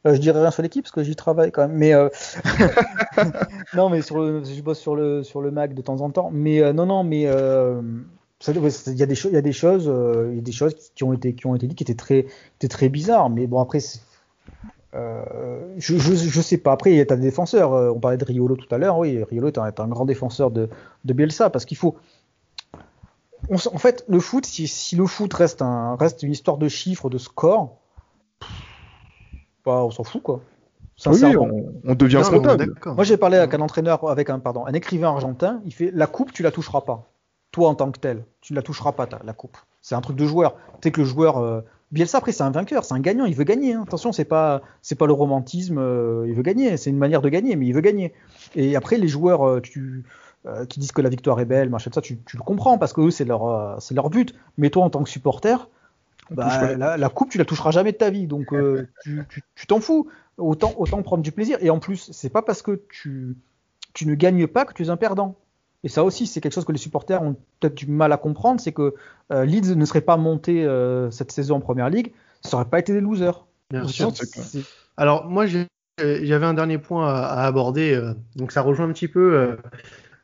Euh, 0.07 0.15
je 0.15 0.21
dirais 0.21 0.41
rien 0.41 0.51
sur 0.51 0.63
l'équipe 0.63 0.85
parce 0.85 0.93
que 0.93 1.03
j'y 1.03 1.17
travaille 1.17 1.51
quand 1.51 1.67
même. 1.67 1.77
Mais 1.77 1.93
euh... 1.93 2.09
non, 3.75 3.89
mais 3.89 4.01
je 4.01 4.63
bosse 4.63 4.79
sur 4.79 4.95
le 4.95 5.23
sur 5.25 5.41
le 5.41 5.51
Mac 5.51 5.75
de 5.75 5.83
temps 5.83 6.01
en 6.01 6.11
temps. 6.11 6.31
Mais 6.33 6.63
euh, 6.63 6.73
non, 6.73 6.87
non, 6.87 7.03
mais 7.03 7.27
euh, 7.27 7.83
il 8.47 8.97
y 8.97 9.03
a 9.03 9.07
des 9.07 9.17
choses, 9.17 9.33
il 9.33 9.35
y 9.35 9.39
a 9.39 9.43
des 9.43 9.53
choses, 9.53 10.93
qui 10.95 11.05
ont 11.05 11.13
été 11.13 11.35
qui 11.35 11.47
ont 11.47 11.57
été 11.57 11.67
dites 11.67 11.77
qui 11.77 11.83
étaient 11.83 11.95
très 11.95 12.27
étaient 12.57 12.69
très 12.69 12.89
bizarres. 12.89 13.29
Mais 13.31 13.47
bon 13.49 13.61
après, 13.61 13.81
je, 14.93 15.99
je, 15.99 16.15
je 16.15 16.41
sais 16.41 16.59
pas. 16.59 16.73
Après, 16.73 16.93
il 16.93 16.97
y 16.97 17.01
a 17.01 17.05
des 17.05 17.17
défenseurs. 17.17 17.73
on 17.73 17.99
parlait 17.99 18.19
de 18.19 18.25
Riolo 18.25 18.57
tout 18.57 18.73
à 18.73 18.79
l'heure. 18.79 18.99
Oui, 18.99 19.23
Riolo 19.25 19.49
est 19.49 19.59
un, 19.59 19.67
est 19.67 19.81
un, 19.81 19.89
grand 19.89 20.05
défenseur 20.05 20.53
de 20.53 20.69
de 21.05 21.13
Bielsa 21.13 21.51
parce 21.51 21.65
qu'il 21.65 21.77
faut. 21.77 21.97
en 23.51 23.79
fait, 23.79 24.05
le 24.07 24.21
foot, 24.21 24.47
si, 24.47 24.69
si 24.69 24.95
le 24.95 25.07
foot 25.07 25.35
reste 25.35 25.61
un 25.61 25.97
reste 25.97 26.23
une 26.23 26.33
histoire 26.33 26.57
de 26.57 26.69
chiffres, 26.69 27.11
de 27.11 27.19
scores 27.19 27.77
on 29.75 29.91
s'en 29.91 30.05
fout 30.05 30.23
quoi. 30.23 30.41
Oui, 31.07 31.23
on, 31.85 31.95
devient 31.95 32.23
comptable. 32.29 32.75
Moi, 32.87 33.05
j'ai 33.05 33.17
parlé 33.17 33.37
avec 33.37 33.55
un 33.55 33.61
entraîneur, 33.61 34.09
avec 34.11 34.31
un 34.31 34.41
pardon, 34.41 34.67
un 34.67 34.73
écrivain 34.73 35.09
argentin. 35.09 35.61
Il 35.65 35.73
fait 35.73 35.93
la 35.95 36.07
coupe, 36.07 36.33
tu 36.33 36.43
la 36.43 36.51
toucheras 36.51 36.81
pas. 36.81 37.09
Toi, 37.53 37.69
en 37.69 37.75
tant 37.75 37.91
que 37.93 38.01
tel, 38.01 38.25
tu 38.41 38.53
ne 38.53 38.57
la 38.57 38.63
toucheras 38.63 38.93
pas, 38.93 39.09
la 39.25 39.33
coupe. 39.33 39.57
C'est 39.81 39.95
un 39.95 40.01
truc 40.01 40.17
de 40.17 40.27
joueur. 40.27 40.57
Tu 40.81 40.89
sais 40.89 40.91
que 40.91 41.01
le 41.01 41.07
joueur, 41.07 41.39
euh, 41.39 41.61
Bielsa 41.93 42.19
après, 42.19 42.33
c'est 42.33 42.43
un 42.43 42.51
vainqueur, 42.51 42.85
c'est 42.85 42.95
un 42.95 43.01
gagnant. 43.01 43.27
Il 43.27 43.35
veut 43.35 43.45
gagner. 43.45 43.75
Hein. 43.75 43.85
Attention, 43.87 44.13
c'est 44.13 44.25
pas, 44.25 44.61
c'est 44.83 44.97
pas 44.97 45.07
le 45.07 45.13
romantisme. 45.13 45.79
Euh, 45.79 46.27
il 46.27 46.35
veut 46.35 46.43
gagner. 46.43 46.77
C'est 46.77 46.91
une 46.91 46.99
manière 46.99 47.23
de 47.23 47.29
gagner, 47.29 47.55
mais 47.55 47.67
il 47.67 47.75
veut 47.75 47.81
gagner. 47.81 48.13
Et 48.57 48.75
après, 48.75 48.99
les 48.99 49.09
joueurs, 49.09 49.47
euh, 49.47 49.61
tu, 49.61 50.05
qui 50.69 50.81
disent 50.81 50.93
que 50.93 51.03
la 51.03 51.11
victoire 51.11 51.39
est 51.41 51.45
belle, 51.45 51.69
machin, 51.69 51.91
ça, 51.95 52.01
tu, 52.01 52.19
le 52.35 52.43
comprends 52.43 52.77
parce 52.77 52.93
que 52.93 53.03
eux, 53.03 53.11
c'est 53.11 53.25
leur, 53.25 53.81
c'est 53.81 53.95
leur 53.95 54.11
but. 54.11 54.35
Mais 54.57 54.71
toi, 54.71 54.85
en 54.85 54.91
tant 54.91 55.03
que 55.05 55.11
supporter, 55.11 55.69
bah, 56.31 56.77
la, 56.77 57.09
coupe, 57.09 57.31
tu 57.31 57.39
la 57.39 57.45
toucheras 57.45 57.71
jamais 57.71 57.93
de 57.93 57.97
ta 57.97 58.11
vie, 58.11 58.27
donc 58.27 58.55
tu 59.05 59.67
t'en 59.67 59.81
fous. 59.81 60.09
Autant, 60.37 60.73
autant 60.79 61.03
prendre 61.03 61.25
du 61.25 61.33
plaisir. 61.33 61.59
Et 61.61 61.69
en 61.69 61.81
plus, 61.81 62.11
c'est 62.13 62.29
pas 62.29 62.43
parce 62.43 62.63
que 62.63 62.81
tu, 62.91 63.37
tu 63.93 64.07
ne 64.07 64.15
gagnes 64.15 64.47
pas 64.47 64.65
que 64.65 64.73
tu 64.73 64.85
es 64.85 64.89
un 64.89 64.97
perdant. 64.97 65.35
Et 65.85 65.89
ça 65.89 66.05
aussi, 66.05 66.27
c'est 66.27 66.41
quelque 66.41 66.53
chose 66.53 66.65
que 66.65 66.73
les 66.73 66.79
supporters 66.79 67.23
ont 67.23 67.37
peut-être 67.61 67.75
du 67.75 67.87
mal 67.87 68.13
à 68.13 68.17
comprendre, 68.17 68.61
c'est 68.61 68.73
que 68.73 68.95
euh, 69.33 69.45
Leeds 69.45 69.77
ne 69.77 69.85
serait 69.85 70.01
pas 70.01 70.17
monté 70.17 70.65
euh, 70.65 71.11
cette 71.11 71.31
saison 71.31 71.57
en 71.57 71.61
Première 71.61 71.89
Ligue, 71.89 72.13
ça 72.43 72.57
n'aurait 72.57 72.69
pas 72.69 72.79
été 72.79 72.93
des 72.93 73.01
losers. 73.01 73.47
Bien 73.71 73.87
sûr. 73.87 74.13
Alors 74.97 75.27
moi, 75.27 75.47
j'avais 75.47 76.47
un 76.47 76.55
dernier 76.55 76.79
point 76.79 77.09
à, 77.09 77.45
aborder, 77.45 77.95
euh, 77.95 78.15
donc 78.35 78.51
ça 78.51 78.63
rejoint 78.63 78.89
un 78.89 78.93
petit 78.93 79.09
peu 79.09 79.35
euh, 79.35 79.57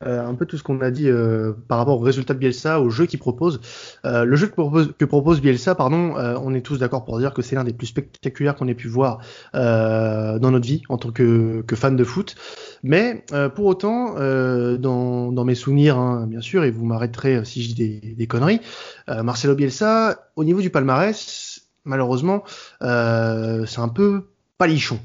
un 0.01 0.35
peu 0.35 0.45
tout 0.45 0.57
ce 0.57 0.63
qu'on 0.63 0.81
a 0.81 0.91
dit 0.91 1.09
euh, 1.09 1.53
par 1.67 1.77
rapport 1.77 1.99
au 1.99 2.03
résultat 2.03 2.33
de 2.33 2.39
Bielsa, 2.39 2.81
au 2.81 2.89
jeu 2.89 3.05
qu'il 3.05 3.19
propose. 3.19 3.61
Euh, 4.05 4.25
le 4.25 4.35
jeu 4.35 4.47
que 4.47 4.53
propose, 4.53 4.93
que 4.97 5.05
propose 5.05 5.41
Bielsa, 5.41 5.75
pardon, 5.75 6.15
on 6.15 6.53
est 6.53 6.61
tous 6.61 6.77
d'accord 6.77 7.05
pour 7.05 7.17
dire 7.19 7.33
que 7.33 7.41
c'est 7.41 7.55
l'un 7.55 7.63
des 7.63 7.73
plus 7.73 7.87
spectaculaires 7.87 8.55
qu'on 8.55 8.67
ait 8.67 8.75
pu 8.75 8.87
voir 8.87 9.19
dans 9.53 10.51
notre 10.51 10.65
vie 10.65 10.83
en 10.89 10.97
tant 10.97 11.11
que, 11.11 11.61
que 11.61 11.75
fan 11.75 11.95
de 11.95 12.03
foot. 12.03 12.35
Mais 12.83 13.25
pour 13.55 13.65
autant, 13.65 14.15
dans, 14.15 15.31
dans, 15.31 15.45
mes 15.45 15.55
souvenirs, 15.55 15.97
hein, 15.97 16.27
bien 16.27 16.41
sûr, 16.41 16.63
et 16.63 16.71
vous 16.71 16.85
m'arrêterez 16.85 17.43
si 17.45 17.63
je 17.63 17.73
dis 17.73 17.99
des, 18.01 18.15
des 18.15 18.27
conneries, 18.27 18.61
Marcelo 19.07 19.55
Bielsa, 19.55 20.29
au 20.35 20.43
niveau 20.43 20.61
du 20.61 20.69
palmarès, 20.69 21.61
malheureusement, 21.85 22.43
c'est 22.81 23.79
un 23.79 23.89
peu 23.93 24.27
palichon. 24.57 24.99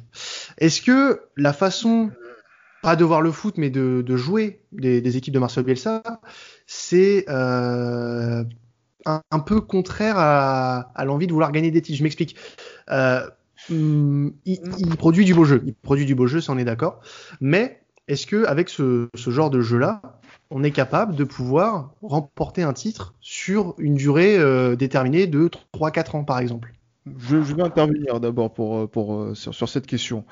Est-ce 0.59 0.83
que 0.83 1.23
la 1.37 1.53
façon 1.53 2.11
pas 2.83 2.97
de 2.97 3.05
voir 3.05 3.21
le 3.21 3.31
foot, 3.31 3.57
mais 3.59 3.71
de, 3.71 4.17
jouer 4.17 4.63
des, 4.73 5.17
équipes 5.17 5.35
de 5.35 5.39
Marcel 5.39 5.65
Bielsa, 5.65 6.03
c'est 6.67 7.25
euh, 7.29 8.45
un, 9.05 9.39
peu 9.41 9.61
contraire 9.61 10.17
à, 10.19 11.05
l'envie 11.05 11.27
de 11.27 11.33
vouloir 11.33 11.53
gagner 11.53 11.71
des 11.71 11.83
titres. 11.83 11.99
Je 11.99 12.03
m'explique. 12.03 12.37
Euh, 12.91 13.29
il, 13.69 14.33
il, 14.47 14.97
produit 14.97 15.25
du 15.25 15.35
beau 15.35 15.45
jeu. 15.45 15.63
Il 15.67 15.75
produit 15.75 16.07
du 16.07 16.15
beau 16.15 16.27
jeu, 16.27 16.41
ça 16.41 16.53
on 16.53 16.59
est 16.59 16.65
d'accord. 16.65 17.01
Mais 17.41 17.81
est-ce 18.09 18.27
que 18.27 18.45
avec 18.47 18.69
ce, 18.69 19.09
genre 19.15 19.51
de 19.51 19.61
jeu-là, 19.61 20.01
on 20.51 20.65
est 20.65 20.71
capable 20.73 21.15
de 21.15 21.25
pouvoir 21.25 21.93
remporter 22.03 22.63
un 22.63 22.73
titre 22.73 23.15
sur 23.21 23.75
une 23.79 23.95
durée 23.95 24.37
euh, 24.39 24.75
déterminée 24.75 25.27
de 25.27 25.51
3-4 25.75 26.17
ans, 26.17 26.25
par 26.25 26.39
exemple? 26.39 26.73
Je, 27.19 27.37
vais 27.37 27.63
intervenir 27.63 28.21
d'abord 28.21 28.53
pour, 28.53 29.31
sur, 29.35 29.69
cette 29.69 29.87
question. 29.87 30.25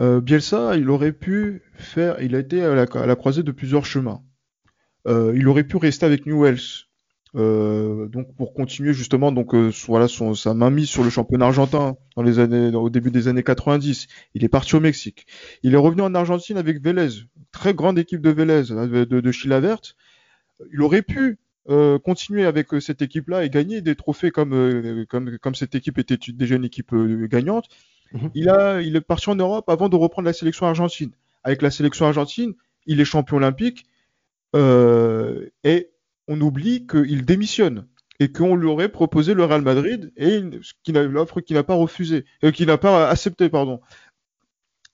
Euh, 0.00 0.20
Bielsa, 0.20 0.76
il 0.76 0.88
aurait 0.88 1.12
pu 1.12 1.62
faire, 1.74 2.20
il 2.22 2.34
a 2.34 2.38
été 2.38 2.62
à 2.62 2.74
la, 2.74 3.16
croisée 3.16 3.42
de 3.42 3.52
plusieurs 3.52 3.84
chemins. 3.84 4.22
Euh, 5.06 5.32
il 5.36 5.46
aurait 5.46 5.64
pu 5.64 5.76
rester 5.76 6.06
avec 6.06 6.26
Newells, 6.26 6.86
euh, 7.36 8.06
donc 8.08 8.34
pour 8.34 8.54
continuer 8.54 8.92
justement 8.92 9.30
donc 9.30 9.54
voilà 9.54 10.08
son, 10.08 10.34
sa 10.34 10.52
mainmise 10.52 10.88
sur 10.88 11.04
le 11.04 11.10
championnat 11.10 11.46
argentin 11.46 11.96
dans 12.16 12.22
les 12.22 12.38
années 12.38 12.74
au 12.74 12.88
début 12.88 13.10
des 13.10 13.28
années 13.28 13.42
90. 13.42 14.06
Il 14.34 14.44
est 14.44 14.48
parti 14.48 14.74
au 14.74 14.80
Mexique. 14.80 15.26
Il 15.62 15.74
est 15.74 15.78
revenu 15.78 16.02
en 16.02 16.14
Argentine 16.14 16.56
avec 16.56 16.82
Vélez, 16.82 17.26
très 17.52 17.74
grande 17.74 17.98
équipe 17.98 18.22
de 18.22 18.30
Vélez 18.30 18.62
de, 18.70 19.04
de, 19.04 19.32
Chila 19.32 19.60
Verte. 19.60 19.96
Il 20.72 20.80
aurait 20.80 21.02
pu 21.02 21.38
continuer 22.02 22.46
avec 22.46 22.68
cette 22.80 23.02
équipe-là 23.02 23.44
et 23.44 23.50
gagner 23.50 23.80
des 23.80 23.94
trophées 23.94 24.30
comme, 24.30 25.04
comme 25.08 25.54
cette 25.54 25.74
équipe 25.74 25.98
était 25.98 26.18
déjà 26.32 26.56
une 26.56 26.64
équipe 26.64 26.94
gagnante. 27.30 27.68
Mhm. 28.12 28.30
Il, 28.34 28.48
a, 28.48 28.80
il 28.80 28.96
est 28.96 29.00
parti 29.00 29.30
en 29.30 29.36
Europe 29.36 29.68
avant 29.68 29.88
de 29.88 29.96
reprendre 29.96 30.26
la 30.26 30.32
sélection 30.32 30.66
argentine. 30.66 31.10
Avec 31.44 31.62
la 31.62 31.70
sélection 31.70 32.06
argentine, 32.06 32.54
il 32.86 33.00
est 33.00 33.04
champion 33.04 33.36
olympique 33.36 33.86
euh, 34.56 35.48
et 35.64 35.90
on 36.28 36.40
oublie 36.40 36.86
qu'il 36.86 37.24
démissionne 37.24 37.86
et 38.18 38.30
qu'on 38.30 38.54
lui 38.54 38.66
aurait 38.66 38.90
proposé 38.90 39.32
le 39.34 39.44
Real 39.44 39.62
Madrid 39.62 40.12
et 40.16 40.42
l'offre 40.92 41.40
qu'il 41.40 41.56
n'a 41.56 41.62
pas 41.62 41.74
refusé, 41.74 42.24
euh, 42.44 42.50
qu'il 42.50 42.66
n'a 42.66 42.78
pas 42.78 43.08
accepté, 43.08 43.48
pardon. 43.48 43.80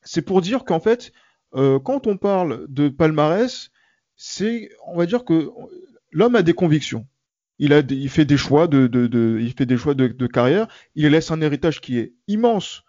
C'est 0.03 0.23
pour 0.23 0.41
dire 0.41 0.65
qu'en 0.65 0.79
fait, 0.79 1.13
euh, 1.55 1.81
quand 1.81 2.07
on 2.07 2.17
parle 2.17 2.67
de 2.69 2.89
palmarès, 2.89 3.71
c'est, 4.15 4.71
on 4.87 4.97
va 4.97 5.07
dire 5.07 5.25
que 5.25 5.51
l'homme 6.13 6.37
a 6.37 6.43
des 6.43 6.55
convictions. 6.55 7.07
Il, 7.59 7.73
a, 7.73 7.81
il 7.81 8.09
fait 8.09 8.25
des 8.25 8.37
choix 8.37 8.69
de, 8.69 8.89
il 9.41 9.53
fait 9.55 9.67
des 9.67 9.77
choix 9.77 9.95
de, 9.95 10.27
carrière. 10.27 10.69
Il 10.95 11.09
laisse 11.09 11.31
un 11.31 11.41
héritage 11.41 11.81
qui 11.81 11.99
est 11.99 12.13
immense 12.29 12.85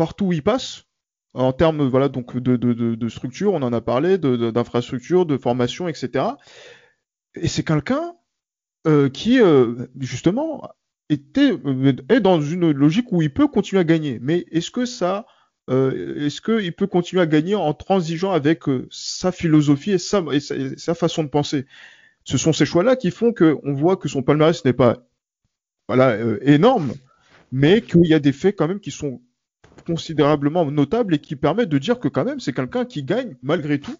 partout 0.00 0.28
où 0.28 0.32
il 0.32 0.42
passe, 0.42 0.86
en 1.34 1.52
termes 1.52 1.86
voilà 1.86 2.08
donc 2.08 2.38
de, 2.38 3.08
structure, 3.10 3.52
on 3.52 3.60
en 3.60 3.70
a 3.74 3.82
parlé, 3.82 4.16
d'infrastructure, 4.16 5.26
de, 5.26 5.36
formation, 5.36 5.88
etc. 5.88 6.24
Et 7.34 7.48
c'est 7.48 7.64
quelqu'un 7.64 8.14
euh, 8.86 9.10
qui 9.10 9.42
euh, 9.42 9.74
justement 9.98 10.66
était 11.10 11.52
euh, 11.52 11.92
est 12.08 12.20
dans 12.20 12.40
une 12.40 12.70
logique 12.70 13.12
où 13.12 13.20
il 13.20 13.30
peut 13.30 13.46
continuer 13.46 13.80
à 13.80 13.84
gagner. 13.84 14.18
Mais 14.22 14.46
est-ce 14.50 14.70
que 14.70 14.86
ça 14.86 15.26
est-ce 15.68 16.40
qu'il 16.40 16.72
peut 16.72 16.86
continuer 16.86 17.20
à 17.20 17.26
gagner 17.26 17.54
en 17.54 17.74
transigeant 17.74 18.32
avec 18.32 18.62
sa 18.90 19.30
philosophie 19.30 19.92
et 19.92 19.98
sa, 19.98 20.24
et 20.32 20.40
sa, 20.40 20.94
façon 20.94 21.24
de 21.24 21.28
penser? 21.28 21.66
Ce 22.24 22.38
sont 22.38 22.54
ces 22.54 22.64
choix-là 22.64 22.96
qui 22.96 23.10
font 23.10 23.34
qu'on 23.34 23.74
voit 23.74 23.96
que 23.98 24.08
son 24.08 24.22
palmarès 24.22 24.64
n'est 24.64 24.72
pas 24.72 24.96
voilà, 25.88 26.18
énorme, 26.40 26.94
mais 27.52 27.82
qu'il 27.82 28.06
y 28.06 28.14
a 28.14 28.18
des 28.18 28.32
faits 28.32 28.56
quand 28.56 28.66
même 28.66 28.80
qui 28.80 28.90
sont 28.90 29.20
considérablement 29.84 30.70
notable 30.70 31.14
et 31.14 31.18
qui 31.18 31.36
permet 31.36 31.66
de 31.66 31.78
dire 31.78 31.98
que 31.98 32.08
quand 32.08 32.24
même 32.24 32.40
c'est 32.40 32.52
quelqu'un 32.52 32.84
qui 32.84 33.02
gagne 33.02 33.36
malgré 33.42 33.78
tout 33.78 33.96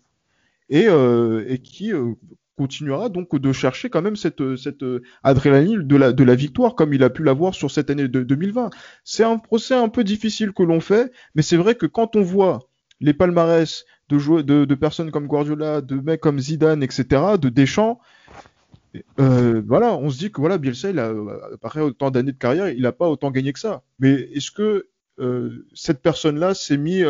et, 0.69 0.87
euh, 0.89 1.45
et 1.49 1.59
qui 1.59 1.93
euh, 1.93 2.13
continuera 2.57 3.09
donc 3.09 3.35
de 3.35 3.53
chercher 3.53 3.89
quand 3.89 4.03
même 4.03 4.17
cette, 4.17 4.57
cette 4.57 4.85
adrénaline 5.23 5.87
de 5.87 5.97
la, 5.97 6.13
de 6.13 6.25
la 6.25 6.35
victoire 6.35 6.75
comme 6.75 6.93
il 6.93 7.03
a 7.03 7.11
pu 7.11 7.25
l'avoir 7.25 7.55
sur 7.55 7.71
cette 7.71 7.89
année 7.89 8.07
de 8.07 8.23
2020. 8.23 8.71
C'est 9.03 9.25
un 9.25 9.39
procès 9.39 9.75
un 9.75 9.89
peu 9.89 10.05
difficile 10.05 10.53
que 10.53 10.63
l'on 10.63 10.81
fait, 10.81 11.11
mais 11.35 11.43
c'est 11.43 11.57
vrai 11.57 11.75
que 11.75 11.87
quand 11.87 12.17
on 12.17 12.23
voit 12.23 12.69
les 13.01 13.15
palmarès 13.15 13.87
de, 14.11 14.19
joueurs, 14.19 14.45
de, 14.45 14.75
personnes 14.75 15.11
comme 15.11 15.27
Guardiola, 15.27 15.81
de 15.81 15.97
mecs 15.97 16.21
comme 16.21 16.39
Zidane, 16.39 16.83
etc., 16.83 17.05
de 17.41 17.49
Deschamps, 17.49 17.99
euh, 19.19 19.63
voilà, 19.67 19.95
on 19.97 20.11
se 20.11 20.19
dit 20.19 20.33
que 20.33 20.41
voilà, 20.41 20.59
Bielsa, 20.59 20.91
il 20.91 20.99
a, 20.99 21.13
après 21.63 21.81
autant 21.81 22.11
d'années 22.11 22.33
de 22.33 22.39
carrière, 22.39 22.69
il 22.69 22.83
n'a 22.83 22.93
pas 22.93 23.09
autant 23.09 23.31
gagné 23.31 23.53
que 23.53 23.61
ça. 23.61 23.83
Mais 23.99 24.13
est-ce 24.35 24.51
que 24.51 24.63
euh, 24.63 24.91
cette 25.75 26.03
personne-là 26.03 26.55
s'est 26.55 26.77
mis, 26.77 27.05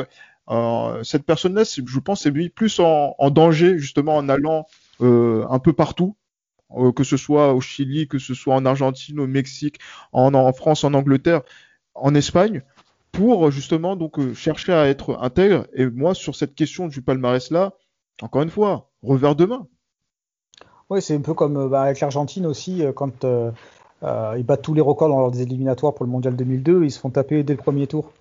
euh, 0.51 1.03
cette 1.05 1.25
personne-là, 1.25 1.63
je 1.65 1.99
pense, 2.01 2.23
s'est 2.23 2.31
mis 2.31 2.49
plus 2.49 2.81
en, 2.81 3.15
danger 3.31 3.79
justement 3.79 4.17
en 4.17 4.29
allant 4.29 4.67
euh, 5.01 5.45
un 5.49 5.59
peu 5.59 5.73
partout, 5.73 6.17
que 6.95 7.05
ce 7.05 7.17
soit 7.17 7.53
au 7.53 7.61
Chili, 7.61 8.07
que 8.07 8.19
ce 8.19 8.35
soit 8.35 8.55
en 8.55 8.65
Argentine, 8.65 9.19
au 9.19 9.27
Mexique, 9.27 9.79
en, 10.13 10.53
France, 10.53 10.85
en 10.85 10.95
Angleterre, 10.95 11.43
en 11.95 12.15
Espagne, 12.15 12.63
pour 13.11 13.51
justement 13.51 13.97
donc 13.97 14.35
chercher 14.35 14.73
à 14.73 14.87
être 14.87 15.19
intègre. 15.21 15.67
Et 15.75 15.87
moi, 15.87 16.15
sur 16.15 16.37
cette 16.37 16.55
question 16.55 16.87
du 16.87 17.03
palmarès 17.03 17.51
là, 17.51 17.73
encore 18.23 18.43
une 18.43 18.51
fois, 18.51 18.91
revers 19.03 19.35
de 19.35 19.47
main. 19.47 19.67
Oui, 20.91 21.01
c'est 21.01 21.15
un 21.15 21.21
peu 21.21 21.35
comme 21.35 21.69
bah, 21.69 21.83
avec 21.83 22.01
l'Argentine 22.01 22.47
aussi, 22.47 22.83
quand 22.95 23.25
euh, 23.25 23.51
ils 24.03 24.45
battent 24.45 24.63
tous 24.63 24.75
les 24.75 24.81
records 24.81 25.09
dans 25.09 25.21
leurs 25.21 25.41
éliminatoires 25.41 25.95
pour 25.95 26.05
le 26.05 26.11
mondial 26.11 26.37
2002. 26.37 26.85
Ils 26.85 26.91
se 26.91 26.99
font 26.99 27.11
taper 27.11 27.43
dès 27.43 27.55
le 27.55 27.59
premier 27.59 27.87
tour. 27.87 28.13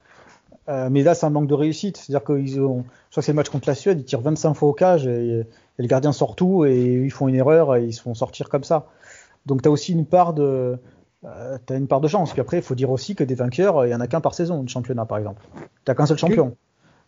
Euh, 0.70 0.89
mais 0.92 1.02
là, 1.04 1.15
c'est 1.15 1.26
un 1.26 1.32
manque 1.32 1.48
de 1.48 1.54
réussite. 1.54 1.98
C'est-à-dire 1.98 2.24
qu'ils 2.24 2.62
ont, 2.62 2.84
je 2.84 3.12
crois 3.12 3.22
que 3.22 3.26
c'est 3.26 3.32
le 3.32 3.38
match 3.38 3.50
contre 3.50 3.68
la 3.68 3.76
Suède, 3.76 4.00
ils 4.00 4.06
tirent 4.06 4.22
25 4.22 4.54
fois 4.54 4.70
au 4.70 4.74
cage 4.74 5.08
et, 5.08 5.46
le 5.78 5.88
gardien 5.88 6.12
sort 6.12 6.36
tout 6.36 6.65
et 6.65 6.78
ils 7.06 7.12
font 7.12 7.30
une 7.30 7.36
erreur 7.36 7.78
et 7.78 7.86
ils 7.86 7.94
se 7.94 8.02
font 8.02 8.13
sortir 8.13 8.50
comme 8.50 8.65
ça. 8.65 8.88
Donc, 9.46 9.62
tu 9.62 9.70
as 9.70 9.72
aussi 9.72 9.94
une 9.94 10.06
part 10.06 10.34
de, 10.34 10.78
euh, 11.24 11.58
as 11.70 11.74
une 11.74 11.88
part 11.88 12.02
de 12.02 12.10
chance. 12.10 12.34
Puis 12.34 12.42
après, 12.42 12.58
il 12.58 12.63
faut 12.63 12.76
dire 12.76 12.92
aussi 12.92 13.15
que 13.15 13.24
des 13.24 13.34
vainqueurs, 13.34 13.86
il 13.86 13.89
y 13.89 13.96
en 13.96 14.02
a 14.02 14.08
qu'un 14.08 14.20
par 14.20 14.34
saison 14.34 14.62
de 14.62 14.68
championnat, 14.68 15.06
par 15.06 15.18
exemple. 15.18 15.42
T'as 15.86 15.96
qu'un 15.96 16.06
seul 16.06 16.18
champion. 16.18 16.58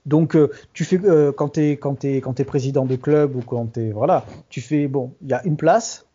Donc, 0.06 0.38
euh, 0.38 0.50
tu 0.72 0.86
fais 0.86 1.00
euh, 1.04 1.34
quand 1.34 1.58
quand 1.58 1.96
t'es 2.00 2.44
président 2.46 2.86
de 2.86 2.96
club 2.96 3.36
ou 3.36 3.42
quand 3.42 3.74
t'es 3.74 3.92
voilà, 3.92 4.26
tu 4.48 4.62
fais 4.62 4.88
bon, 4.88 5.14
il 5.22 5.30
y 5.30 5.34
a 5.34 5.46
une 5.46 5.58
place 5.58 6.08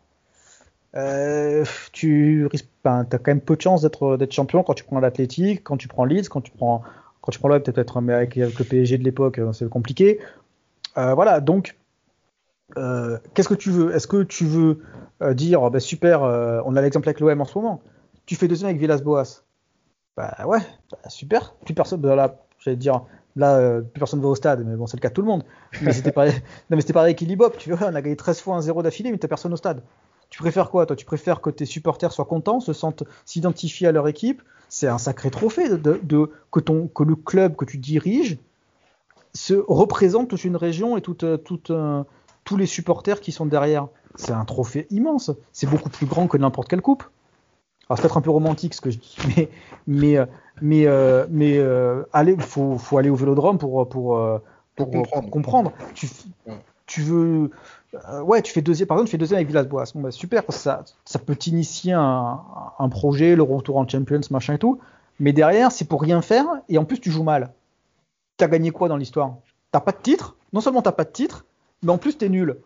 euh, 0.96 1.64
tu 1.92 2.46
risques, 2.46 2.68
ben, 2.82 3.06
as 3.10 3.18
quand 3.18 3.28
même 3.28 3.40
peu 3.40 3.56
de 3.56 3.60
chance 3.60 3.82
d'être 3.82 4.26
champion 4.30 4.62
quand 4.62 4.74
tu 4.74 4.84
prends 4.84 4.98
l'Athletic, 4.98 5.62
quand 5.62 5.76
tu 5.76 5.88
prends 5.88 6.04
Leeds, 6.04 6.28
quand 6.28 6.40
tu 6.40 6.50
prends 6.50 6.82
quand 7.26 7.32
tu 7.32 7.40
prends 7.40 7.48
le 7.48 7.60
peut-être 7.60 8.00
mais 8.00 8.14
avec, 8.14 8.36
le 8.36 8.48
PSG 8.48 8.98
de 8.98 9.04
l'époque, 9.04 9.38
euh, 9.38 9.52
c'est 9.52 9.68
compliqué. 9.68 10.20
Euh, 10.96 11.12
voilà, 11.14 11.40
donc 11.40 11.76
euh, 12.78 13.18
qu'est-ce 13.34 13.48
que 13.48 13.54
tu 13.54 13.70
veux? 13.70 13.92
Est-ce 13.94 14.06
que 14.06 14.22
tu 14.22 14.44
veux 14.44 14.80
dire 15.32 15.62
oh, 15.62 15.70
ben 15.70 15.80
super, 15.80 16.22
on 16.22 16.76
a 16.76 16.82
l'exemple 16.82 17.08
avec 17.08 17.18
l'OM 17.18 17.40
en 17.40 17.44
ce 17.44 17.58
moment. 17.58 17.82
Tu 18.26 18.36
fais 18.36 18.46
deuxième 18.46 18.68
avec 18.68 18.80
Villas-Boas. 18.80 19.42
Bah 20.16 20.36
ouais, 20.46 20.60
bah, 20.92 20.98
super. 21.08 21.54
Plus 21.64 21.74
personne, 21.74 22.00
bah, 22.00 22.14
là, 22.14 22.36
j'allais 22.60 22.76
dire, 22.76 23.02
là, 23.34 23.80
plus 23.80 23.98
personne 23.98 24.20
va 24.20 24.28
au 24.28 24.34
stade, 24.36 24.64
mais 24.64 24.76
bon, 24.76 24.86
c'est 24.86 24.96
le 24.96 25.02
cas 25.02 25.08
de 25.08 25.14
tout 25.14 25.22
le 25.22 25.26
monde. 25.26 25.42
Mais 25.82 25.92
c'était 25.92 26.12
pareil, 26.12 26.32
non, 26.70 26.76
mais 26.76 26.80
c'était 26.80 26.92
pareil 26.92 27.10
avec 27.10 27.20
Ilibop, 27.22 27.58
tu 27.58 27.72
vois, 27.72 27.88
on 27.88 27.94
a 27.94 28.02
gagné 28.02 28.14
13 28.14 28.40
fois 28.40 28.54
un 28.54 28.60
0 28.60 28.82
d'affilée, 28.84 29.10
mais 29.10 29.18
t'as 29.18 29.28
personne 29.28 29.52
au 29.52 29.56
stade. 29.56 29.82
Tu 30.30 30.38
préfères 30.38 30.70
quoi, 30.70 30.86
toi? 30.86 30.96
Tu 30.96 31.04
préfères 31.04 31.40
que 31.40 31.50
tes 31.50 31.66
supporters 31.66 32.12
soient 32.12 32.24
contents, 32.24 32.60
se 32.60 32.72
sentent, 32.72 33.04
s'identifient 33.24 33.86
à 33.86 33.92
leur 33.92 34.08
équipe? 34.08 34.42
C'est 34.68 34.88
un 34.88 34.98
sacré 34.98 35.30
trophée 35.30 35.68
de, 35.68 36.00
de, 36.02 36.30
que, 36.50 36.60
ton, 36.60 36.88
que 36.88 37.04
le 37.04 37.14
club 37.14 37.56
que 37.56 37.64
tu 37.64 37.78
diriges 37.78 38.38
se 39.32 39.54
représente 39.54 40.28
toute 40.28 40.44
une 40.44 40.56
région 40.56 40.96
et 40.96 41.02
toute, 41.02 41.24
toute, 41.44 41.70
tous 42.44 42.56
les 42.56 42.66
supporters 42.66 43.20
qui 43.20 43.32
sont 43.32 43.46
derrière. 43.46 43.88
C'est 44.16 44.32
un 44.32 44.44
trophée 44.44 44.86
immense. 44.90 45.30
C'est 45.52 45.68
beaucoup 45.68 45.90
plus 45.90 46.06
grand 46.06 46.26
que 46.26 46.36
n'importe 46.36 46.68
quelle 46.68 46.82
coupe. 46.82 47.04
Alors 47.88 47.98
c'est 47.98 48.02
peut-être 48.02 48.16
un 48.16 48.22
peu 48.22 48.30
romantique 48.30 48.74
ce 48.74 48.80
que 48.80 48.90
je 48.90 48.98
dis, 48.98 49.16
mais 49.36 49.48
mais 49.86 50.16
mais 50.60 50.86
mais 51.30 51.60
allez, 52.12 52.36
faut 52.38 52.78
faut 52.78 52.98
aller 52.98 53.10
au 53.10 53.14
Vélodrome 53.14 53.58
pour 53.58 53.88
pour 53.88 54.40
pour, 54.74 55.30
comprendre. 55.30 55.72
Tu 55.94 56.08
tu 56.86 57.02
veux 57.02 57.50
ouais, 58.22 58.42
tu 58.42 58.52
fais 58.52 58.62
deuxième, 58.62 58.86
par 58.86 58.96
exemple, 58.96 59.08
tu 59.08 59.12
fais 59.12 59.18
deuxième 59.18 59.36
avec 59.36 59.48
Villas-Boas. 59.48 59.92
Bon, 59.94 60.00
bah, 60.02 60.10
super, 60.10 60.42
ça, 60.50 60.84
peut 61.24 61.36
t'initier 61.36 61.92
un, 61.92 62.88
projet, 62.90 63.36
le 63.36 63.42
retour 63.42 63.76
en 63.76 63.88
Champions, 63.88 64.20
machin 64.30 64.54
et 64.54 64.58
tout. 64.58 64.78
Mais 65.18 65.32
derrière, 65.32 65.72
c'est 65.72 65.86
pour 65.86 66.02
rien 66.02 66.20
faire 66.20 66.46
et 66.68 66.78
en 66.78 66.84
plus, 66.84 67.00
tu 67.00 67.10
joues 67.10 67.22
mal. 67.22 67.52
T'as 68.36 68.48
gagné 68.48 68.70
quoi 68.70 68.88
dans 68.88 68.96
l'histoire? 68.96 69.36
T'as 69.72 69.80
pas 69.80 69.92
de 69.92 69.98
titre? 70.02 70.36
Non 70.52 70.60
seulement 70.60 70.82
t'as 70.82 70.92
pas 70.92 71.04
de 71.04 71.10
titre, 71.10 71.46
mais 71.82 71.90
en 71.90 71.98
plus, 71.98 72.18
t'es 72.18 72.28
nul. 72.28 72.58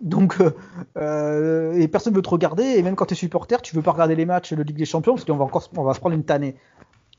Donc, 0.00 0.40
euh, 0.40 0.54
euh, 0.96 1.72
et 1.74 1.88
personne 1.88 2.14
veut 2.14 2.22
te 2.22 2.28
regarder. 2.28 2.62
Et 2.62 2.82
même 2.82 2.94
quand 2.94 3.06
t'es 3.06 3.16
supporter, 3.16 3.62
tu 3.62 3.74
veux 3.74 3.82
pas 3.82 3.92
regarder 3.92 4.14
les 4.14 4.26
matchs 4.26 4.52
de 4.52 4.62
Ligue 4.62 4.76
des 4.76 4.84
Champions 4.84 5.14
parce 5.14 5.24
qu'on 5.24 5.36
va 5.36 5.44
encore, 5.44 5.68
on 5.76 5.92
se 5.92 6.00
prendre 6.00 6.14
une 6.14 6.24
tannée. 6.24 6.56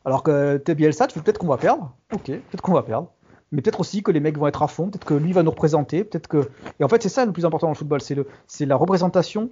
Alors 0.05 0.23
que 0.23 0.57
t'es 0.57 0.75
Bielsa, 0.75 1.07
tu 1.07 1.19
veux 1.19 1.23
peut-être 1.23 1.37
qu'on 1.37 1.47
va 1.47 1.57
perdre. 1.57 1.93
Ok, 2.13 2.25
peut-être 2.25 2.61
qu'on 2.61 2.73
va 2.73 2.83
perdre 2.83 3.09
mais 3.53 3.61
peut-être 3.61 3.79
aussi 3.79 4.01
que 4.01 4.11
les 4.11 4.19
mecs 4.19 4.37
vont 4.37 4.47
être 4.47 4.63
à 4.63 4.67
fond, 4.67 4.89
peut-être 4.89 5.05
que 5.05 5.13
lui 5.13 5.31
va 5.31 5.43
nous 5.43 5.51
représenter, 5.51 6.03
peut-être 6.03 6.27
que. 6.27 6.49
Et 6.79 6.83
en 6.83 6.87
fait, 6.89 7.03
c'est 7.03 7.09
ça 7.09 7.23
le 7.23 7.31
plus 7.31 7.45
important 7.45 7.67
dans 7.67 7.73
le 7.73 7.77
football, 7.77 8.01
c'est 8.01 8.15
le, 8.15 8.27
c'est 8.47 8.65
la 8.65 8.75
représentation, 8.75 9.51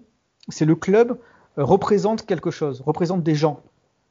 c'est 0.50 0.66
le 0.66 0.76
club 0.76 1.20
euh, 1.60 1.64
représente 1.64 2.26
quelque 2.26 2.50
chose, 2.50 2.82
représente 2.82 3.22
des 3.22 3.36
gens. 3.36 3.62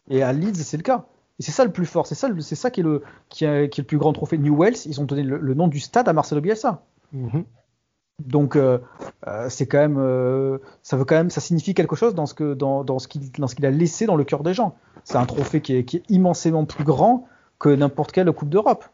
Et 0.09 0.23
à 0.23 0.33
Leeds, 0.33 0.63
c'est 0.63 0.77
le 0.77 0.85
cas. 0.85 1.07
Et 1.41 1.43
c'est 1.43 1.51
ça 1.51 1.65
le 1.65 1.73
plus 1.73 1.87
fort, 1.87 2.07
c'est 2.07 2.15
ça, 2.15 2.29
c'est 2.39 2.55
ça 2.55 2.71
qui 2.71 2.81
est 2.81 2.83
le, 2.85 3.03
qui 3.31 3.45
est, 3.45 3.69
qui 3.69 3.81
est 3.81 3.83
le 3.83 3.87
plus 3.87 3.99
grand 3.99 4.13
trophée. 4.13 4.39
New 4.39 4.57
Wells, 4.57 4.77
ils 4.87 5.01
ont 5.01 5.05
donné 5.05 5.25
le, 5.25 5.55
nom 5.55 5.67
du 5.67 5.81
stade 5.81 6.07
à 6.09 6.13
Marcelo 6.13 6.41
Bielsa. 6.41 6.83
Mm-hmm. 7.13 7.45
Donc 8.21 8.55
euh, 8.55 8.79
euh, 9.27 9.49
c'est 9.49 9.67
quand 9.67 9.79
même, 9.79 10.59
ça 10.85 10.97
veut 10.97 11.05
quand 11.05 11.17
même, 11.17 11.31
ça 11.31 11.41
signifie 11.41 11.75
quelque 11.75 11.97
chose 11.97 12.15
dans 12.15 12.27
ce 12.27 12.35
que, 12.35 12.55
dans, 12.55 12.85
dans 12.85 13.01
ce 13.01 13.09
qu'il, 13.09 13.33
dans 13.33 13.49
ce 13.49 13.57
qu'il 13.57 13.67
a 13.67 13.71
laissé 13.71 14.07
dans 14.07 14.17
le 14.17 14.25
cœur 14.25 14.45
des 14.45 14.55
gens. 14.55 14.77
C'est 15.03 15.17
un 15.17 15.27
trophée 15.27 15.61
qui 15.61 15.75
est, 15.75 15.85
qui 15.85 15.97
est 15.97 16.05
immensément 16.11 16.65
plus 16.65 16.85
grand 16.85 17.27
que 17.59 17.71
n'importe 17.71 18.13
quelle 18.13 18.31
coupe 18.31 18.51
d'Europe. 18.51 18.85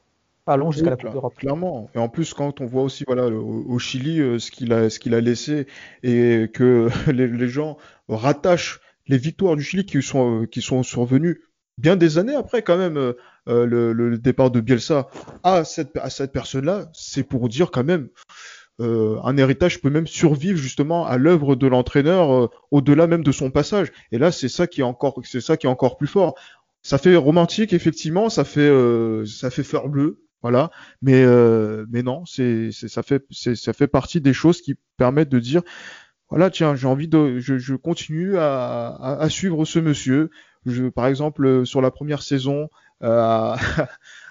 Allons 0.49 0.71
jusqu'à 0.71 0.91
la 0.91 0.97
Coupe 0.97 1.13
d'Europe. 1.13 1.35
Clairement. 1.37 1.91
Et 1.95 1.99
en 1.99 2.09
plus, 2.09 2.33
quand 2.33 2.61
on 2.61 2.67
voit 2.67 2.83
aussi 2.83 3.03
voilà, 3.07 3.27
au, 3.27 3.79
Chili 3.81 4.21
euh, 4.21 4.39
ce 4.39 4.53
qu'il 4.53 4.73
a, 4.73 4.89
ce 4.91 5.01
qu'il 5.01 5.15
a 5.15 5.21
laissé 5.21 5.67
et 6.05 6.49
que 6.53 6.89
les, 7.11 7.49
gens 7.49 7.77
rattachent 8.09 8.81
les 9.09 9.19
victoires 9.19 9.57
du 9.57 9.63
Chili 9.65 9.85
qui 9.85 10.01
sont, 10.03 10.43
euh, 10.43 10.47
qui 10.47 10.63
sont 10.63 10.85
survenues 10.85 11.43
bien 11.79 11.97
des 11.97 12.17
années 12.17 12.35
après 12.35 12.63
quand 12.63 12.79
même 12.79 12.97
euh, 12.97 13.15
le, 13.47 14.19
départ 14.19 14.53
de 14.53 14.61
Bielsa 14.61 15.09
à 15.43 15.65
cette, 15.65 15.97
à 15.97 16.11
cette 16.11 16.33
personne-là, 16.33 16.91
c'est 16.95 17.25
pour 17.25 17.49
dire 17.49 17.71
quand 17.71 17.85
même 17.85 18.09
un 18.79 19.37
héritage 19.39 19.81
peut 19.81 19.89
même 19.89 20.07
survivre 20.07 20.59
justement 20.59 21.07
à 21.07 21.17
l'œuvre 21.17 21.57
de 21.57 21.67
l'entraîneur 21.67 22.51
au-delà 22.71 23.07
même 23.07 23.25
de 23.25 23.33
son 23.33 23.51
passage. 23.51 23.91
Et 24.13 24.19
là, 24.19 24.31
c'est 24.31 24.51
ça 24.51 24.67
qui 24.67 24.83
est 24.83 24.85
encore, 24.85 25.19
c'est 25.25 25.41
ça 25.41 25.57
qui 25.57 25.67
est 25.67 25.71
encore 25.71 25.97
plus 25.97 26.07
fort. 26.07 26.35
Ça 26.83 26.99
fait 26.99 27.17
romantique 27.17 27.73
effectivement, 27.73 28.29
ça 28.29 28.45
fait, 28.45 28.71
ça 29.25 29.49
fait 29.49 29.63
fleur 29.63 29.89
bleue, 29.89 30.26
voilà. 30.47 30.71
Mais 31.03 31.25
euh, 31.25 31.87
mais 31.91 32.05
non, 32.05 32.25
c'est 32.25 32.71
ça 32.71 33.03
fait 33.03 33.25
ça 33.33 33.73
fait 33.73 33.89
partie 33.89 34.21
des 34.21 34.33
choses 34.33 34.61
qui 34.61 34.77
permettent 34.97 35.29
de 35.29 35.41
dire 35.41 35.63
voilà 36.31 36.51
tiens 36.51 36.77
j'ai 36.77 36.87
envie 36.87 37.09
de 37.09 37.41
je, 37.41 37.59
je 37.59 37.75
continue 37.75 38.39
à, 38.39 38.95
à, 38.95 39.29
suivre 39.29 39.65
ce 39.65 39.81
monsieur. 39.81 40.31
Je, 40.65 40.85
par 40.85 41.09
exemple 41.09 41.67
sur 41.67 41.81
la 41.81 41.91
première 41.91 42.23
saison 42.23 42.69
euh, 43.03 43.57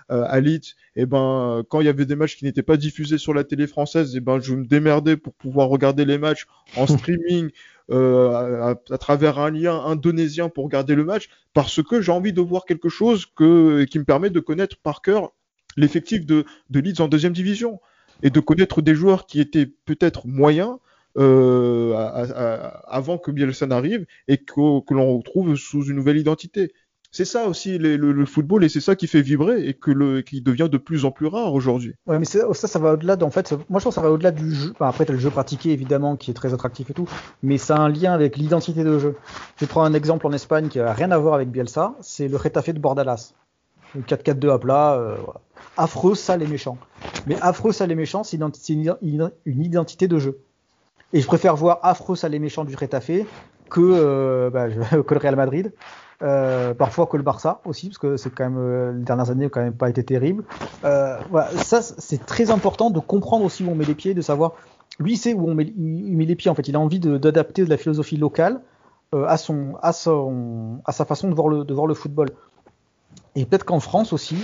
à 0.09 0.39
Leeds, 0.39 0.75
et 0.95 1.01
eh 1.01 1.05
ben 1.05 1.63
quand 1.67 1.81
il 1.81 1.85
y 1.85 1.89
avait 1.89 2.05
des 2.05 2.15
matchs 2.15 2.37
qui 2.37 2.45
n'étaient 2.45 2.63
pas 2.63 2.77
diffusés 2.77 3.17
sur 3.17 3.33
la 3.33 3.43
télé 3.43 3.67
française, 3.67 4.15
et 4.15 4.19
eh 4.19 4.21
ben 4.21 4.39
je 4.39 4.55
me 4.55 4.65
démerdais 4.65 5.17
pour 5.17 5.33
pouvoir 5.33 5.67
regarder 5.67 6.05
les 6.05 6.17
matchs 6.17 6.45
en 6.77 6.87
streaming 6.87 7.51
euh, 7.91 8.73
à, 8.89 8.97
travers 8.97 9.37
un 9.37 9.51
lien 9.51 9.79
indonésien 9.85 10.49
pour 10.49 10.63
regarder 10.63 10.95
le 10.95 11.03
match 11.03 11.29
parce 11.53 11.83
que 11.83 12.01
j'ai 12.01 12.11
envie 12.11 12.33
de 12.33 12.41
voir 12.41 12.65
quelque 12.65 12.89
chose 12.89 13.27
que 13.27 13.83
qui 13.83 13.99
me 13.99 14.05
permet 14.05 14.31
de 14.31 14.39
connaître 14.39 14.77
par 14.77 15.03
cœur 15.03 15.33
l'effectif 15.75 16.25
de, 16.25 16.45
Leeds 16.73 17.01
en 17.01 17.07
deuxième 17.07 17.33
division 17.33 17.79
et 18.23 18.29
de 18.29 18.39
connaître 18.39 18.81
des 18.81 18.95
joueurs 18.95 19.25
qui 19.25 19.39
étaient 19.39 19.65
peut-être 19.65 20.27
moyens 20.27 20.77
euh, 21.17 21.93
avant 22.87 23.17
que 23.17 23.31
Bielsa 23.31 23.67
n'arrive 23.67 24.05
et 24.27 24.37
que, 24.37 24.93
l'on 24.93 25.17
retrouve 25.17 25.55
sous 25.55 25.85
une 25.85 25.95
nouvelle 25.95 26.17
identité. 26.17 26.73
C'est 27.11 27.23
ça 27.23 27.47
aussi 27.47 27.77
le, 27.77 28.25
football 28.25 28.65
et 28.65 28.69
c'est 28.69 28.81
ça 28.81 28.97
qui 28.97 29.07
fait 29.07 29.21
vibrer 29.21 29.65
et 29.65 29.73
que 29.73 30.19
qui 30.19 30.41
devient 30.41 30.67
de 30.69 30.77
plus 30.77 31.05
en 31.05 31.11
plus 31.11 31.27
rare 31.27 31.53
aujourd'hui. 31.53 31.93
Ouais, 32.07 32.19
mais 32.19 32.25
ça, 32.25 32.53
ça 32.53 32.77
va 32.77 32.93
au-delà. 32.93 33.15
En 33.21 33.31
fait, 33.31 33.53
moi 33.69 33.79
je 33.79 33.85
pense 33.85 33.95
que 33.95 34.01
ça 34.01 34.01
va 34.01 34.11
au-delà 34.11 34.31
du 34.31 34.53
jeu. 34.53 34.73
après, 34.81 35.05
tu 35.05 35.13
as 35.13 35.15
le 35.15 35.21
jeu 35.21 35.29
pratiqué 35.29 35.71
évidemment 35.71 36.17
qui 36.17 36.31
est 36.31 36.33
très 36.33 36.53
attractif 36.53 36.89
et 36.89 36.93
tout, 36.93 37.07
mais 37.41 37.57
ça 37.57 37.77
a 37.77 37.79
un 37.79 37.87
lien 37.87 38.11
avec 38.11 38.35
l'identité 38.35 38.83
de 38.83 38.99
jeu. 38.99 39.15
Je 39.55 39.65
prends 39.65 39.85
un 39.85 39.93
exemple 39.93 40.27
en 40.27 40.33
Espagne 40.33 40.67
qui 40.67 40.81
a 40.81 40.91
rien 40.91 41.09
à 41.11 41.17
voir 41.17 41.35
avec 41.35 41.49
Bielsa, 41.49 41.95
c'est 42.01 42.27
le 42.27 42.35
Retafe 42.35 42.71
de 42.71 42.79
Bordalas. 42.79 43.33
4-4-2 43.95 44.51
à 44.51 44.59
plat, 44.59 44.93
euh, 44.95 45.15
affreux, 45.77 46.15
sale 46.15 46.41
et 46.43 46.47
méchant. 46.47 46.77
Mais 47.27 47.39
affreux, 47.41 47.71
sale 47.71 47.91
et 47.91 47.95
méchant, 47.95 48.23
c'est 48.23 48.37
une, 48.37 49.31
identité 49.45 50.07
de 50.07 50.19
jeu. 50.19 50.39
Et 51.13 51.21
je 51.21 51.27
préfère 51.27 51.55
voir 51.55 51.79
affreux, 51.83 52.15
sale 52.15 52.35
et 52.35 52.39
méchant 52.39 52.65
du 52.65 52.75
Retafe 52.75 53.11
que, 53.69 53.81
euh, 53.81 54.49
bah, 54.49 54.67
que 55.03 55.13
le 55.13 55.19
Real 55.19 55.35
Madrid. 55.35 55.71
Euh, 56.23 56.73
parfois 56.73 57.07
que 57.07 57.17
le 57.17 57.23
Barça 57.23 57.59
aussi, 57.65 57.89
parce 57.89 57.97
que 57.97 58.15
c'est 58.15 58.29
quand 58.29 58.49
même 58.49 58.97
les 58.97 59.03
dernières 59.03 59.29
années 59.31 59.43
n'ont 59.43 59.49
quand 59.49 59.61
même 59.61 59.73
pas 59.73 59.89
été 59.89 60.01
terribles. 60.01 60.45
ça 60.81 61.81
c'est 61.81 62.25
très 62.25 62.51
important 62.51 62.89
de 62.89 63.01
comprendre 63.01 63.43
aussi 63.43 63.65
où 63.65 63.69
on 63.69 63.75
met 63.75 63.83
les 63.83 63.95
pieds, 63.95 64.13
de 64.13 64.21
savoir 64.21 64.53
lui 64.97 65.15
il 65.15 65.17
sait 65.17 65.33
où 65.33 65.45
on 65.45 65.53
met, 65.53 65.65
il 65.65 66.15
met 66.15 66.23
les 66.23 66.37
pieds 66.37 66.49
en 66.49 66.55
fait. 66.55 66.69
Il 66.69 66.75
a 66.77 66.79
envie 66.79 67.01
d'adapter 67.01 67.65
de, 67.65 67.69
la 67.69 67.75
philosophie 67.75 68.15
locale 68.15 68.61
à 69.11 69.35
son 69.35 69.75
à 69.81 69.91
son 69.91 70.79
à 70.85 70.93
sa 70.93 71.03
façon 71.03 71.27
de 71.27 71.35
voir 71.35 71.49
le 71.49 71.65
de 71.65 71.73
voir 71.73 71.85
le 71.85 71.93
football. 71.93 72.29
Et 73.35 73.45
peut-être 73.45 73.65
qu'en 73.65 73.81
France 73.81 74.13
aussi, 74.13 74.37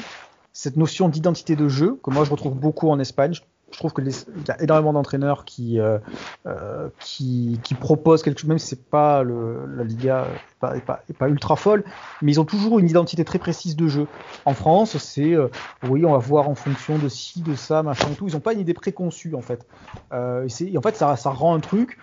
cette 0.54 0.78
notion 0.78 1.10
d'identité 1.10 1.56
de 1.56 1.68
jeu, 1.68 1.99
que 2.04 2.12
moi 2.12 2.24
je 2.26 2.32
retrouve 2.32 2.56
beaucoup 2.56 2.89
en 2.89 2.99
Espagne, 2.99 3.34
je 3.72 3.78
trouve 3.78 3.93
qu'il 3.93 4.08
y 4.08 4.52
a 4.52 4.62
énormément 4.62 4.93
d'entraîneurs 4.93 5.45
qui, 5.45 5.80
euh, 5.80 5.97
euh, 6.45 6.89
qui, 6.99 7.60
qui, 7.64 7.74
proposent 7.74 8.22
quelque 8.22 8.39
chose, 8.39 8.49
même 8.49 8.60
si 8.60 8.68
c'est 8.68 8.86
pas 8.86 9.24
la 9.24 9.84
Liga 9.84 10.28
n'est 10.64 10.82
pas, 10.82 11.30
ultra 11.30 11.56
folle, 11.56 11.84
mais 12.22 12.34
ils 12.34 12.39
ont 12.39 12.45
toujours 12.45 12.80
une 12.80 12.89
identité 12.89 13.24
très 13.24 13.39
précise 13.39 13.76
de 13.76 13.88
jeu. 13.88 14.08
En 14.45 14.54
France, 14.54 14.97
c'est 14.97 15.34
euh, 15.34 15.47
oui, 15.88 16.06
on 16.06 16.12
va 16.12 16.18
voir 16.18 16.49
en 16.49 16.56
fonction 16.56 16.97
de 16.97 17.10
ci, 17.10 17.41
de 17.41 17.56
ça, 17.56 17.84
machin 17.84 18.10
tout. 18.18 18.28
Ils 18.28 18.34
n'ont 18.34 18.39
pas 18.39 18.54
une 18.54 18.60
idée 18.60 18.74
préconçue 18.74 19.36
en 19.36 19.41
fait. 19.41 19.66
En 20.12 20.47
fait, 20.47 20.95
ça, 20.95 21.16
ça 21.16 21.30
rend 21.30 21.56
un 21.56 21.60
truc 21.60 21.97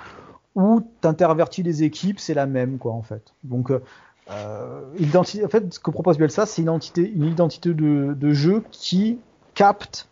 où 0.55 0.81
tu 1.03 1.07
intervertis 1.07 1.63
les 1.63 1.85
équipes, 1.85 2.19
c'est 2.19 2.35
la 2.35 2.47
même 2.47 2.79
quoi 2.79 2.93
en 2.93 3.03
fait. 3.03 3.35
Donc 3.45 3.71
identité, 4.99 5.45
en 5.45 5.49
fait, 5.49 5.73
ce 5.73 5.79
que 5.79 5.91
propose 5.91 6.19
Bielsa, 6.19 6.47
c'est 6.47 6.63
une 6.63 6.69
identité, 6.69 7.11
une 7.11 7.25
identité 7.25 7.75
de, 7.75 8.15
de 8.15 8.31
jeu 8.33 8.63
qui 8.71 9.19
capte 9.55 10.09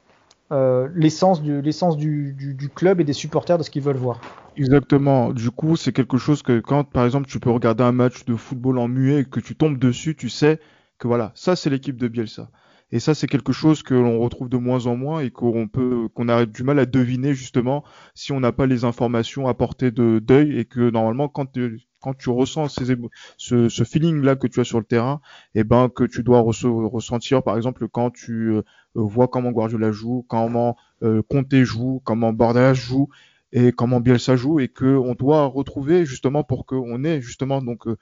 euh, 0.52 0.88
l'essence 0.94 1.40
du, 1.40 1.60
du, 1.62 2.54
du, 2.54 2.68
club 2.68 3.00
et 3.00 3.04
des 3.04 3.12
supporters 3.12 3.58
de 3.58 3.64
ce 3.64 3.70
qu'ils 3.70 3.82
veulent 3.82 3.96
voir. 3.96 4.20
Exactement. 4.56 5.32
Du 5.32 5.50
coup, 5.50 5.74
c'est 5.76 5.92
quelque 5.92 6.18
chose 6.18 6.42
que 6.42 6.60
quand, 6.60 6.84
par 6.84 7.04
exemple, 7.04 7.26
tu 7.26 7.40
peux 7.40 7.50
regarder 7.50 7.82
un 7.82 7.92
match 7.92 8.24
de 8.24 8.36
football 8.36 8.78
en 8.78 8.86
muet 8.86 9.20
et 9.20 9.24
que 9.24 9.40
tu 9.40 9.56
tombes 9.56 9.76
dessus, 9.76 10.14
tu 10.14 10.28
sais 10.28 10.60
que 10.98 11.08
voilà, 11.08 11.32
ça 11.34 11.56
c'est 11.56 11.68
l'équipe 11.68 11.96
de 11.96 12.06
Bielsa. 12.06 12.48
Et 12.92 13.00
ça, 13.00 13.14
c'est 13.14 13.26
quelque 13.26 13.52
chose 13.52 13.82
que 13.82 13.94
l'on 13.94 14.20
retrouve 14.20 14.48
de 14.48 14.56
moins 14.56 14.86
en 14.86 14.96
moins 14.96 15.20
et 15.20 15.30
qu'on 15.30 15.66
peut, 15.66 16.08
qu'on 16.14 16.28
a 16.28 16.46
du 16.46 16.62
mal 16.62 16.78
à 16.78 16.86
deviner 16.86 17.34
justement 17.34 17.82
si 18.14 18.30
on 18.30 18.38
n'a 18.38 18.52
pas 18.52 18.66
les 18.66 18.84
informations 18.84 19.48
à 19.48 19.54
portée 19.54 19.90
de 19.90 20.20
deuil 20.20 20.56
et 20.56 20.64
que 20.64 20.90
normalement, 20.90 21.28
quand 21.28 21.46
tu, 21.52 21.80
quand 22.00 22.14
tu 22.14 22.30
ressens 22.30 22.68
ce, 22.68 23.68
ce 23.68 23.84
feeling 23.84 24.22
là 24.22 24.36
que 24.36 24.46
tu 24.46 24.60
as 24.60 24.64
sur 24.64 24.78
le 24.78 24.84
terrain, 24.84 25.20
et 25.54 25.60
eh 25.60 25.64
ben 25.64 25.88
que 25.88 26.04
tu 26.04 26.22
dois 26.22 26.40
ressentir 26.40 27.42
par 27.42 27.56
exemple 27.56 27.88
quand 27.88 28.10
tu 28.10 28.50
euh, 28.50 28.62
vois 28.94 29.28
comment 29.28 29.50
Guardiola 29.50 29.92
joue, 29.92 30.24
comment 30.28 30.76
euh, 31.02 31.22
Conte 31.28 31.54
joue, 31.54 32.00
comment 32.04 32.32
Bordalas 32.32 32.74
joue 32.74 33.08
et 33.52 33.72
comment 33.72 34.00
Bielsa 34.00 34.36
joue 34.36 34.60
et 34.60 34.68
que 34.68 34.96
on 34.96 35.14
doit 35.14 35.46
retrouver 35.46 36.04
justement 36.04 36.44
pour 36.44 36.66
qu'on 36.66 37.04
ait 37.04 37.20
justement 37.20 37.62
donc 37.62 37.86
euh, 37.86 37.96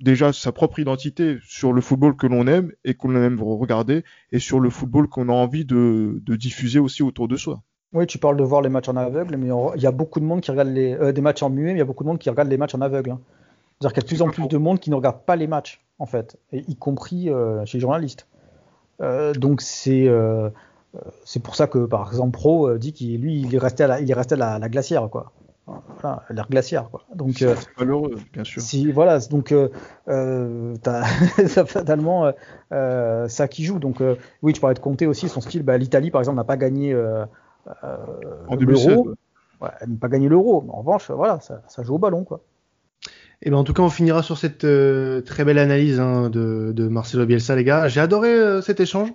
déjà 0.00 0.32
sa 0.32 0.52
propre 0.52 0.78
identité 0.80 1.38
sur 1.44 1.72
le 1.72 1.80
football 1.80 2.16
que 2.16 2.26
l'on 2.26 2.46
aime 2.46 2.72
et 2.84 2.94
qu'on 2.94 3.14
aime 3.16 3.40
regarder 3.40 4.04
et 4.32 4.38
sur 4.38 4.60
le 4.60 4.70
football 4.70 5.08
qu'on 5.08 5.28
a 5.28 5.32
envie 5.32 5.64
de, 5.64 6.20
diffuser 6.26 6.78
aussi 6.78 7.02
autour 7.02 7.28
de 7.28 7.36
soi. 7.36 7.62
Oui, 7.94 8.06
tu 8.06 8.18
parles 8.18 8.36
de 8.36 8.42
voir 8.42 8.62
les 8.62 8.70
matchs 8.70 8.88
en 8.88 8.96
aveugle, 8.96 9.36
mais 9.36 9.48
il 9.76 9.82
y 9.82 9.86
a 9.86 9.90
beaucoup 9.90 10.18
de 10.18 10.24
monde 10.24 10.40
qui 10.40 10.50
regarde 10.50 10.68
les, 10.68 10.94
euh, 10.94 11.12
des 11.12 11.20
matchs 11.20 11.42
en 11.42 11.50
muet, 11.50 11.72
mais 11.72 11.72
il 11.72 11.78
y 11.78 11.82
a 11.82 11.84
beaucoup 11.84 12.04
de 12.04 12.08
monde 12.08 12.18
qui 12.18 12.30
regarde 12.30 12.48
les 12.48 12.56
matchs 12.56 12.74
en 12.74 12.80
aveugle. 12.80 13.10
Hein. 13.10 13.20
C'est-à-dire 13.80 13.94
qu'il 13.94 14.02
y 14.02 14.04
a 14.04 14.06
de 14.06 14.08
plus 14.08 14.22
en 14.22 14.30
plus 14.30 14.48
de 14.48 14.56
monde 14.56 14.80
qui 14.80 14.90
ne 14.90 14.94
regarde 14.94 15.20
pas 15.26 15.36
les 15.36 15.46
matchs, 15.46 15.84
en 15.98 16.06
fait, 16.06 16.38
et 16.52 16.64
y 16.68 16.76
compris 16.76 17.28
euh, 17.28 17.64
chez 17.66 17.78
les 17.78 17.82
journalistes. 17.82 18.26
Euh, 19.00 19.34
donc 19.34 19.60
c'est 19.60 20.08
c'est 21.24 21.42
pour 21.42 21.56
ça 21.56 21.66
que 21.66 21.86
par 21.86 22.08
exemple 22.08 22.32
Pro 22.32 22.76
dit 22.76 22.92
qu'il 22.92 23.18
lui 23.18 23.40
il 23.40 23.54
est 23.54 23.58
resté 23.58 23.82
à 23.82 23.86
la, 23.86 24.00
il 24.00 24.10
est 24.10 24.14
resté 24.14 24.34
à 24.34 24.38
la, 24.38 24.58
la 24.58 24.68
glacière 24.68 25.08
quoi 25.08 25.32
voilà, 26.02 26.22
l'air 26.28 26.48
glaciaire 26.50 26.90
quoi. 26.90 27.02
Donc 27.14 27.36
c'est 27.38 27.56
malheureux, 27.78 28.16
bien 28.32 28.44
sûr. 28.44 28.60
Si 28.60 28.92
voilà, 28.92 29.18
donc 29.20 29.54
t'as 30.06 31.04
fatalement 31.66 32.32
ça 32.70 33.48
qui 33.48 33.64
joue. 33.64 33.78
Donc 33.78 34.02
oui, 34.42 34.52
tu 34.52 34.60
parlais 34.60 34.74
de 34.74 34.80
compter 34.80 35.06
aussi 35.06 35.28
son 35.28 35.40
style. 35.40 35.62
Bah, 35.62 35.78
L'Italie 35.78 36.10
par 36.10 36.20
exemple 36.20 36.36
n'a 36.36 36.44
pas 36.44 36.58
gagné 36.58 36.94
en 38.48 38.56
l'euro. 38.56 39.10
ouais, 39.60 39.68
même 39.80 39.98
pas 39.98 40.08
gagner 40.08 40.28
l'euro. 40.28 40.64
En 40.68 40.78
revanche, 40.80 41.10
voilà, 41.10 41.40
ça, 41.40 41.62
ça, 41.68 41.82
joue 41.82 41.94
au 41.94 41.98
ballon, 41.98 42.24
quoi. 42.24 42.40
Et 43.44 43.48
eh 43.48 43.50
ben 43.50 43.56
en 43.56 43.64
tout 43.64 43.72
cas, 43.72 43.82
on 43.82 43.90
finira 43.90 44.22
sur 44.22 44.38
cette 44.38 44.62
euh, 44.62 45.20
très 45.20 45.44
belle 45.44 45.58
analyse 45.58 45.98
hein, 45.98 46.30
de, 46.30 46.70
de, 46.72 46.86
Marcelo 46.86 47.26
Bielsa, 47.26 47.56
les 47.56 47.64
gars. 47.64 47.88
J'ai 47.88 48.00
adoré 48.00 48.28
euh, 48.28 48.60
cet 48.60 48.78
échange. 48.78 49.12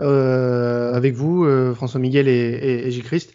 Euh, 0.00 0.94
avec 0.94 1.14
vous, 1.14 1.44
euh, 1.44 1.74
François 1.74 2.00
Miguel 2.00 2.28
et, 2.28 2.32
et, 2.32 2.86
et 2.86 2.90
J. 2.90 3.02
Christ. 3.02 3.32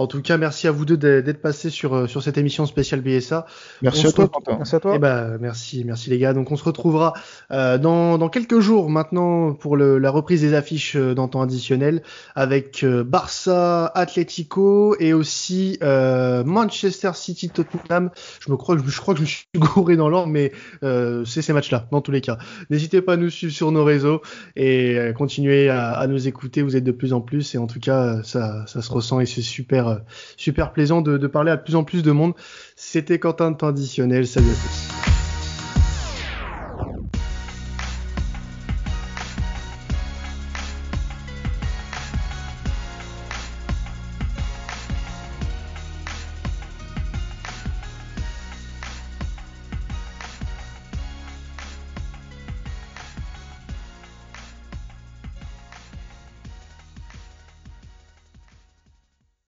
En 0.00 0.06
tout 0.06 0.22
cas, 0.22 0.38
merci 0.38 0.66
à 0.66 0.70
vous 0.70 0.86
deux 0.86 0.96
d'être 0.96 1.42
passés 1.42 1.68
sur, 1.68 1.94
euh, 1.94 2.06
sur 2.06 2.22
cette 2.22 2.38
émission 2.38 2.64
spéciale 2.64 3.02
BSA. 3.02 3.44
Merci 3.82 4.06
à 4.06 4.12
toi, 4.12 4.30
Merci 4.48 4.74
à 4.74 4.80
toi. 4.80 4.92
Eh 4.96 4.98
ben, 4.98 5.36
merci, 5.38 5.84
merci 5.84 6.08
les 6.08 6.16
gars. 6.16 6.32
Donc 6.32 6.50
on 6.50 6.56
se 6.56 6.64
retrouvera 6.64 7.12
euh, 7.52 7.76
dans, 7.76 8.16
dans 8.16 8.30
quelques 8.30 8.60
jours 8.60 8.88
maintenant 8.88 9.52
pour 9.52 9.76
le, 9.76 9.98
la 9.98 10.10
reprise 10.10 10.40
des 10.40 10.54
affiches 10.54 10.96
euh, 10.96 11.14
dans 11.14 11.28
temps 11.28 11.42
additionnel 11.42 12.02
avec 12.34 12.82
euh, 12.82 13.04
Barça, 13.04 13.92
Atlético 13.94 14.96
et 15.00 15.12
aussi 15.12 15.76
euh, 15.82 16.44
Manchester 16.44 17.10
City, 17.12 17.50
Tottenham. 17.50 18.08
Je 18.40 18.50
me 18.50 18.56
crois, 18.56 18.78
je, 18.82 19.00
crois 19.02 19.12
que 19.12 19.18
je 19.18 19.24
me 19.24 19.28
suis 19.28 19.46
gouré 19.54 19.96
dans 19.96 20.08
l'ordre, 20.08 20.28
mais 20.28 20.52
c'est 20.80 21.42
ces 21.42 21.52
matchs-là 21.52 21.88
dans 21.92 22.00
tous 22.00 22.10
les 22.10 22.22
cas. 22.22 22.38
N'hésitez 22.70 23.02
pas 23.02 23.14
à 23.14 23.16
nous 23.18 23.28
suivre 23.28 23.52
sur 23.52 23.70
nos 23.70 23.84
réseaux 23.84 24.22
et 24.56 25.12
continuez 25.14 25.68
à, 25.68 25.99
à, 26.00 26.06
nous 26.06 26.28
écouter. 26.28 26.62
Vous 26.62 26.76
êtes 26.76 26.84
de 26.84 26.92
plus 26.92 27.12
en 27.12 27.20
plus 27.20 27.54
et 27.54 27.58
en 27.58 27.66
tout 27.66 27.80
cas 27.80 28.22
ça, 28.22 28.64
ça 28.66 28.82
se 28.82 28.90
ressent 28.90 29.20
et 29.20 29.26
c'est 29.26 29.42
super 29.42 29.88
euh, 29.88 29.96
super 30.36 30.72
plaisant 30.72 31.02
de, 31.02 31.18
de, 31.18 31.26
parler 31.26 31.50
à 31.50 31.56
de 31.56 31.62
plus 31.62 31.76
en 31.76 31.84
plus 31.84 32.02
de 32.02 32.12
monde. 32.12 32.32
C'était 32.76 33.18
Quentin 33.18 33.52
Traditionnel. 33.52 34.26
Salut 34.26 34.50
à 34.50 34.54
tous. 34.54 35.19